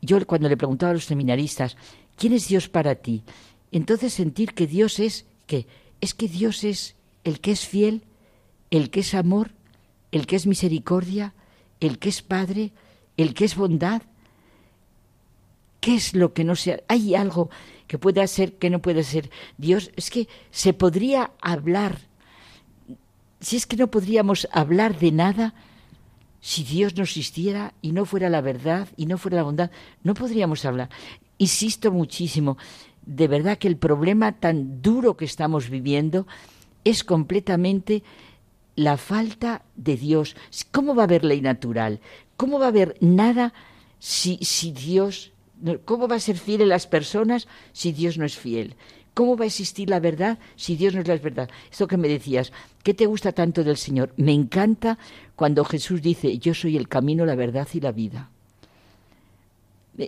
[0.00, 1.76] yo cuando le preguntaba a los seminaristas,
[2.16, 3.22] ¿quién es Dios para ti?
[3.70, 5.66] Entonces sentir que Dios es, ¿qué?
[6.00, 8.02] Es que Dios es el que es fiel,
[8.70, 9.52] el que es amor,
[10.10, 11.34] el que es misericordia,
[11.80, 12.72] el que es Padre,
[13.16, 14.02] el que es bondad.
[15.80, 16.80] ¿Qué es lo que no sea?
[16.88, 17.50] Hay algo
[17.88, 19.30] que pueda ser, que no puede ser.
[19.56, 21.98] Dios, es que se podría hablar,
[23.40, 25.54] si es que no podríamos hablar de nada,
[26.40, 29.70] si Dios no existiera y no fuera la verdad y no fuera la bondad,
[30.04, 30.90] no podríamos hablar.
[31.38, 32.58] Insisto muchísimo,
[33.04, 36.26] de verdad que el problema tan duro que estamos viviendo
[36.84, 38.02] es completamente
[38.76, 40.36] la falta de Dios.
[40.70, 42.00] ¿Cómo va a haber ley natural?
[42.36, 43.52] ¿Cómo va a haber nada
[43.98, 45.32] si, si Dios
[45.84, 48.76] ¿Cómo va a ser fiel en las personas si Dios no es fiel?
[49.14, 51.50] ¿Cómo va a existir la verdad si Dios no es la verdad?
[51.70, 52.52] Esto que me decías,
[52.84, 54.12] ¿qué te gusta tanto del Señor?
[54.16, 54.98] Me encanta
[55.34, 58.30] cuando Jesús dice, yo soy el camino, la verdad y la vida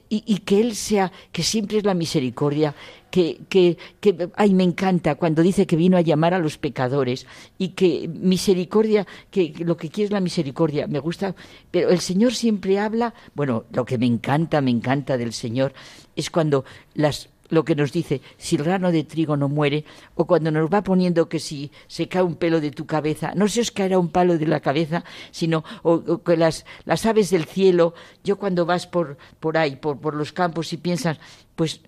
[0.09, 2.75] y, que Él sea, que siempre es la misericordia,
[3.11, 7.27] que, que, que, ay, me encanta cuando dice que vino a llamar a los pecadores
[7.59, 11.35] y que misericordia, que, lo que quiere es la misericordia, me gusta,
[11.71, 15.73] pero el Señor siempre habla, bueno, lo que me encanta, me encanta del Señor,
[16.15, 16.65] es cuando
[16.95, 20.71] las lo que nos dice, si el grano de trigo no muere, o cuando nos
[20.71, 23.99] va poniendo que si se cae un pelo de tu cabeza, no se os caerá
[23.99, 27.95] un palo de la cabeza, sino o, que las, las aves del cielo,
[28.25, 31.19] yo cuando vas por, por ahí, por, por los campos y piensas,
[31.57, 31.83] pues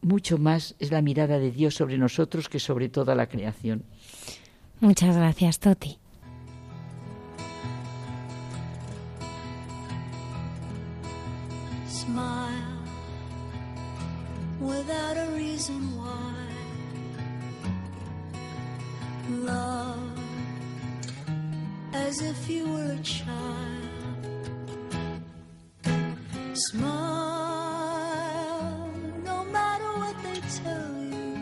[0.00, 3.84] mucho más es la mirada de Dios sobre nosotros que sobre toda la creación.
[4.80, 5.98] Muchas gracias, Toti.
[14.60, 16.34] Without a reason why.
[19.30, 20.18] Love
[21.92, 23.88] as if you were a child.
[26.54, 26.90] Smile
[29.24, 31.38] no matter what they tell you.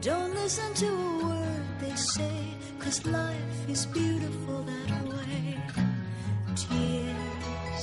[0.00, 5.58] Don't listen to a word they say, cause life is beautiful that way.
[6.54, 7.82] Tears,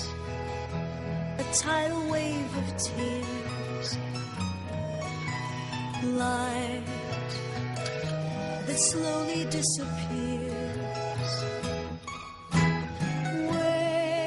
[1.38, 3.53] a tidal wave of tears.
[6.04, 6.84] Light
[8.66, 11.34] that slowly disappears.
[13.52, 14.24] Wait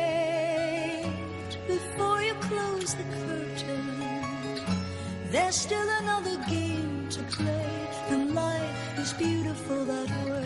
[1.66, 3.86] before you close the curtain.
[5.30, 10.45] There's still another game to play, and life is beautiful that way.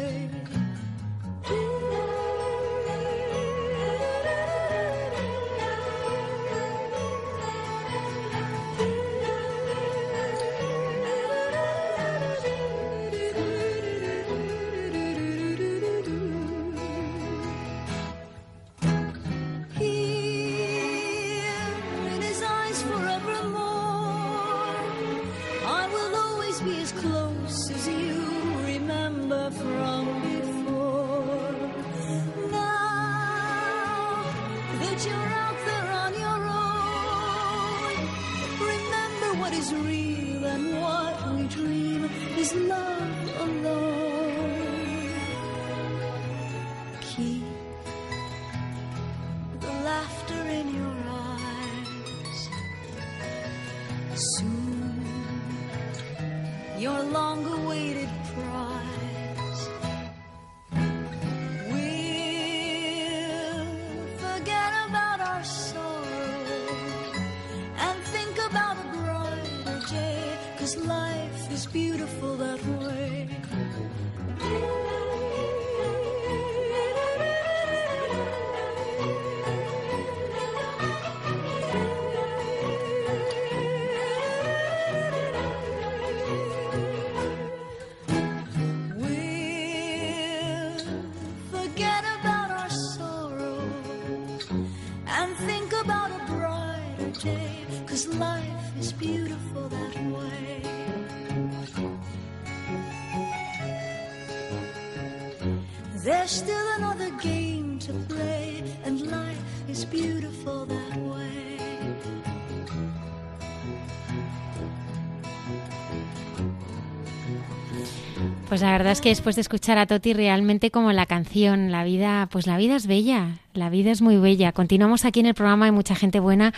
[118.49, 121.83] Pues la verdad es que después de escuchar a Toti realmente como la canción, la
[121.85, 124.53] vida, pues la vida es bella, la vida es muy bella.
[124.53, 126.53] Continuamos aquí en el programa Hay mucha gente buena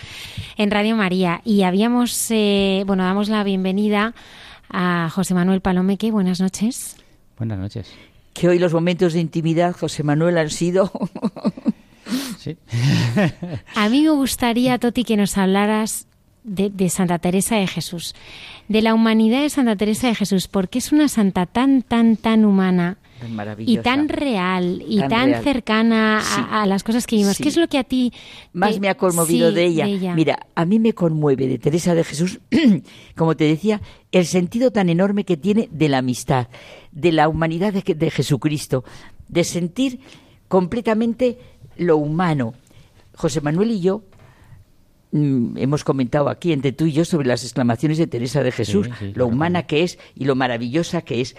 [0.56, 4.14] en Radio María y habíamos, eh, bueno, damos la bienvenida
[4.70, 6.10] a José Manuel Palomeque.
[6.10, 6.96] Buenas noches.
[7.38, 8.11] Buenas noches.
[8.32, 10.90] Que hoy los momentos de intimidad, José Manuel, han sido...
[12.38, 12.56] sí.
[13.74, 16.06] a mí me gustaría, Toti, que nos hablaras
[16.44, 18.14] de, Santa Teresa de Jesús,
[18.68, 22.44] de la humanidad de Santa Teresa de Jesús, porque es una santa tan, tan, tan
[22.44, 22.98] humana
[23.58, 26.20] y tan real y tan, cercana
[26.50, 27.38] a, las cosas que vimos.
[27.38, 28.12] ¿Qué es lo que a ti
[28.52, 30.14] más me ha conmovido de, ella?
[30.14, 32.40] Mira, a mí me conmueve de Teresa de Jesús,
[33.16, 33.80] como te decía,
[34.12, 36.48] el sentido tan enorme que tiene de la amistad,
[36.92, 38.84] de la humanidad de Jesucristo,
[39.28, 40.00] de sentir
[40.48, 41.38] completamente
[41.76, 42.54] lo humano.
[43.14, 44.04] José Manuel y yo
[45.12, 48.88] Mm, hemos comentado aquí entre tú y yo sobre las exclamaciones de Teresa de Jesús,
[49.14, 51.36] lo humana que es y lo maravillosa que es.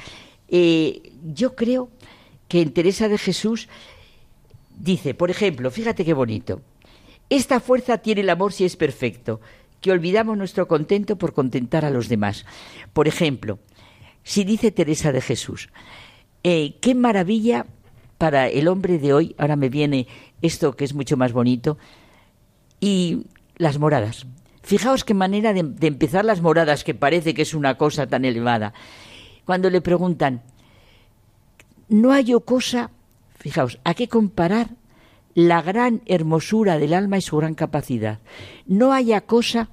[0.55, 1.89] Eh, yo creo
[2.47, 3.67] que en Teresa de Jesús
[4.77, 6.61] dice, por ejemplo, fíjate qué bonito,
[7.27, 9.41] esta fuerza tiene el amor si es perfecto,
[9.81, 12.45] que olvidamos nuestro contento por contentar a los demás.
[12.93, 13.57] Por ejemplo,
[14.21, 15.69] si dice Teresa de Jesús,
[16.43, 17.65] eh, qué maravilla
[18.19, 20.05] para el hombre de hoy, ahora me viene
[20.43, 21.79] esto que es mucho más bonito,
[22.79, 23.25] y
[23.57, 24.27] las moradas.
[24.61, 28.75] Fijaos qué manera de, empezar las moradas, que parece que es una cosa tan elevada.
[29.45, 30.41] Cuando le preguntan,
[31.89, 32.91] no hay cosa,
[33.37, 34.69] fijaos, ¿a qué comparar
[35.35, 38.19] la gran hermosura del alma y su gran capacidad?
[38.65, 39.69] No haya cosa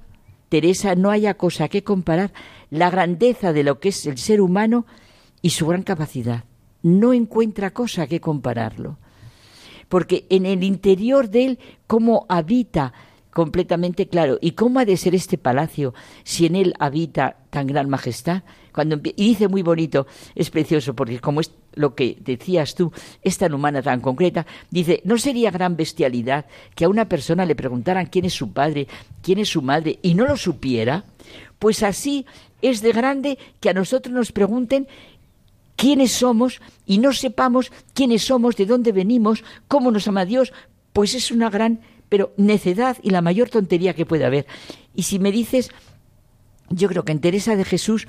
[0.51, 2.33] Teresa, no haya cosa que comparar
[2.69, 4.85] la grandeza de lo que es el ser humano
[5.41, 6.43] y su gran capacidad.
[6.83, 8.97] No encuentra cosa que compararlo.
[9.87, 12.91] Porque en el interior de él, cómo habita
[13.31, 14.37] completamente claro.
[14.41, 15.93] ¿Y cómo ha de ser este palacio
[16.23, 18.43] si en él habita tan gran majestad?
[18.73, 22.91] Cuando y dice muy bonito, es precioso, porque como es lo que decías tú,
[23.21, 26.45] es tan humana, tan concreta, dice, ¿no sería gran bestialidad
[26.75, 28.87] que a una persona le preguntaran quién es su padre,
[29.21, 31.05] quién es su madre, y no lo supiera?
[31.59, 32.25] Pues así
[32.61, 34.87] es de grande que a nosotros nos pregunten
[35.75, 40.53] quiénes somos y no sepamos quiénes somos, de dónde venimos, cómo nos ama Dios,
[40.93, 44.45] pues es una gran pero necedad y la mayor tontería que puede haber.
[44.93, 45.71] Y si me dices,
[46.69, 48.05] yo creo que en Teresa de Jesús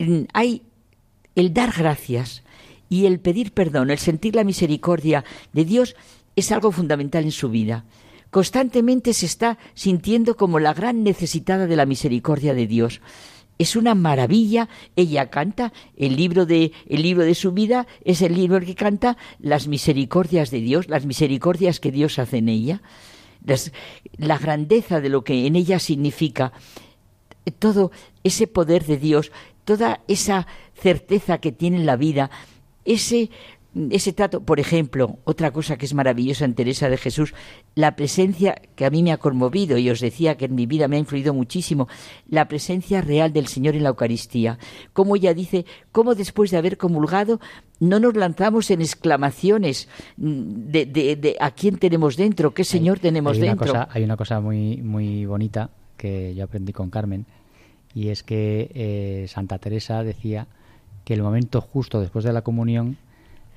[0.00, 0.62] mm, hay
[1.36, 2.42] el dar gracias
[2.88, 5.94] y el pedir perdón, el sentir la misericordia de Dios
[6.34, 7.84] es algo fundamental en su vida.
[8.32, 13.00] Constantemente se está sintiendo como la gran necesitada de la misericordia de Dios.
[13.58, 14.68] Es una maravilla.
[14.96, 19.16] Ella canta el libro de el libro de su vida es el libro que canta
[19.38, 22.82] las misericordias de Dios, las misericordias que Dios hace en ella
[24.16, 26.52] la grandeza de lo que en ella significa,
[27.58, 27.90] todo
[28.22, 29.32] ese poder de Dios,
[29.64, 32.30] toda esa certeza que tiene en la vida,
[32.84, 33.30] ese
[33.90, 37.34] ese trato, por ejemplo, otra cosa que es maravillosa en Teresa de Jesús,
[37.76, 40.88] la presencia que a mí me ha conmovido y os decía que en mi vida
[40.88, 41.86] me ha influido muchísimo,
[42.28, 44.58] la presencia real del Señor en la Eucaristía.
[44.92, 47.40] Como ella dice, cómo después de haber comulgado
[47.78, 53.86] no nos lanzamos en exclamaciones de, de, a quién tenemos dentro, qué Señor tenemos dentro.
[53.88, 57.24] hay una cosa muy, muy bonita que yo aprendí con Carmen
[57.94, 60.46] y es que eh, Santa Teresa decía
[61.04, 62.96] que el momento justo después de la comunión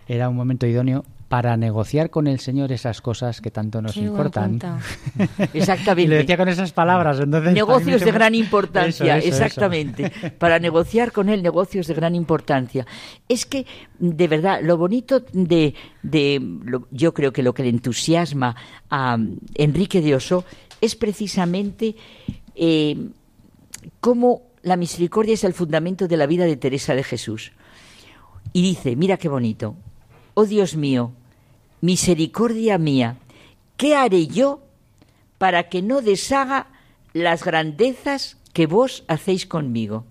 [0.08, 4.60] era un momento idóneo para negociar con el Señor esas cosas que tanto nos importan.
[5.54, 6.08] exactamente.
[6.08, 7.20] Le decía con esas palabras.
[7.20, 10.12] Entonces, negocios de gran importancia, exactamente.
[10.38, 12.86] Para negociar con él negocios de gran importancia.
[13.28, 13.66] Es que,
[13.98, 15.74] de verdad, lo bonito de,
[16.04, 16.40] de
[16.92, 18.56] yo creo que lo que le entusiasma
[18.92, 19.18] a
[19.56, 20.46] Enrique de Oso
[20.82, 21.96] es precisamente
[22.54, 23.10] eh,
[24.02, 27.54] cómo la misericordia es el fundamento de la vida de Teresa de Jesús.
[28.52, 29.76] Y dice, mira qué bonito,
[30.34, 31.12] oh Dios mío,
[31.82, 33.18] misericordia mía,
[33.78, 34.62] ¿qué haré yo
[35.38, 36.68] para que no deshaga
[37.14, 40.06] las grandezas que vos hacéis conmigo?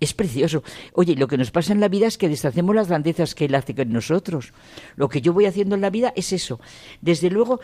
[0.00, 0.62] Es precioso.
[0.94, 3.54] Oye, lo que nos pasa en la vida es que deshacemos las grandezas que Él
[3.54, 4.54] hace con nosotros.
[4.96, 6.58] Lo que yo voy haciendo en la vida es eso.
[7.02, 7.60] Desde luego,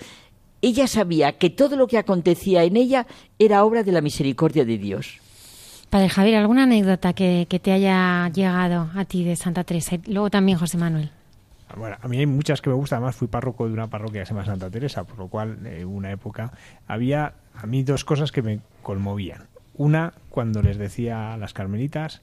[0.60, 3.06] ella sabía que todo lo que acontecía en ella
[3.38, 5.18] era obra de la misericordia de Dios.
[5.88, 9.96] Padre Javier, ¿alguna anécdota que, te haya llegado a ti de Santa Teresa?
[10.06, 11.10] Luego también José Manuel.
[11.74, 12.98] Bueno, a mí hay muchas que me gustan.
[12.98, 15.66] Además, fui párroco de una parroquia que se llama Santa Teresa, por lo cual, en
[15.66, 16.52] eh, una época,
[16.86, 19.48] había a mí dos cosas que me conmovían.
[19.74, 22.22] Una, cuando les decía a las carmelitas,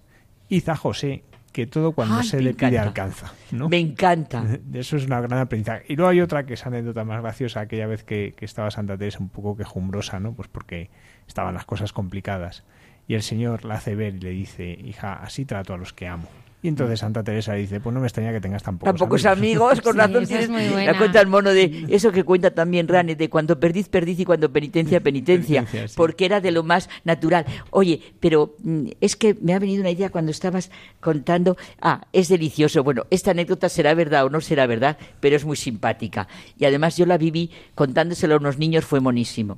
[0.49, 3.32] Iza José, que todo cuando se le pide alcanza.
[3.52, 3.70] ¿no?
[3.70, 4.44] Me encanta.
[4.74, 5.86] Eso es una gran aprendizaje.
[5.88, 8.98] Y luego hay otra que es anécdota más graciosa, aquella vez que, que estaba Santa
[8.98, 10.34] Teresa un poco quejumbrosa, ¿no?
[10.34, 10.90] Pues porque
[11.28, 12.64] estaban las cosas complicadas.
[13.07, 16.07] Y el Señor la hace ver y le dice, hija, así trato a los que
[16.07, 16.28] amo.
[16.64, 19.81] Y entonces Santa Teresa dice, pues no me extraña que tengas tan pocos amigos.
[19.81, 23.60] con razón tienes la cuenta el mono de eso que cuenta también Rane, de cuando
[23.60, 25.65] perdiz, perdiz y cuando penitencia, penitencia,
[25.98, 27.45] porque era de lo más natural.
[27.69, 30.72] Oye, pero mm, es que me ha venido una idea cuando estabas
[31.02, 32.81] contando, ah, es delicioso.
[32.81, 36.30] Bueno, esta anécdota será verdad o no será verdad, pero es muy simpática.
[36.57, 39.57] Y además yo la viví contándoselo a unos niños, fue monísimo.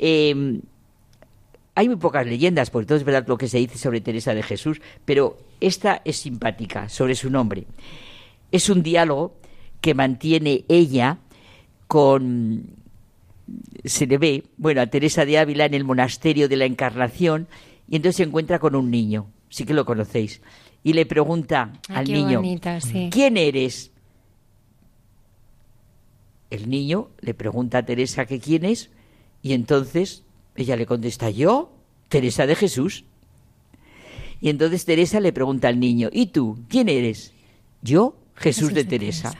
[0.00, 0.60] Eh,
[1.74, 4.42] hay muy pocas leyendas, porque todo es verdad lo que se dice sobre Teresa de
[4.42, 7.66] Jesús, pero esta es simpática sobre su nombre.
[8.52, 9.34] Es un diálogo
[9.80, 11.18] que mantiene ella
[11.86, 12.80] con
[13.84, 17.48] se le ve, bueno, a Teresa de Ávila en el monasterio de la Encarnación
[17.88, 20.40] y entonces se encuentra con un niño, sí que lo conocéis,
[20.82, 22.42] y le pregunta al niño,
[23.10, 23.90] ¿quién eres?
[26.50, 28.90] El niño le pregunta a Teresa que quién es
[29.42, 30.24] y entonces
[30.56, 31.72] ella le contesta, yo,
[32.08, 33.04] Teresa de Jesús.
[34.40, 36.58] Y entonces Teresa le pregunta al niño, ¿y tú?
[36.68, 37.32] ¿Quién eres?
[37.82, 39.34] Yo, Jesús, de, Teresa.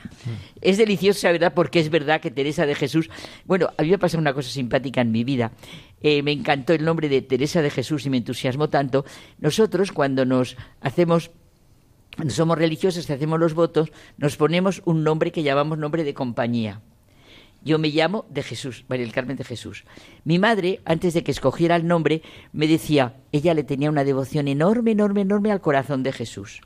[0.61, 1.55] Es deliciosa, ¿verdad?
[1.55, 3.09] Porque es verdad que Teresa de Jesús.
[3.47, 5.53] Bueno, a mí me ha pasado una cosa simpática en mi vida.
[6.03, 9.07] Eh, me encantó el nombre de Teresa de Jesús y me entusiasmó tanto.
[9.39, 11.31] Nosotros, cuando nos hacemos.
[12.15, 16.13] Cuando somos religiosos y hacemos los votos, nos ponemos un nombre que llamamos nombre de
[16.13, 16.83] compañía.
[17.63, 19.85] Yo me llamo de Jesús, María del Carmen de Jesús.
[20.25, 22.23] Mi madre, antes de que escogiera el nombre,
[22.53, 26.63] me decía, ella le tenía una devoción enorme, enorme, enorme al corazón de Jesús.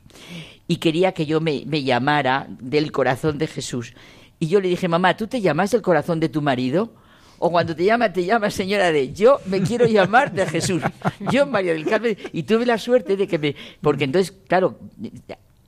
[0.67, 3.93] Y quería que yo me, llamara del corazón de Jesús.
[4.39, 6.93] Y yo le dije, mamá, ¿tú te llamas el corazón de tu marido?
[7.39, 10.81] O cuando te llama, te llama señora de yo me quiero llamar de Jesús.
[11.31, 12.17] Yo María del Carmen.
[12.31, 13.55] Y tuve la suerte de que me...
[13.81, 14.79] Porque entonces, claro,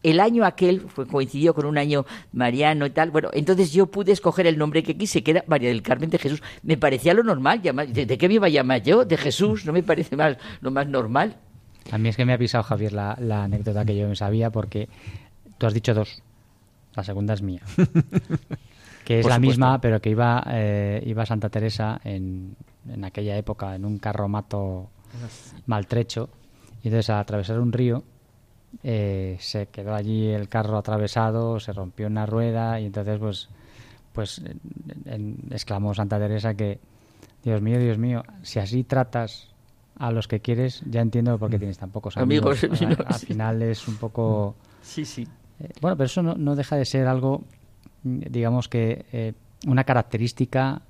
[0.03, 3.11] el año aquel fue, coincidió con un año mariano y tal.
[3.11, 6.17] Bueno, entonces yo pude escoger el nombre que quise, que era María del Carmen de
[6.17, 6.41] Jesús.
[6.63, 7.61] Me parecía lo normal.
[7.61, 9.05] Llamar, ¿de, qué me iba a llamar yo?
[9.05, 9.65] De Jesús.
[9.65, 11.37] No me parece más, lo más normal.
[11.91, 13.13] A mí es que me ha pisado, Javier, la,
[13.43, 14.89] anécdota que yo me sabía, porque
[15.57, 16.21] tú has dicho dos.
[16.95, 17.61] La segunda es mía.
[19.05, 22.55] que es la misma, pero que iba, eh, iba Santa Teresa en,
[22.89, 24.89] en aquella época en un carromato
[25.65, 26.29] maltrecho.
[26.83, 28.03] Y entonces al atravesar un río
[28.83, 33.49] eh, se quedó allí el carro atravesado, se rompió una rueda y entonces pues
[34.13, 34.41] pues
[35.51, 36.79] exclamó Santa Teresa que
[37.43, 39.49] Dios mío, Dios mío, si así tratas
[39.99, 42.63] a los que quieres, ya entiendo por qué tienes tan pocos amigos.
[43.05, 44.55] al, final es un poco...
[44.81, 45.27] Sí, sí.
[45.59, 47.43] Eh, bueno, pero eso no, deja de ser algo,
[48.03, 49.33] digamos que, eh,
[49.65, 50.81] una característica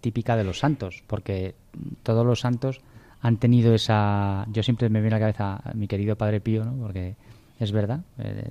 [0.00, 1.54] típica de los santos, porque
[2.02, 2.80] todos los santos
[3.24, 4.46] han tenido esa...
[4.52, 6.74] Yo siempre me viene a la cabeza a mi querido Padre Pío, ¿no?
[6.74, 7.16] porque
[7.58, 8.44] es verdad, eh,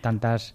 [0.00, 0.54] tantas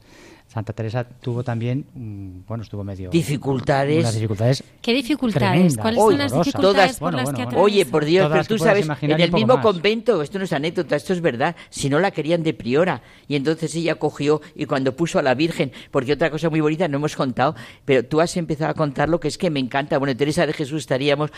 [0.49, 3.11] Santa Teresa tuvo también, mm, bueno, estuvo medio...
[3.11, 4.11] Dificultades.
[4.15, 5.77] dificultades ¿Qué dificultades?
[5.77, 9.31] ¿Cuáles son las dificultades por las que Oye, por Dios, pero tú sabes, en el
[9.31, 13.03] mismo convento, esto no es anécdota, esto es verdad, si no la querían de priora,
[13.27, 16.87] y entonces ella cogió y cuando puso a la Virgen, porque otra cosa muy bonita
[16.87, 17.55] no hemos contado,
[17.85, 20.53] pero tú has empezado a contar lo que es que me encanta, bueno, Teresa de
[20.53, 21.29] Jesús estaríamos,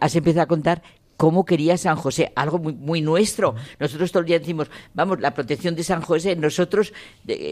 [0.00, 0.82] has empezado a contar
[1.18, 3.56] cómo quería San José, algo muy, muy nuestro.
[3.80, 6.92] Nosotros todo el día decimos, vamos, la protección de San José, nosotros,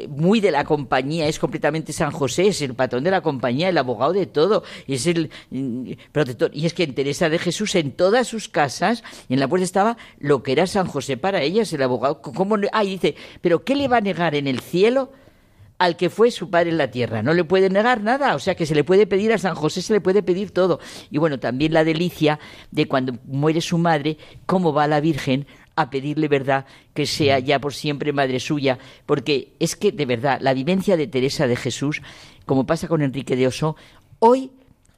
[0.09, 3.77] muy de la compañía, es completamente San José, es el patrón de la compañía, el
[3.77, 6.53] abogado de todo, y es el mm, protector.
[6.55, 9.65] Y es que en Teresa de Jesús, en todas sus casas, y en la puerta
[9.65, 12.23] estaba lo que era San José para ellas, el abogado.
[12.23, 12.57] ¿Cómo?
[12.73, 15.11] Ah, dice, ¿pero qué le va a negar en el cielo?
[15.79, 17.23] Al que fue su padre en la tierra.
[17.23, 19.83] No le puede negar nada, o sea que se le puede pedir a San José,
[19.83, 20.81] se le puede pedir todo.
[21.11, 22.39] Y bueno, también la delicia
[22.71, 25.47] de cuando muere su madre, cómo va la Virgen
[25.77, 30.39] a pedirle verdad que sea ya por siempre madre suya, porque es que de verdad
[30.41, 32.01] la vivencia de Teresa de Jesús,
[32.47, 33.77] como pasa con Enrique de Oso,
[34.19, 34.51] hoy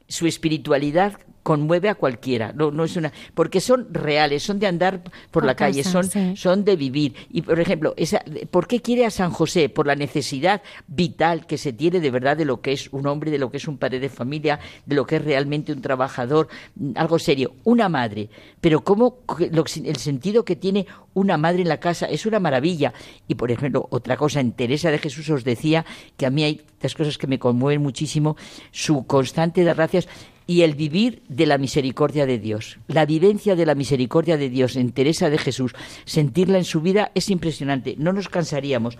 [0.07, 1.19] su espiritualidad
[1.49, 5.01] conmueve a cualquiera, no, no es una, porque son reales, son de andar
[5.31, 6.05] por, la calle, son,
[6.37, 7.15] son de vivir.
[7.31, 9.71] Y por ejemplo, esa, ¿por qué quiere a San José?
[9.71, 13.31] Por la necesidad vital que se tiene de verdad de lo que es un hombre,
[13.31, 16.49] de lo que es un padre de familia, de lo que es realmente un trabajador,
[16.97, 18.29] algo serio, una madre.
[18.61, 22.93] Pero cómo el sentido que tiene una madre en la casa es una maravilla.
[23.27, 25.87] Y por ejemplo, otra cosa, en Teresa de Jesús os decía
[26.19, 28.37] que a mí hay tres cosas que me conmueven muchísimo,
[28.71, 30.09] su constante de gracias
[30.49, 32.79] y el vivir de la misericordia de Dios.
[32.89, 35.75] La vivencia de la misericordia de Dios en Teresa de Jesús,
[36.07, 38.97] sentirla en su vida es impresionante, no nos cansaríamos.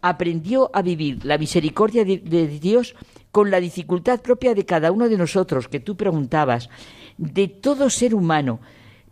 [0.00, 2.18] Aprendió a vivir la misericordia de,
[2.58, 2.96] Dios
[3.30, 6.70] con la dificultad propia de cada uno de nosotros, que tú preguntabas,
[7.18, 8.58] de todo ser humano.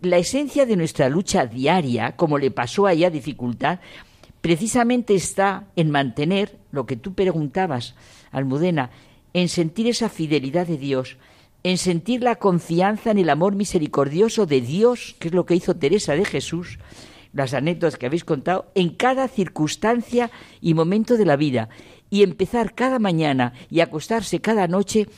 [0.01, 3.81] La esencia de nuestra lucha diaria, como le pasó a ella dificultad,
[4.41, 7.97] precisamente está en mantener lo que tú preguntabas,
[8.31, 8.93] Almudena,
[9.35, 11.19] en sentir esa fidelidad de Dios,
[11.67, 15.75] en sentir la confianza en el amor misericordioso de Dios, que es lo que hizo
[15.75, 16.79] Teresa de Jesús,
[17.33, 20.31] las anécdotas que habéis contado, en cada circunstancia
[20.61, 21.69] y momento de la vida,
[22.09, 25.09] y empezar cada mañana y acostarse cada noche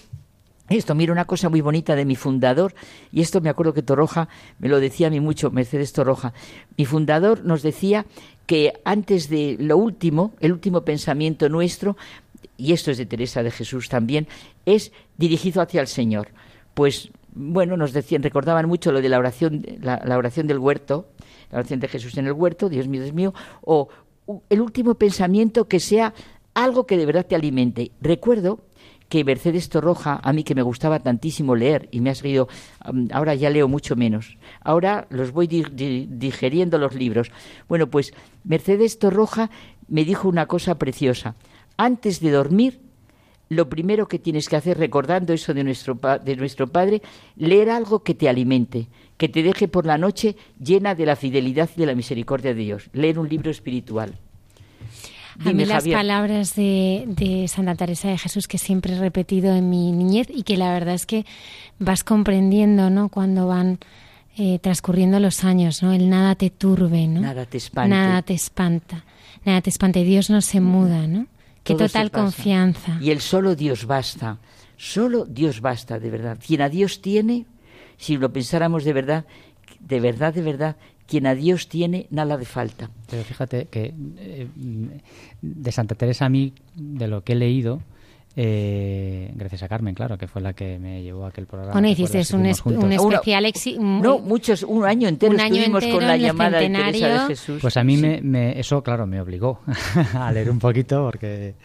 [0.70, 2.74] esto, mira una cosa muy bonita de mi fundador,
[3.10, 6.34] y esto me acuerdo que Toroja me lo decía a mí mucho, Mercedes Toroja.
[6.76, 8.04] Mi fundador nos decía
[8.44, 11.96] que antes de lo último, el último pensamiento nuestro,
[12.56, 14.26] y esto es de Teresa de Jesús también,
[14.66, 16.28] es dirigido hacia el Señor.
[16.74, 21.08] Pues bueno, nos decían, recordaban mucho lo de la oración, la, oración del huerto,
[21.50, 23.88] la oración de Jesús en el huerto, Dios mío, Dios mío, o
[24.50, 26.14] el último pensamiento que sea
[26.54, 27.92] algo que de verdad te alimente.
[28.00, 28.60] Recuerdo
[29.08, 32.48] que Mercedes Torroja, a mí que me gustaba tantísimo leer y me ha seguido,
[33.12, 37.30] ahora ya leo mucho menos, ahora los voy digeriendo los libros.
[37.68, 38.12] Bueno, pues
[38.44, 39.50] Mercedes Torroja
[39.86, 41.36] me dijo una cosa preciosa
[41.78, 42.80] antes de dormir,
[43.48, 47.00] lo primero que tienes que hacer, recordando eso de nuestro, de nuestro Padre,
[47.36, 51.70] leer algo que te alimente, que te deje por la noche llena de la fidelidad
[51.74, 52.90] y de la misericordia de Dios.
[52.92, 54.18] Leer un libro espiritual.
[55.42, 59.70] a mí las palabras de, de, Santa Teresa de Jesús que siempre he repetido en
[59.70, 61.24] mi niñez y que la verdad es que
[61.78, 63.08] vas comprendiendo, ¿no?
[63.08, 63.78] Cuando van
[64.36, 65.94] eh, transcurriendo los años, ¿no?
[65.94, 67.22] El nada te turbe, ¿no?
[67.22, 67.88] Nada te espanta.
[67.88, 69.04] Nada te espanta.
[69.44, 70.00] Nada te espanta.
[70.00, 71.26] Dios no se muda, ¿no?
[71.64, 72.98] Qué total confianza.
[73.00, 74.38] Y el solo Dios basta.
[74.76, 76.38] Solo Dios basta, de verdad.
[76.44, 77.46] Quien a Dios tiene,
[77.96, 79.24] si lo pensáramos de verdad,
[79.80, 80.76] de verdad, de verdad,
[81.06, 82.90] quien a Dios tiene, nada de falta.
[83.10, 84.46] Pero fíjate que eh,
[85.40, 87.80] de Santa Teresa a mí, de lo que he leído,
[88.40, 91.72] Eh, gracias a Carmen, claro, que fue la que me llevó a aquel programa.
[91.72, 96.16] Bueno, hiciste un, un, especial No, muchos, un año entero un año estuvimos con la
[96.16, 97.58] llamada de Teresa de Jesús.
[97.60, 99.58] Pues a mí me, eso, claro, me obligó
[100.14, 101.56] a leer un poquito porque...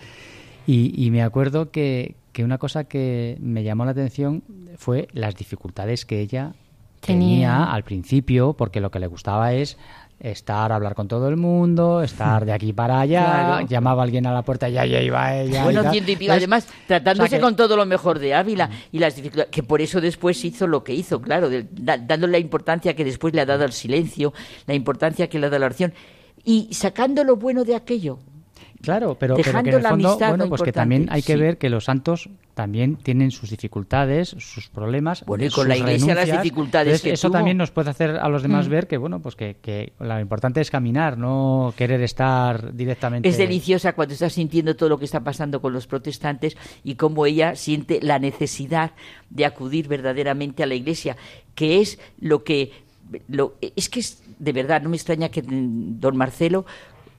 [0.66, 4.44] Y, y me acuerdo que, que una cosa que me llamó la atención
[4.76, 6.56] fue las dificultades que ella
[7.02, 9.78] tenía al principio, porque lo que le gustaba es
[10.19, 14.34] estar, hablar con todo el mundo, estar de aquí para allá, llamaba a alguien a
[14.34, 15.64] la puerta y ya iba ella.
[15.64, 19.64] Bueno, y, y además tratándose con todo lo mejor de Ávila y las dificultades, que
[19.64, 23.45] por eso después hizo lo que hizo, claro, dándole la importancia que después le ha
[23.45, 24.34] dado al silencio,
[24.65, 25.94] la importancia que le ha dado a la oración
[26.44, 28.19] y sacando lo bueno de aquello,
[28.84, 31.86] Claro, pero, que en el fondo, bueno, pues que también hay que ver que los
[31.86, 35.24] santos también tienen sus dificultades, sus problemas.
[35.26, 38.44] Bueno, y con la iglesia las dificultades que Eso también nos puede hacer a los
[38.44, 38.72] demás mm.
[38.72, 43.30] ver que, bueno, pues que, que, lo importante es caminar, no querer estar directamente.
[43.30, 47.26] Es deliciosa cuando estás sintiendo todo lo que está pasando con los protestantes y cómo
[47.26, 48.92] ella siente la necesidad
[49.30, 51.16] de acudir verdaderamente a la iglesia,
[51.56, 52.84] que es lo que.
[53.30, 56.66] Lo, es que es, de verdad, no me extraña que mm, don Marcelo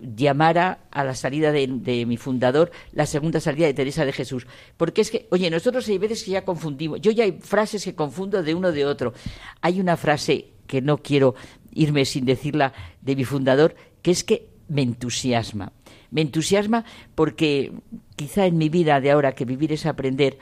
[0.01, 4.47] llamara a la salida de, mi fundador la segunda salida de Teresa de Jesús.
[4.77, 7.01] Porque es que, oye, nosotros hay veces que ya confundimos.
[7.01, 9.13] Yo ya hay frases que confundo de uno de otro.
[9.61, 11.35] Hay una frase que no quiero
[11.73, 15.73] irme sin decirla de mi fundador, que es que me entusiasma.
[16.11, 16.85] Me entusiasma
[17.15, 17.73] porque
[18.17, 20.39] quizá en mi vida de ahora que vivir es aprender,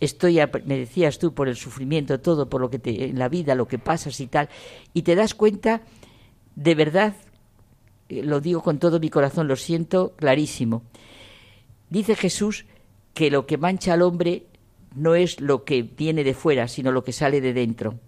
[0.00, 3.54] estoy, me decías tú, por el sufrimiento, todo, por lo que te, en la vida,
[3.54, 4.48] lo que pasas y tal,
[4.92, 5.82] y te das cuenta
[6.56, 7.14] de verdad
[8.22, 10.82] lo digo con todo mi corazón, lo siento clarísimo.
[11.88, 12.66] Dice Jesús
[13.14, 14.46] que lo que mancha al hombre
[14.94, 17.98] no es lo que viene de fuera, sino lo que sale de dentro.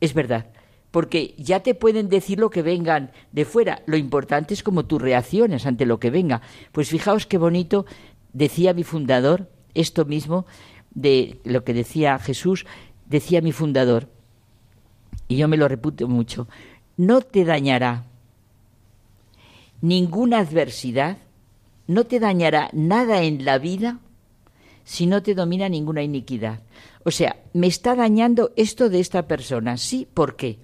[0.00, 0.46] Es verdad,
[0.90, 5.02] porque ya te pueden decir lo que vengan de fuera, lo importante es como tus
[5.02, 6.40] reacciones ante lo que venga.
[6.72, 7.84] Pues fijaos qué bonito
[8.32, 10.46] decía mi fundador, esto mismo
[10.94, 12.66] de lo que decía Jesús,
[13.06, 14.08] decía mi fundador,
[15.26, 16.48] y yo me lo reputo mucho,
[16.96, 18.04] no te dañará
[19.84, 21.18] ninguna adversidad,
[21.86, 23.98] no te dañará nada en la vida
[24.82, 26.60] si no te domina ninguna iniquidad.
[27.04, 29.76] O sea, me está dañando esto de esta persona.
[29.76, 30.58] Sí, ¿por qué?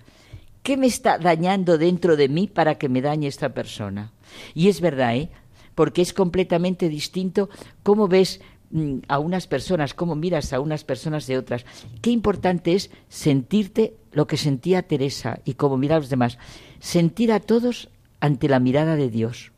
[0.63, 4.13] ¿Qué me está dañando dentro de mí para que me dañe esta persona?
[4.55, 5.29] Y es verdad, ¿eh?
[5.75, 7.51] Porque es completamente distinto
[7.83, 8.41] cómo ves
[8.71, 11.67] mm, a unas personas, cómo miras a unas personas de otras.
[12.01, 16.39] Qué importante es sentirte lo que sentía Teresa y cómo mira a los demás.
[16.79, 17.91] Sentir a todos
[18.21, 19.53] ante la mirada de Dios.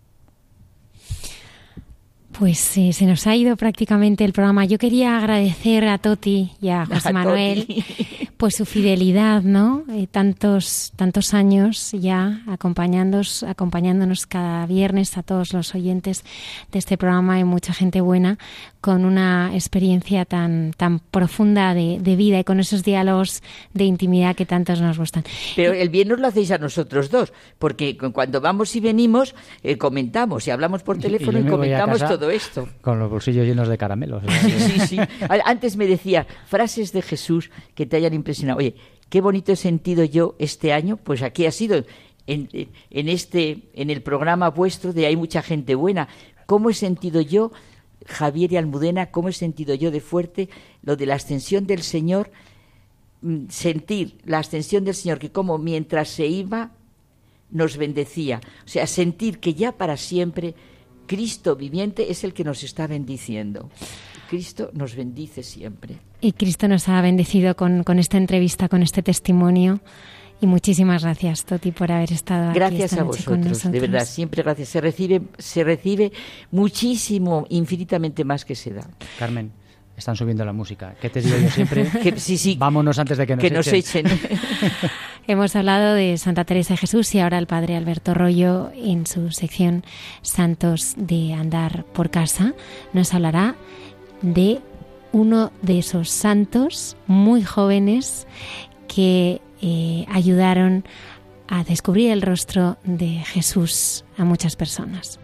[2.39, 4.65] Pues eh, se nos ha ido prácticamente el programa.
[4.65, 7.67] Yo quería agradecer a Toti y a José Manuel
[8.43, 9.85] pues su fidelidad, ¿no?
[9.93, 16.25] Eh, tantos tantos años ya acompañándonos, acompañándonos cada viernes a todos los oyentes
[16.73, 18.39] de este programa y mucha gente buena
[18.81, 23.45] con una experiencia tan tan profunda de, vida y con esos diálogos
[23.75, 25.23] de intimidad que tantos nos gustan.
[25.55, 29.79] Pero el bien nos lo hacéis a nosotros dos, porque cuando vamos y venimos eh,
[29.79, 32.69] comentamos y hablamos por teléfono y, comentamos todo esto.
[32.81, 34.23] Con los bolsillos llenos de caramelos.
[34.59, 34.99] sí, sí.
[35.45, 38.75] Antes me decía frases de Jesús que te hayan impresionado Oye,
[39.09, 41.85] qué bonito he sentido yo este año, pues aquí ha sido
[42.27, 42.49] en,
[42.91, 46.09] en, este, en el programa vuestro de Hay mucha gente buena.
[46.47, 47.53] ¿Cómo he sentido yo,
[48.07, 50.49] Javier y Almudena, cómo he sentido yo de fuerte
[50.83, 52.31] lo de la ascensión del Señor?
[53.23, 56.73] Mm, sentir la ascensión del Señor, que como mientras se iba
[57.51, 58.41] nos bendecía.
[58.65, 60.55] O sea, sentir que ya para siempre
[61.13, 63.69] Cristo viviente es el que nos está bendiciendo.
[64.31, 65.99] Cristo nos bendice siempre.
[66.23, 69.81] Y Cristo nos ha bendecido con, esta entrevista, con este testimonio.
[70.41, 72.59] Y muchísimas gracias, Toti, por haber estado aquí.
[72.59, 74.71] Gracias a vosotros, de verdad, siempre gracias.
[74.71, 76.13] Se recibe, se recibe
[76.51, 78.89] muchísimo, infinitamente más que se da.
[79.19, 79.53] Carmen,
[79.95, 80.95] están subiendo la música.
[80.99, 81.91] ¿Qué te digo yo siempre?
[82.17, 82.57] sí, sí.
[82.59, 84.07] Vámonos antes de que nos que Nos echen.
[85.29, 89.31] Hemos hablado de Santa Teresa de Jesús y ahora el Padre Alberto Rollo en su
[89.31, 89.85] sección
[90.21, 92.55] Santos de Andar por Casa
[92.93, 93.55] nos hablará
[94.21, 94.61] de
[95.13, 98.27] uno de esos santos muy jóvenes
[98.89, 100.85] que eh, ayudaron
[101.47, 105.21] a descubrir el rostro de Jesús a muchas personas.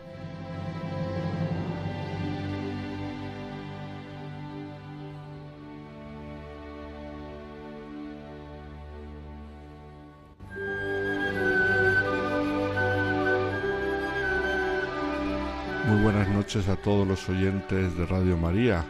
[16.49, 18.83] Noches a todos los oyentes de Radio María.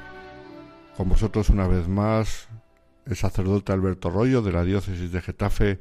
[0.97, 2.49] Con vosotros una vez más
[3.05, 5.81] el sacerdote Alberto Rollo de la diócesis de Getafe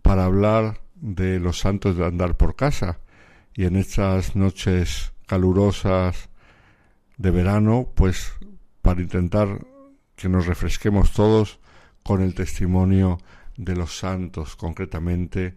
[0.00, 3.00] para hablar de los santos de andar por casa.
[3.52, 6.28] Y en estas noches calurosas
[7.16, 8.34] de verano, pues
[8.80, 9.66] para intentar
[10.14, 11.58] que nos refresquemos todos
[12.04, 13.18] con el testimonio
[13.56, 15.56] de los santos, concretamente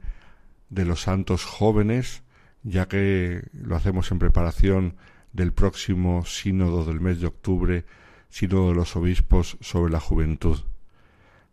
[0.72, 2.24] de los santos jóvenes,
[2.64, 4.96] ya que lo hacemos en preparación
[5.34, 7.86] del próximo sínodo del mes de octubre,
[8.30, 10.60] sínodo de los obispos sobre la juventud.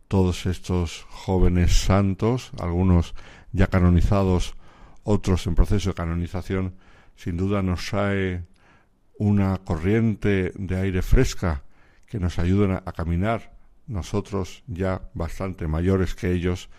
[0.09, 3.15] Todos estos jóvenes santos, algunos
[3.53, 4.55] ya canonizados,
[5.03, 6.75] otros en proceso de canonización,
[7.17, 8.45] sin duda nos trae
[9.19, 11.65] una corriente de aire fresca
[12.07, 13.53] que nos ayuda a caminar,
[13.87, 16.71] nosotros ya bastante mayores que ellos,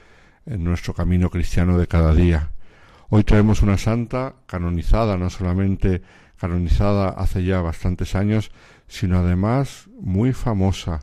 [0.45, 2.51] en nuestro camino cristiano de cada día.
[3.09, 6.01] Hoy traemos una santa canonizada, no solamente
[6.39, 8.51] canonizada hace ya bastantes años,
[8.87, 11.01] sino además muy famosa,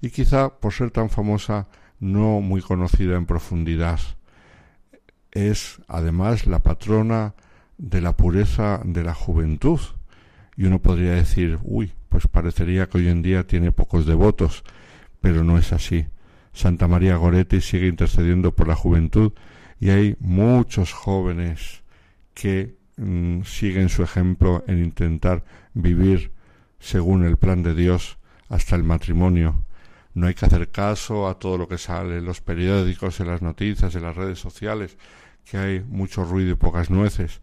[0.00, 1.68] y quizá por ser tan famosa
[2.00, 4.00] no muy conocida en profundidad.
[5.32, 7.34] Es además la patrona
[7.76, 9.80] de la pureza de la juventud.
[10.56, 14.64] Y uno podría decir, uy, pues parecería que hoy en día tiene pocos devotos,
[15.20, 16.06] pero no es así.
[16.52, 19.32] Santa María Goretti sigue intercediendo por la juventud
[19.78, 21.82] y hay muchos jóvenes
[22.34, 25.44] que mm, siguen su ejemplo en intentar
[25.74, 26.32] vivir
[26.78, 28.18] según el plan de Dios
[28.48, 29.64] hasta el matrimonio.
[30.14, 33.42] No hay que hacer caso a todo lo que sale en los periódicos, en las
[33.42, 34.98] noticias, en las redes sociales,
[35.44, 37.40] que hay mucho ruido y pocas nueces.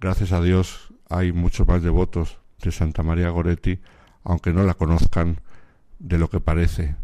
[0.00, 3.80] Gracias a Dios hay muchos más devotos de Santa María Goretti,
[4.24, 5.40] aunque no la conozcan
[5.98, 6.94] de lo que parece.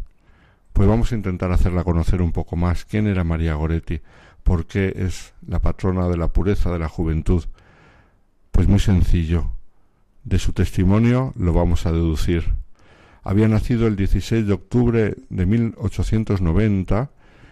[0.73, 2.85] Pues vamos a intentar hacerla conocer un poco más.
[2.85, 4.01] ¿Quién era María Goretti?
[4.43, 7.43] ¿Por qué es la patrona de la pureza de la juventud?
[8.57, 9.51] Pues muy sencillo.
[10.23, 12.55] De su testimonio lo vamos a deducir.
[13.21, 17.11] Había nacido el 16 de octubre de 1890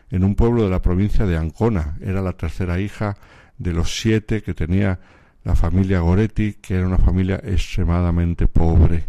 [0.10, 1.96] en un pueblo de la provincia de Ancona.
[2.02, 3.18] Era la tercera hija
[3.60, 5.00] de los siete que tenía
[5.44, 9.04] la familia Goretti, que era una familia extremadamente pobre.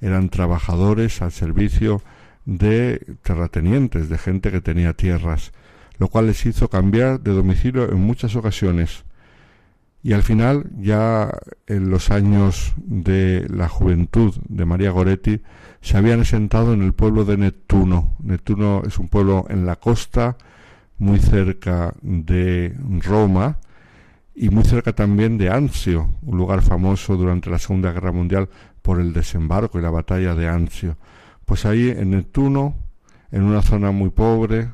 [0.00, 2.00] Eran trabajadores al servicio
[2.46, 5.52] de terratenientes, de gente que tenía tierras,
[5.98, 9.04] lo cual les hizo cambiar de domicilio en muchas ocasiones.
[10.02, 11.30] Y al final, ya
[11.66, 15.42] en los años de la juventud de María Goretti,
[15.82, 18.16] se habían asentado en el pueblo de Neptuno.
[18.22, 20.36] Neptuno es un pueblo en la costa,
[20.98, 23.58] muy cerca de Roma,
[24.34, 28.48] y muy cerca también de Anzio, un lugar famoso durante la Segunda Guerra Mundial
[28.80, 30.96] por el desembarco y la batalla de Anzio.
[31.44, 32.74] Pues ahí en Neptuno,
[33.30, 34.70] en una zona muy pobre,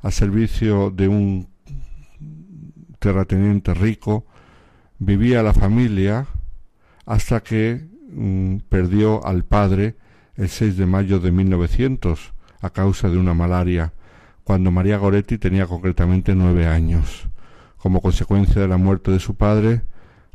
[0.00, 1.48] al servicio de un
[2.98, 4.24] terrateniente rico,
[4.98, 6.26] vivía la familia
[7.06, 9.96] hasta que mm, perdió al padre
[10.36, 13.92] el 6 de mayo de 1900 a causa de una malaria,
[14.44, 17.28] cuando María Goretti tenía concretamente nueve años.
[17.76, 19.82] Como consecuencia de la muerte de su padre,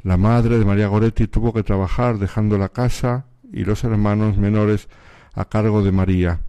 [0.01, 4.87] la madre de María Goretti tuvo que trabajar dejando la casa y los hermanos menores
[5.33, 6.39] a cargo de María,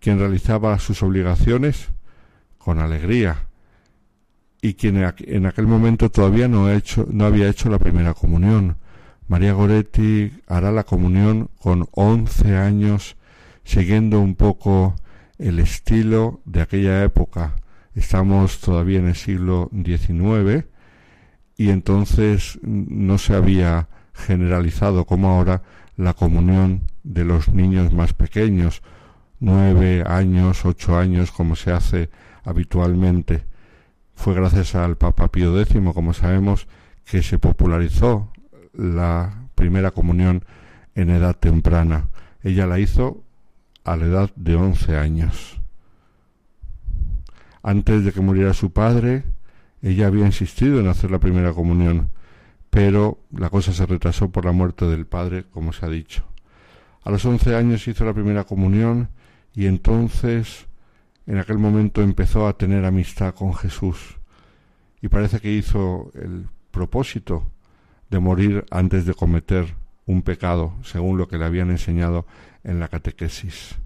[0.00, 1.90] quien realizaba sus obligaciones
[2.58, 3.49] con alegría
[4.62, 6.66] y quien en aquel momento todavía no,
[7.08, 8.76] no había hecho la primera comunión.
[9.26, 13.16] María Goretti hará la comunión con once años,
[13.64, 14.96] siguiendo un poco
[15.38, 17.56] el estilo de aquella época.
[17.94, 20.66] Estamos todavía en el siglo XIX
[21.56, 25.62] y entonces no se había generalizado como ahora
[25.96, 28.82] la comunión de los niños más pequeños,
[29.38, 32.10] nueve años, ocho años, como se hace
[32.44, 33.49] habitualmente.
[34.20, 36.68] Fue gracias al Papa Pío X, como sabemos,
[37.06, 38.30] que se popularizó
[38.74, 40.44] la primera comunión
[40.94, 42.10] en edad temprana.
[42.42, 43.24] Ella la hizo
[43.82, 45.58] a la edad de once años.
[47.62, 49.24] Antes de que muriera su padre,
[49.80, 52.10] ella había insistido en hacer la primera comunión,
[52.68, 56.26] pero la cosa se retrasó por la muerte del padre, como se ha dicho.
[57.04, 59.08] A los once años hizo la primera comunión
[59.54, 60.66] y entonces
[61.26, 64.18] en aquel momento empezó a tener amistad con Jesús
[65.00, 67.50] y parece que hizo el propósito
[68.10, 69.74] de morir antes de cometer
[70.06, 72.26] un pecado, según lo que le habían enseñado
[72.64, 73.76] en la catequesis.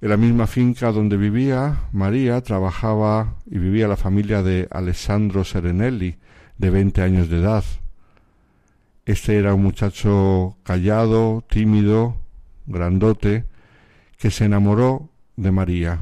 [0.00, 6.16] En la misma finca donde vivía María trabajaba y vivía la familia de Alessandro Serenelli,
[6.58, 7.64] de veinte años de edad.
[9.04, 12.16] Este era un muchacho callado, tímido,
[12.66, 13.44] grandote,
[14.16, 16.00] que se enamoró de María.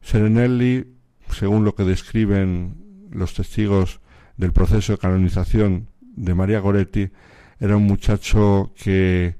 [0.00, 0.86] Serenelli,
[1.30, 4.00] según lo que describen los testigos
[4.36, 7.10] del proceso de canonización de María Goretti,
[7.58, 9.36] era un muchacho que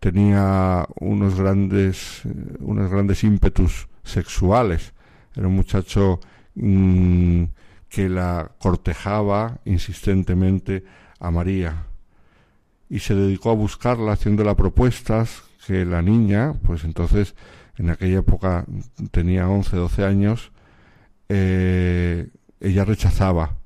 [0.00, 2.22] tenía unos grandes,
[2.58, 4.92] unos grandes ímpetus sexuales.
[5.36, 6.20] Era un muchacho
[6.54, 7.44] mm,
[7.88, 10.84] que la cortejaba insistentemente
[11.18, 11.86] a María.
[12.88, 17.36] y se dedicó a buscarla haciéndola propuestas que la niña, pues entonces
[17.78, 18.66] en aquella época
[19.10, 20.52] tenía 11, 12 años,
[21.28, 22.28] eh,
[22.60, 23.56] ella rechazaba,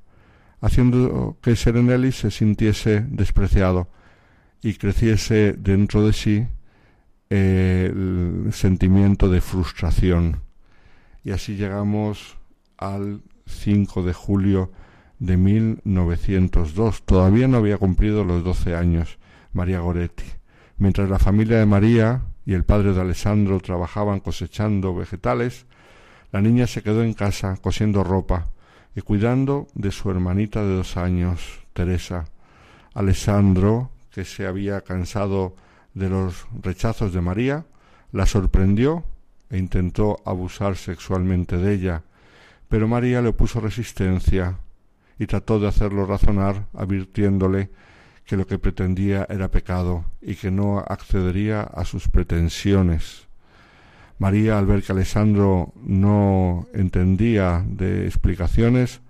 [0.60, 3.88] haciendo que Serenelli se sintiese despreciado
[4.62, 6.46] y creciese dentro de sí
[7.30, 10.40] eh, el sentimiento de frustración.
[11.24, 12.36] Y así llegamos
[12.76, 14.72] al 5 de julio
[15.18, 17.02] de 1902.
[17.04, 19.18] Todavía no había cumplido los 12 años
[19.52, 20.24] María Goretti.
[20.76, 25.66] Mientras la familia de María y el padre de Alessandro trabajaban cosechando vegetales,
[26.32, 28.50] la niña se quedó en casa cosiendo ropa
[28.94, 32.26] y cuidando de su hermanita de dos años, Teresa.
[32.92, 35.56] Alessandro, que se había cansado
[35.94, 37.66] de los rechazos de María,
[38.12, 39.04] la sorprendió
[39.50, 42.02] e intentó abusar sexualmente de ella,
[42.68, 44.58] pero María le puso resistencia
[45.18, 47.70] y trató de hacerlo razonar, advirtiéndole
[48.26, 53.28] que lo que pretendía era pecado y que no accedería a sus pretensiones.
[54.18, 59.00] María, al ver que Alessandro no entendía de explicaciones,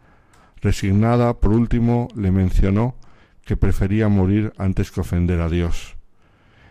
[0.61, 2.97] resignada, por último, le mencionó
[3.45, 5.97] que prefería morir antes que ofender a Dios.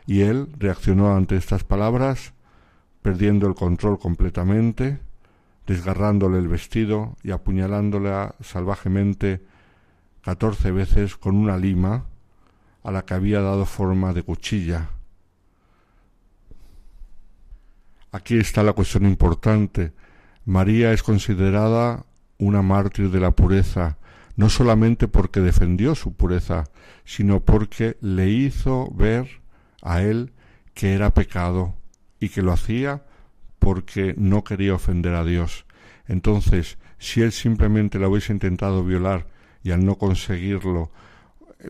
[0.06, 2.34] Y él reaccionó ante estas palabras,
[3.02, 5.00] perdiendo el control completamente,
[5.68, 9.46] desgarrándole el vestido y apuñalándola salvajemente
[10.22, 12.06] catorce veces con una lima
[12.84, 14.90] a la que había dado forma de cuchilla.
[18.12, 19.94] Aquí está la cuestión importante.
[20.46, 22.06] María es considerada
[22.38, 23.98] una mártir de la pureza,
[24.36, 26.66] no solamente porque defendió su pureza,
[27.06, 29.42] sino porque le hizo ver
[29.82, 30.34] a él
[30.74, 31.76] que era pecado
[32.20, 33.04] y que lo hacía
[33.60, 35.66] porque no quería ofender a Dios.
[36.08, 39.28] Entonces, si él simplemente la hubiese intentado violar
[39.64, 40.92] y al no conseguirlo,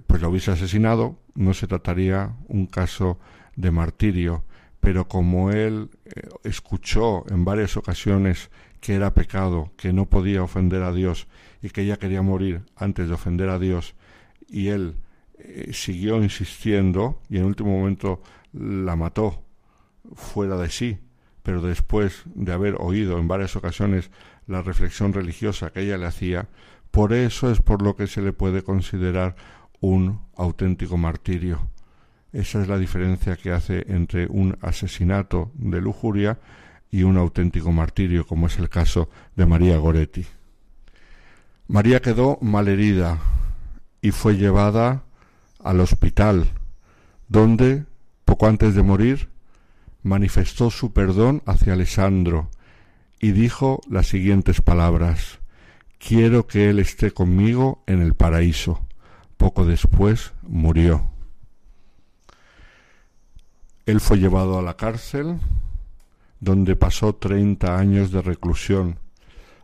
[0.02, 3.20] pues la hubiese asesinado, no se trataría un caso
[3.56, 4.44] de martirio.
[4.80, 8.50] Pero como él eh, escuchó en varias ocasiones
[8.82, 11.28] que era pecado, que no podía ofender a Dios
[11.62, 13.96] y que ella quería morir antes de ofender a Dios,
[14.50, 14.96] y él
[15.38, 18.22] eh, siguió insistiendo y en último momento
[18.52, 19.44] la mató
[20.16, 21.00] fuera de sí,
[21.44, 24.12] pero después de haber oído en varias ocasiones
[24.48, 26.50] la reflexión religiosa que ella le hacía,
[26.92, 29.36] por eso es por lo que se le puede considerar
[29.84, 31.68] un auténtico martirio.
[32.32, 36.40] Esa es la diferencia que hace entre un asesinato de lujuria
[36.90, 40.26] y un auténtico martirio, como es el caso de María Goretti.
[41.68, 43.20] María quedó malherida
[44.02, 45.04] y fue llevada
[45.62, 46.48] al hospital,
[47.28, 47.84] donde,
[48.24, 49.28] poco antes de morir,
[50.02, 52.50] manifestó su perdón hacia Alessandro
[53.20, 55.40] y dijo las siguientes palabras
[56.00, 58.86] Quiero que él esté conmigo en el paraíso.
[59.38, 61.10] Poco después murió.
[63.86, 65.40] Él fue llevado a la cárcel,
[66.40, 69.00] donde pasó treinta años de reclusión.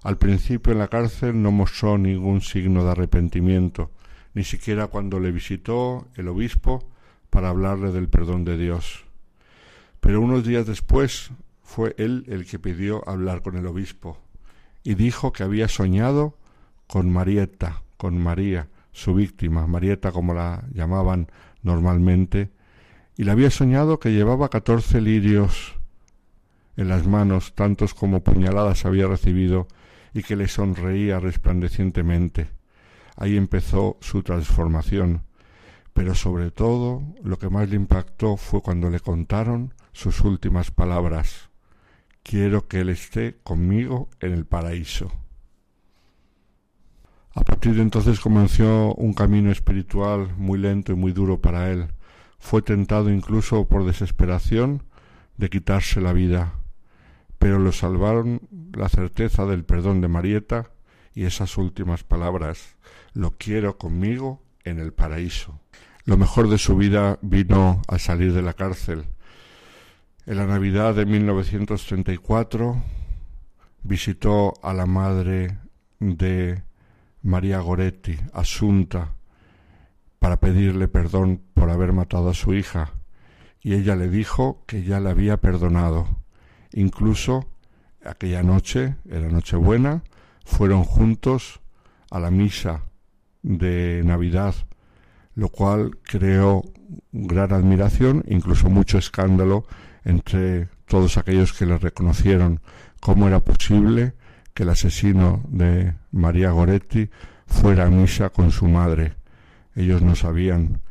[0.04, 3.92] Al principio en la cárcel no mostró ningún signo de arrepentimiento,
[4.34, 6.84] ni siquiera cuando le visitó el obispo
[7.30, 9.06] para hablarle del perdón de Dios.
[10.00, 11.32] Pero unos días después
[11.64, 14.18] fue él el que pidió hablar con el obispo
[14.84, 16.36] y dijo que había soñado
[16.88, 18.68] con Marieta, con María,
[19.00, 21.28] su víctima, Marieta como la llamaban
[21.64, 22.52] normalmente,
[23.18, 25.76] y le había soñado que llevaba catorce lirios
[26.78, 29.68] en las manos, tantos como puñaladas había recibido,
[30.14, 32.50] y que le sonreía resplandecientemente.
[33.16, 35.24] Ahí empezó su transformación,
[35.94, 41.50] pero sobre todo lo que más le impactó fue cuando le contaron sus últimas palabras.
[42.24, 45.12] Quiero que Él esté conmigo en el paraíso.
[47.36, 51.88] A partir de entonces comenzó un camino espiritual muy lento y muy duro para él.
[52.40, 54.84] Fue tentado incluso por desesperación
[55.38, 56.54] de quitarse la vida,
[57.38, 58.42] pero lo salvaron
[58.74, 60.72] la certeza del perdón de Marieta
[61.14, 62.76] y esas últimas palabras,
[63.14, 65.60] lo quiero conmigo en el paraíso.
[66.06, 69.06] Lo mejor de su vida vino al salir de la cárcel.
[70.26, 72.82] En la Navidad de 1934
[73.84, 75.58] visitó a la madre
[76.00, 76.64] de
[77.22, 79.16] María Goretti, Asunta,
[80.20, 82.94] para pedirle perdón por haber matado a su hija,
[83.62, 86.08] y ella le dijo que ya le había perdonado.
[86.74, 87.48] Incluso
[88.06, 90.04] aquella noche, era Nochebuena,
[90.46, 91.60] fueron juntos
[92.12, 92.84] a la misa
[93.42, 94.56] de Navidad,
[95.36, 96.64] lo cual creó
[97.12, 99.66] gran admiración, incluso mucho escándalo
[100.04, 102.62] entre todos aquellos que le reconocieron
[103.00, 104.14] cómo era posible
[104.60, 107.10] que el asesino de María Goretti
[107.48, 109.14] fuera a misa con su madre.
[109.74, 110.82] Ellos no sabían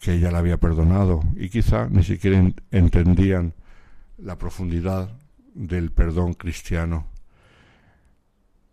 [0.00, 2.42] que ella le había perdonado y quizá ni siquiera
[2.72, 3.54] entendían
[4.18, 5.16] la profundidad
[5.54, 7.06] del perdón cristiano.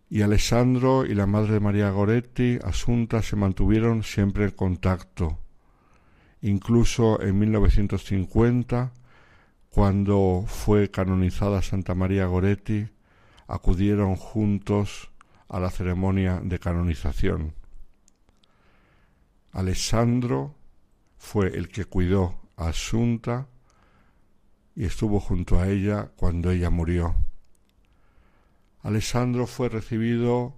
[0.10, 5.38] Y Alessandro y la madre de María Goretti, Asunta, se mantuvieron siempre en contacto.
[6.42, 8.92] Incluso en 1950,
[9.70, 12.88] cuando fue canonizada Santa María Goretti,
[13.50, 15.10] acudieron juntos
[15.48, 17.56] a la ceremonia de canonización.
[19.52, 20.54] Alessandro
[21.18, 23.48] fue el que cuidó a Asunta
[24.76, 27.16] y estuvo junto a ella cuando ella murió.
[28.84, 30.54] Alessandro fue recibido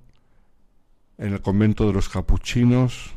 [1.17, 3.11] en el convento de los capuchinos,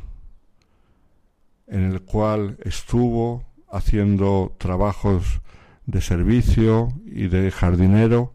[1.67, 5.41] en el cual estuvo haciendo trabajos
[5.85, 8.34] de servicio y de jardinero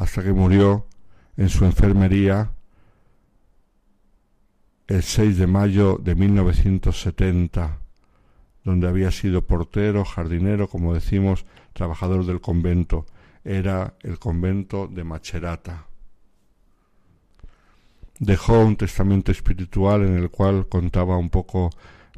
[0.00, 0.86] hasta que murió
[1.36, 2.52] en su enfermería
[4.86, 7.80] el 6 de mayo de 1970,
[8.64, 11.44] donde había sido portero, jardinero, como decimos,
[11.74, 13.04] trabajador del convento.
[13.44, 15.86] Era el convento de Macerata.
[18.18, 21.68] Dejó un testamento espiritual en el cual contaba un poco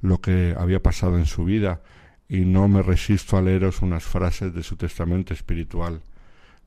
[0.00, 1.82] lo que había pasado en su vida
[2.28, 6.00] y no me resisto a leeros unas frases de su testamento espiritual.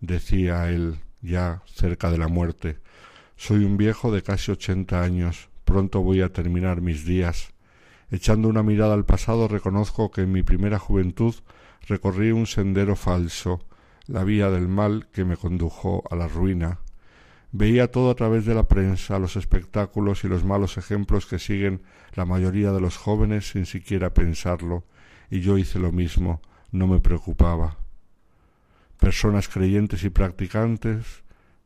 [0.01, 2.79] Decía él, ya cerca de la muerte,
[3.35, 7.53] soy un viejo de casi ochenta años, pronto voy a terminar mis días.
[8.09, 11.35] Echando una mirada al pasado reconozco que en mi primera juventud
[11.87, 13.65] recorrí un sendero falso,
[14.07, 16.79] la vía del mal que me condujo a la ruina.
[17.51, 21.81] Veía todo a través de la prensa, los espectáculos y los malos ejemplos que siguen
[22.13, 24.83] la mayoría de los jóvenes sin siquiera pensarlo,
[25.29, 26.41] y yo hice lo mismo,
[26.71, 27.77] no me preocupaba.
[28.99, 31.23] Personas creyentes y practicantes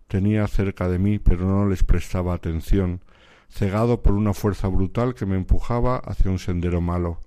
[0.07, 3.01] tenía cerca de mí, pero no les prestaba atención,
[3.49, 7.19] cegado por una fuerza brutal que me empujaba hacia un sendero malo.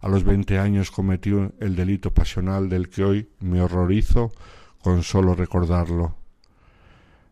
[0.00, 4.32] A los veinte años cometí el delito pasional del que hoy me horrorizo
[4.82, 6.16] con solo recordarlo.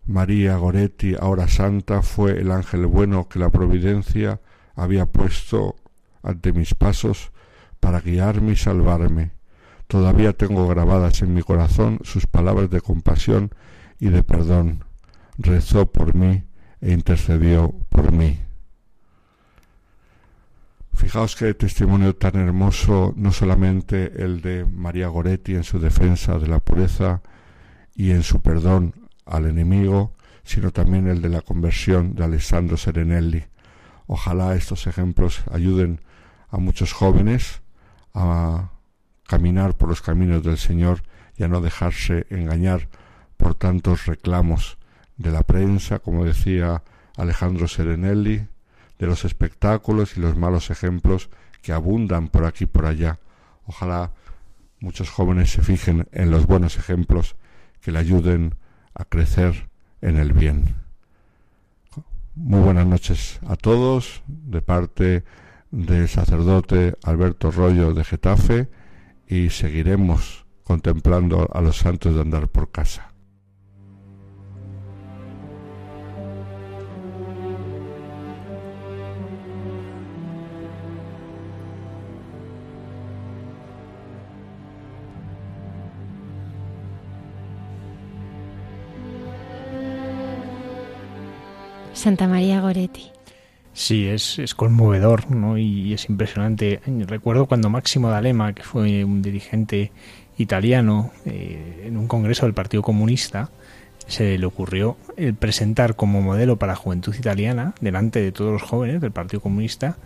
[0.07, 4.41] María Goretti, ahora santa, fue el ángel bueno que la providencia
[4.75, 5.77] había puesto
[6.23, 7.33] ante mis pasos
[7.81, 9.36] para guiarme y salvarme.
[9.87, 13.51] Todavía tengo grabadas en mi corazón sus palabras de compasión
[14.01, 14.85] y de perdón.
[15.39, 16.45] Rezó por mí
[16.81, 18.41] e intercedió por mí.
[20.93, 26.49] Fijaos qué testimonio tan hermoso, no solamente el de María Goretti en su defensa de
[26.49, 27.23] la pureza
[27.95, 28.95] y en su perdón
[29.27, 33.45] al enemigo, sino también el de la conversión de Alessandro Serenelli.
[34.07, 36.01] Ojalá estos ejemplos ayuden
[36.49, 37.61] a muchos jóvenes
[38.15, 38.71] a
[39.27, 41.03] caminar por los caminos del Señor
[41.37, 42.89] y a no dejarse engañar
[43.37, 44.79] por tantos reclamos
[45.17, 46.83] de la prensa, como decía
[47.17, 48.47] Alejandro Serenelli,
[48.99, 51.29] de los espectáculos y los malos ejemplos
[51.63, 53.19] que abundan por aquí y por allá.
[53.67, 54.13] Ojalá
[54.81, 57.37] muchos jóvenes se fijen en los buenos ejemplos
[57.81, 58.55] que le ayuden
[58.95, 59.69] a crecer
[60.01, 60.77] en el bien.
[62.35, 65.25] Muy buenas noches a todos de parte
[65.71, 68.69] del sacerdote Alberto Rollo de Getafe
[69.29, 73.13] y seguiremos contemplando a los santos de andar por casa.
[91.93, 93.16] Santa María Goretti.
[93.77, 95.59] Sí, es, es conmovedor ¿no?
[95.59, 96.81] y es impresionante.
[97.07, 99.93] Recuerdo cuando Máximo D'Alema, que fue un dirigente
[100.39, 103.51] italiano eh, en un congreso del Partido Comunista,
[104.07, 108.63] se le ocurrió el presentar como modelo para la juventud italiana, delante de todos los
[108.63, 109.99] jóvenes del Partido Comunista,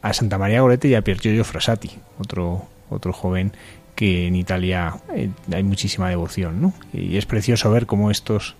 [0.00, 3.52] a Santa María Goretti y a Pier Giorgio Frassati, otro, otro joven
[3.94, 6.62] que en Italia eh, hay muchísima devoción.
[6.62, 6.72] ¿no?
[6.94, 8.56] Y es precioso ver cómo estos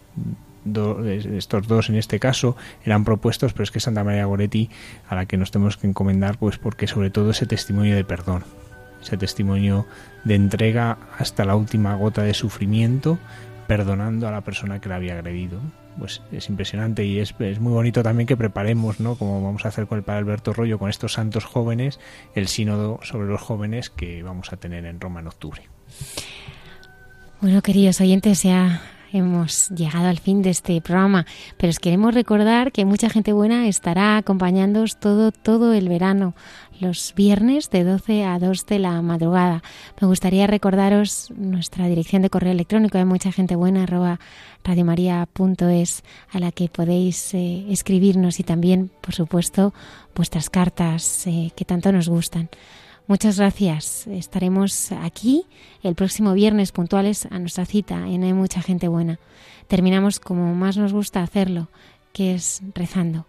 [0.66, 4.70] estos dos en este caso eran propuestos, pero es que Santa María Goretti
[5.08, 8.44] a la que nos tenemos que encomendar, pues porque sobre todo ese testimonio de perdón,
[9.02, 9.86] ese testimonio
[10.24, 13.18] de entrega hasta la última gota de sufrimiento,
[13.66, 15.60] perdonando a la persona que la había agredido.
[15.98, 19.16] Pues es impresionante y es, es muy bonito también que preparemos, ¿no?
[19.16, 21.98] Como vamos a hacer con el Padre Alberto Rollo, con estos santos jóvenes,
[22.36, 25.62] el sínodo sobre los jóvenes que vamos a tener en Roma en octubre.
[27.40, 28.80] Bueno, queridos oyentes, ya
[29.12, 31.26] hemos llegado al fin de este programa,
[31.56, 36.34] pero os queremos recordar que mucha gente buena estará acompañándoos todo, todo el verano,
[36.80, 39.62] los viernes de 12 a 2 de la madrugada.
[40.00, 44.20] Me gustaría recordaros nuestra dirección de correo electrónico de mucha gente buena, arroba
[44.64, 49.74] radiomaria.es, a la que podéis eh, escribirnos y también, por supuesto,
[50.14, 52.48] vuestras cartas eh, que tanto nos gustan.
[53.08, 54.06] Muchas gracias.
[54.06, 55.46] Estaremos aquí
[55.82, 59.18] el próximo viernes puntuales a nuestra cita en Hay mucha gente buena.
[59.66, 61.68] Terminamos como más nos gusta hacerlo,
[62.12, 63.24] que es rezando.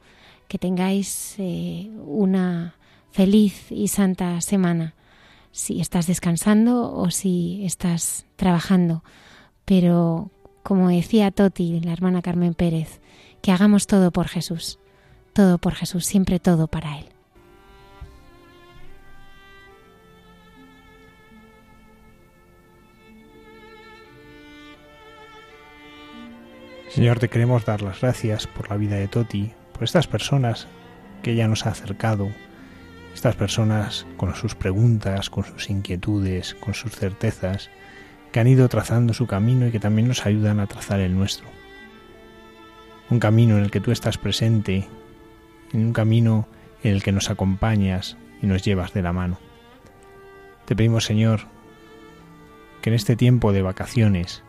[0.49, 2.75] Que tengáis eh, una
[3.11, 4.95] feliz y santa semana,
[5.53, 9.01] si estás descansando o si estás trabajando.
[9.63, 10.29] Pero,
[10.61, 12.99] como decía Toti, la hermana Carmen Pérez,
[13.41, 14.77] que hagamos todo por Jesús,
[15.31, 17.05] todo por Jesús, siempre todo para Él.
[26.89, 30.67] Señor, te queremos dar las gracias por la vida de Toti, por estas personas
[31.21, 32.29] que ella nos ha acercado,
[33.13, 37.69] estas personas con sus preguntas, con sus inquietudes, con sus certezas,
[38.31, 41.47] que han ido trazando su camino y que también nos ayudan a trazar el nuestro.
[43.11, 44.87] Un camino en el que tú estás presente,
[45.71, 46.47] en un camino
[46.83, 49.37] en el que nos acompañas y nos llevas de la mano.
[50.65, 51.41] Te pedimos, Señor,
[52.81, 54.43] que en este tiempo de vacaciones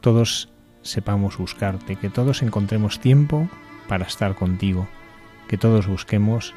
[0.00, 0.50] todos
[0.82, 3.48] sepamos buscarte, que todos encontremos tiempo
[3.88, 4.88] para estar contigo,
[5.48, 6.54] que todos busquemos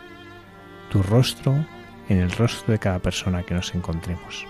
[0.90, 1.66] tu rostro
[2.10, 4.46] en el rostro de cada persona que nos encontremos.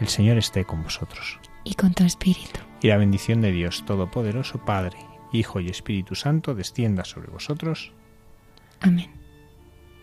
[0.00, 1.38] El Señor esté con vosotros.
[1.64, 2.60] Y con tu espíritu.
[2.80, 4.96] Y la bendición de Dios Todopoderoso, Padre,
[5.32, 7.92] Hijo y Espíritu Santo, descienda sobre vosotros.
[8.80, 9.10] Amén.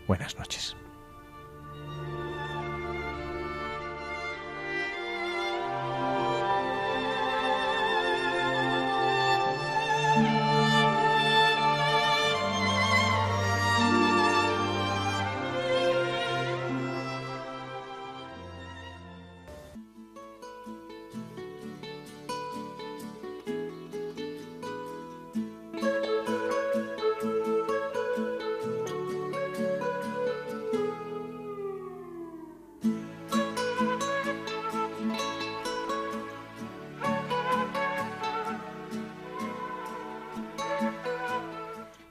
[0.06, 0.76] Buenas noches.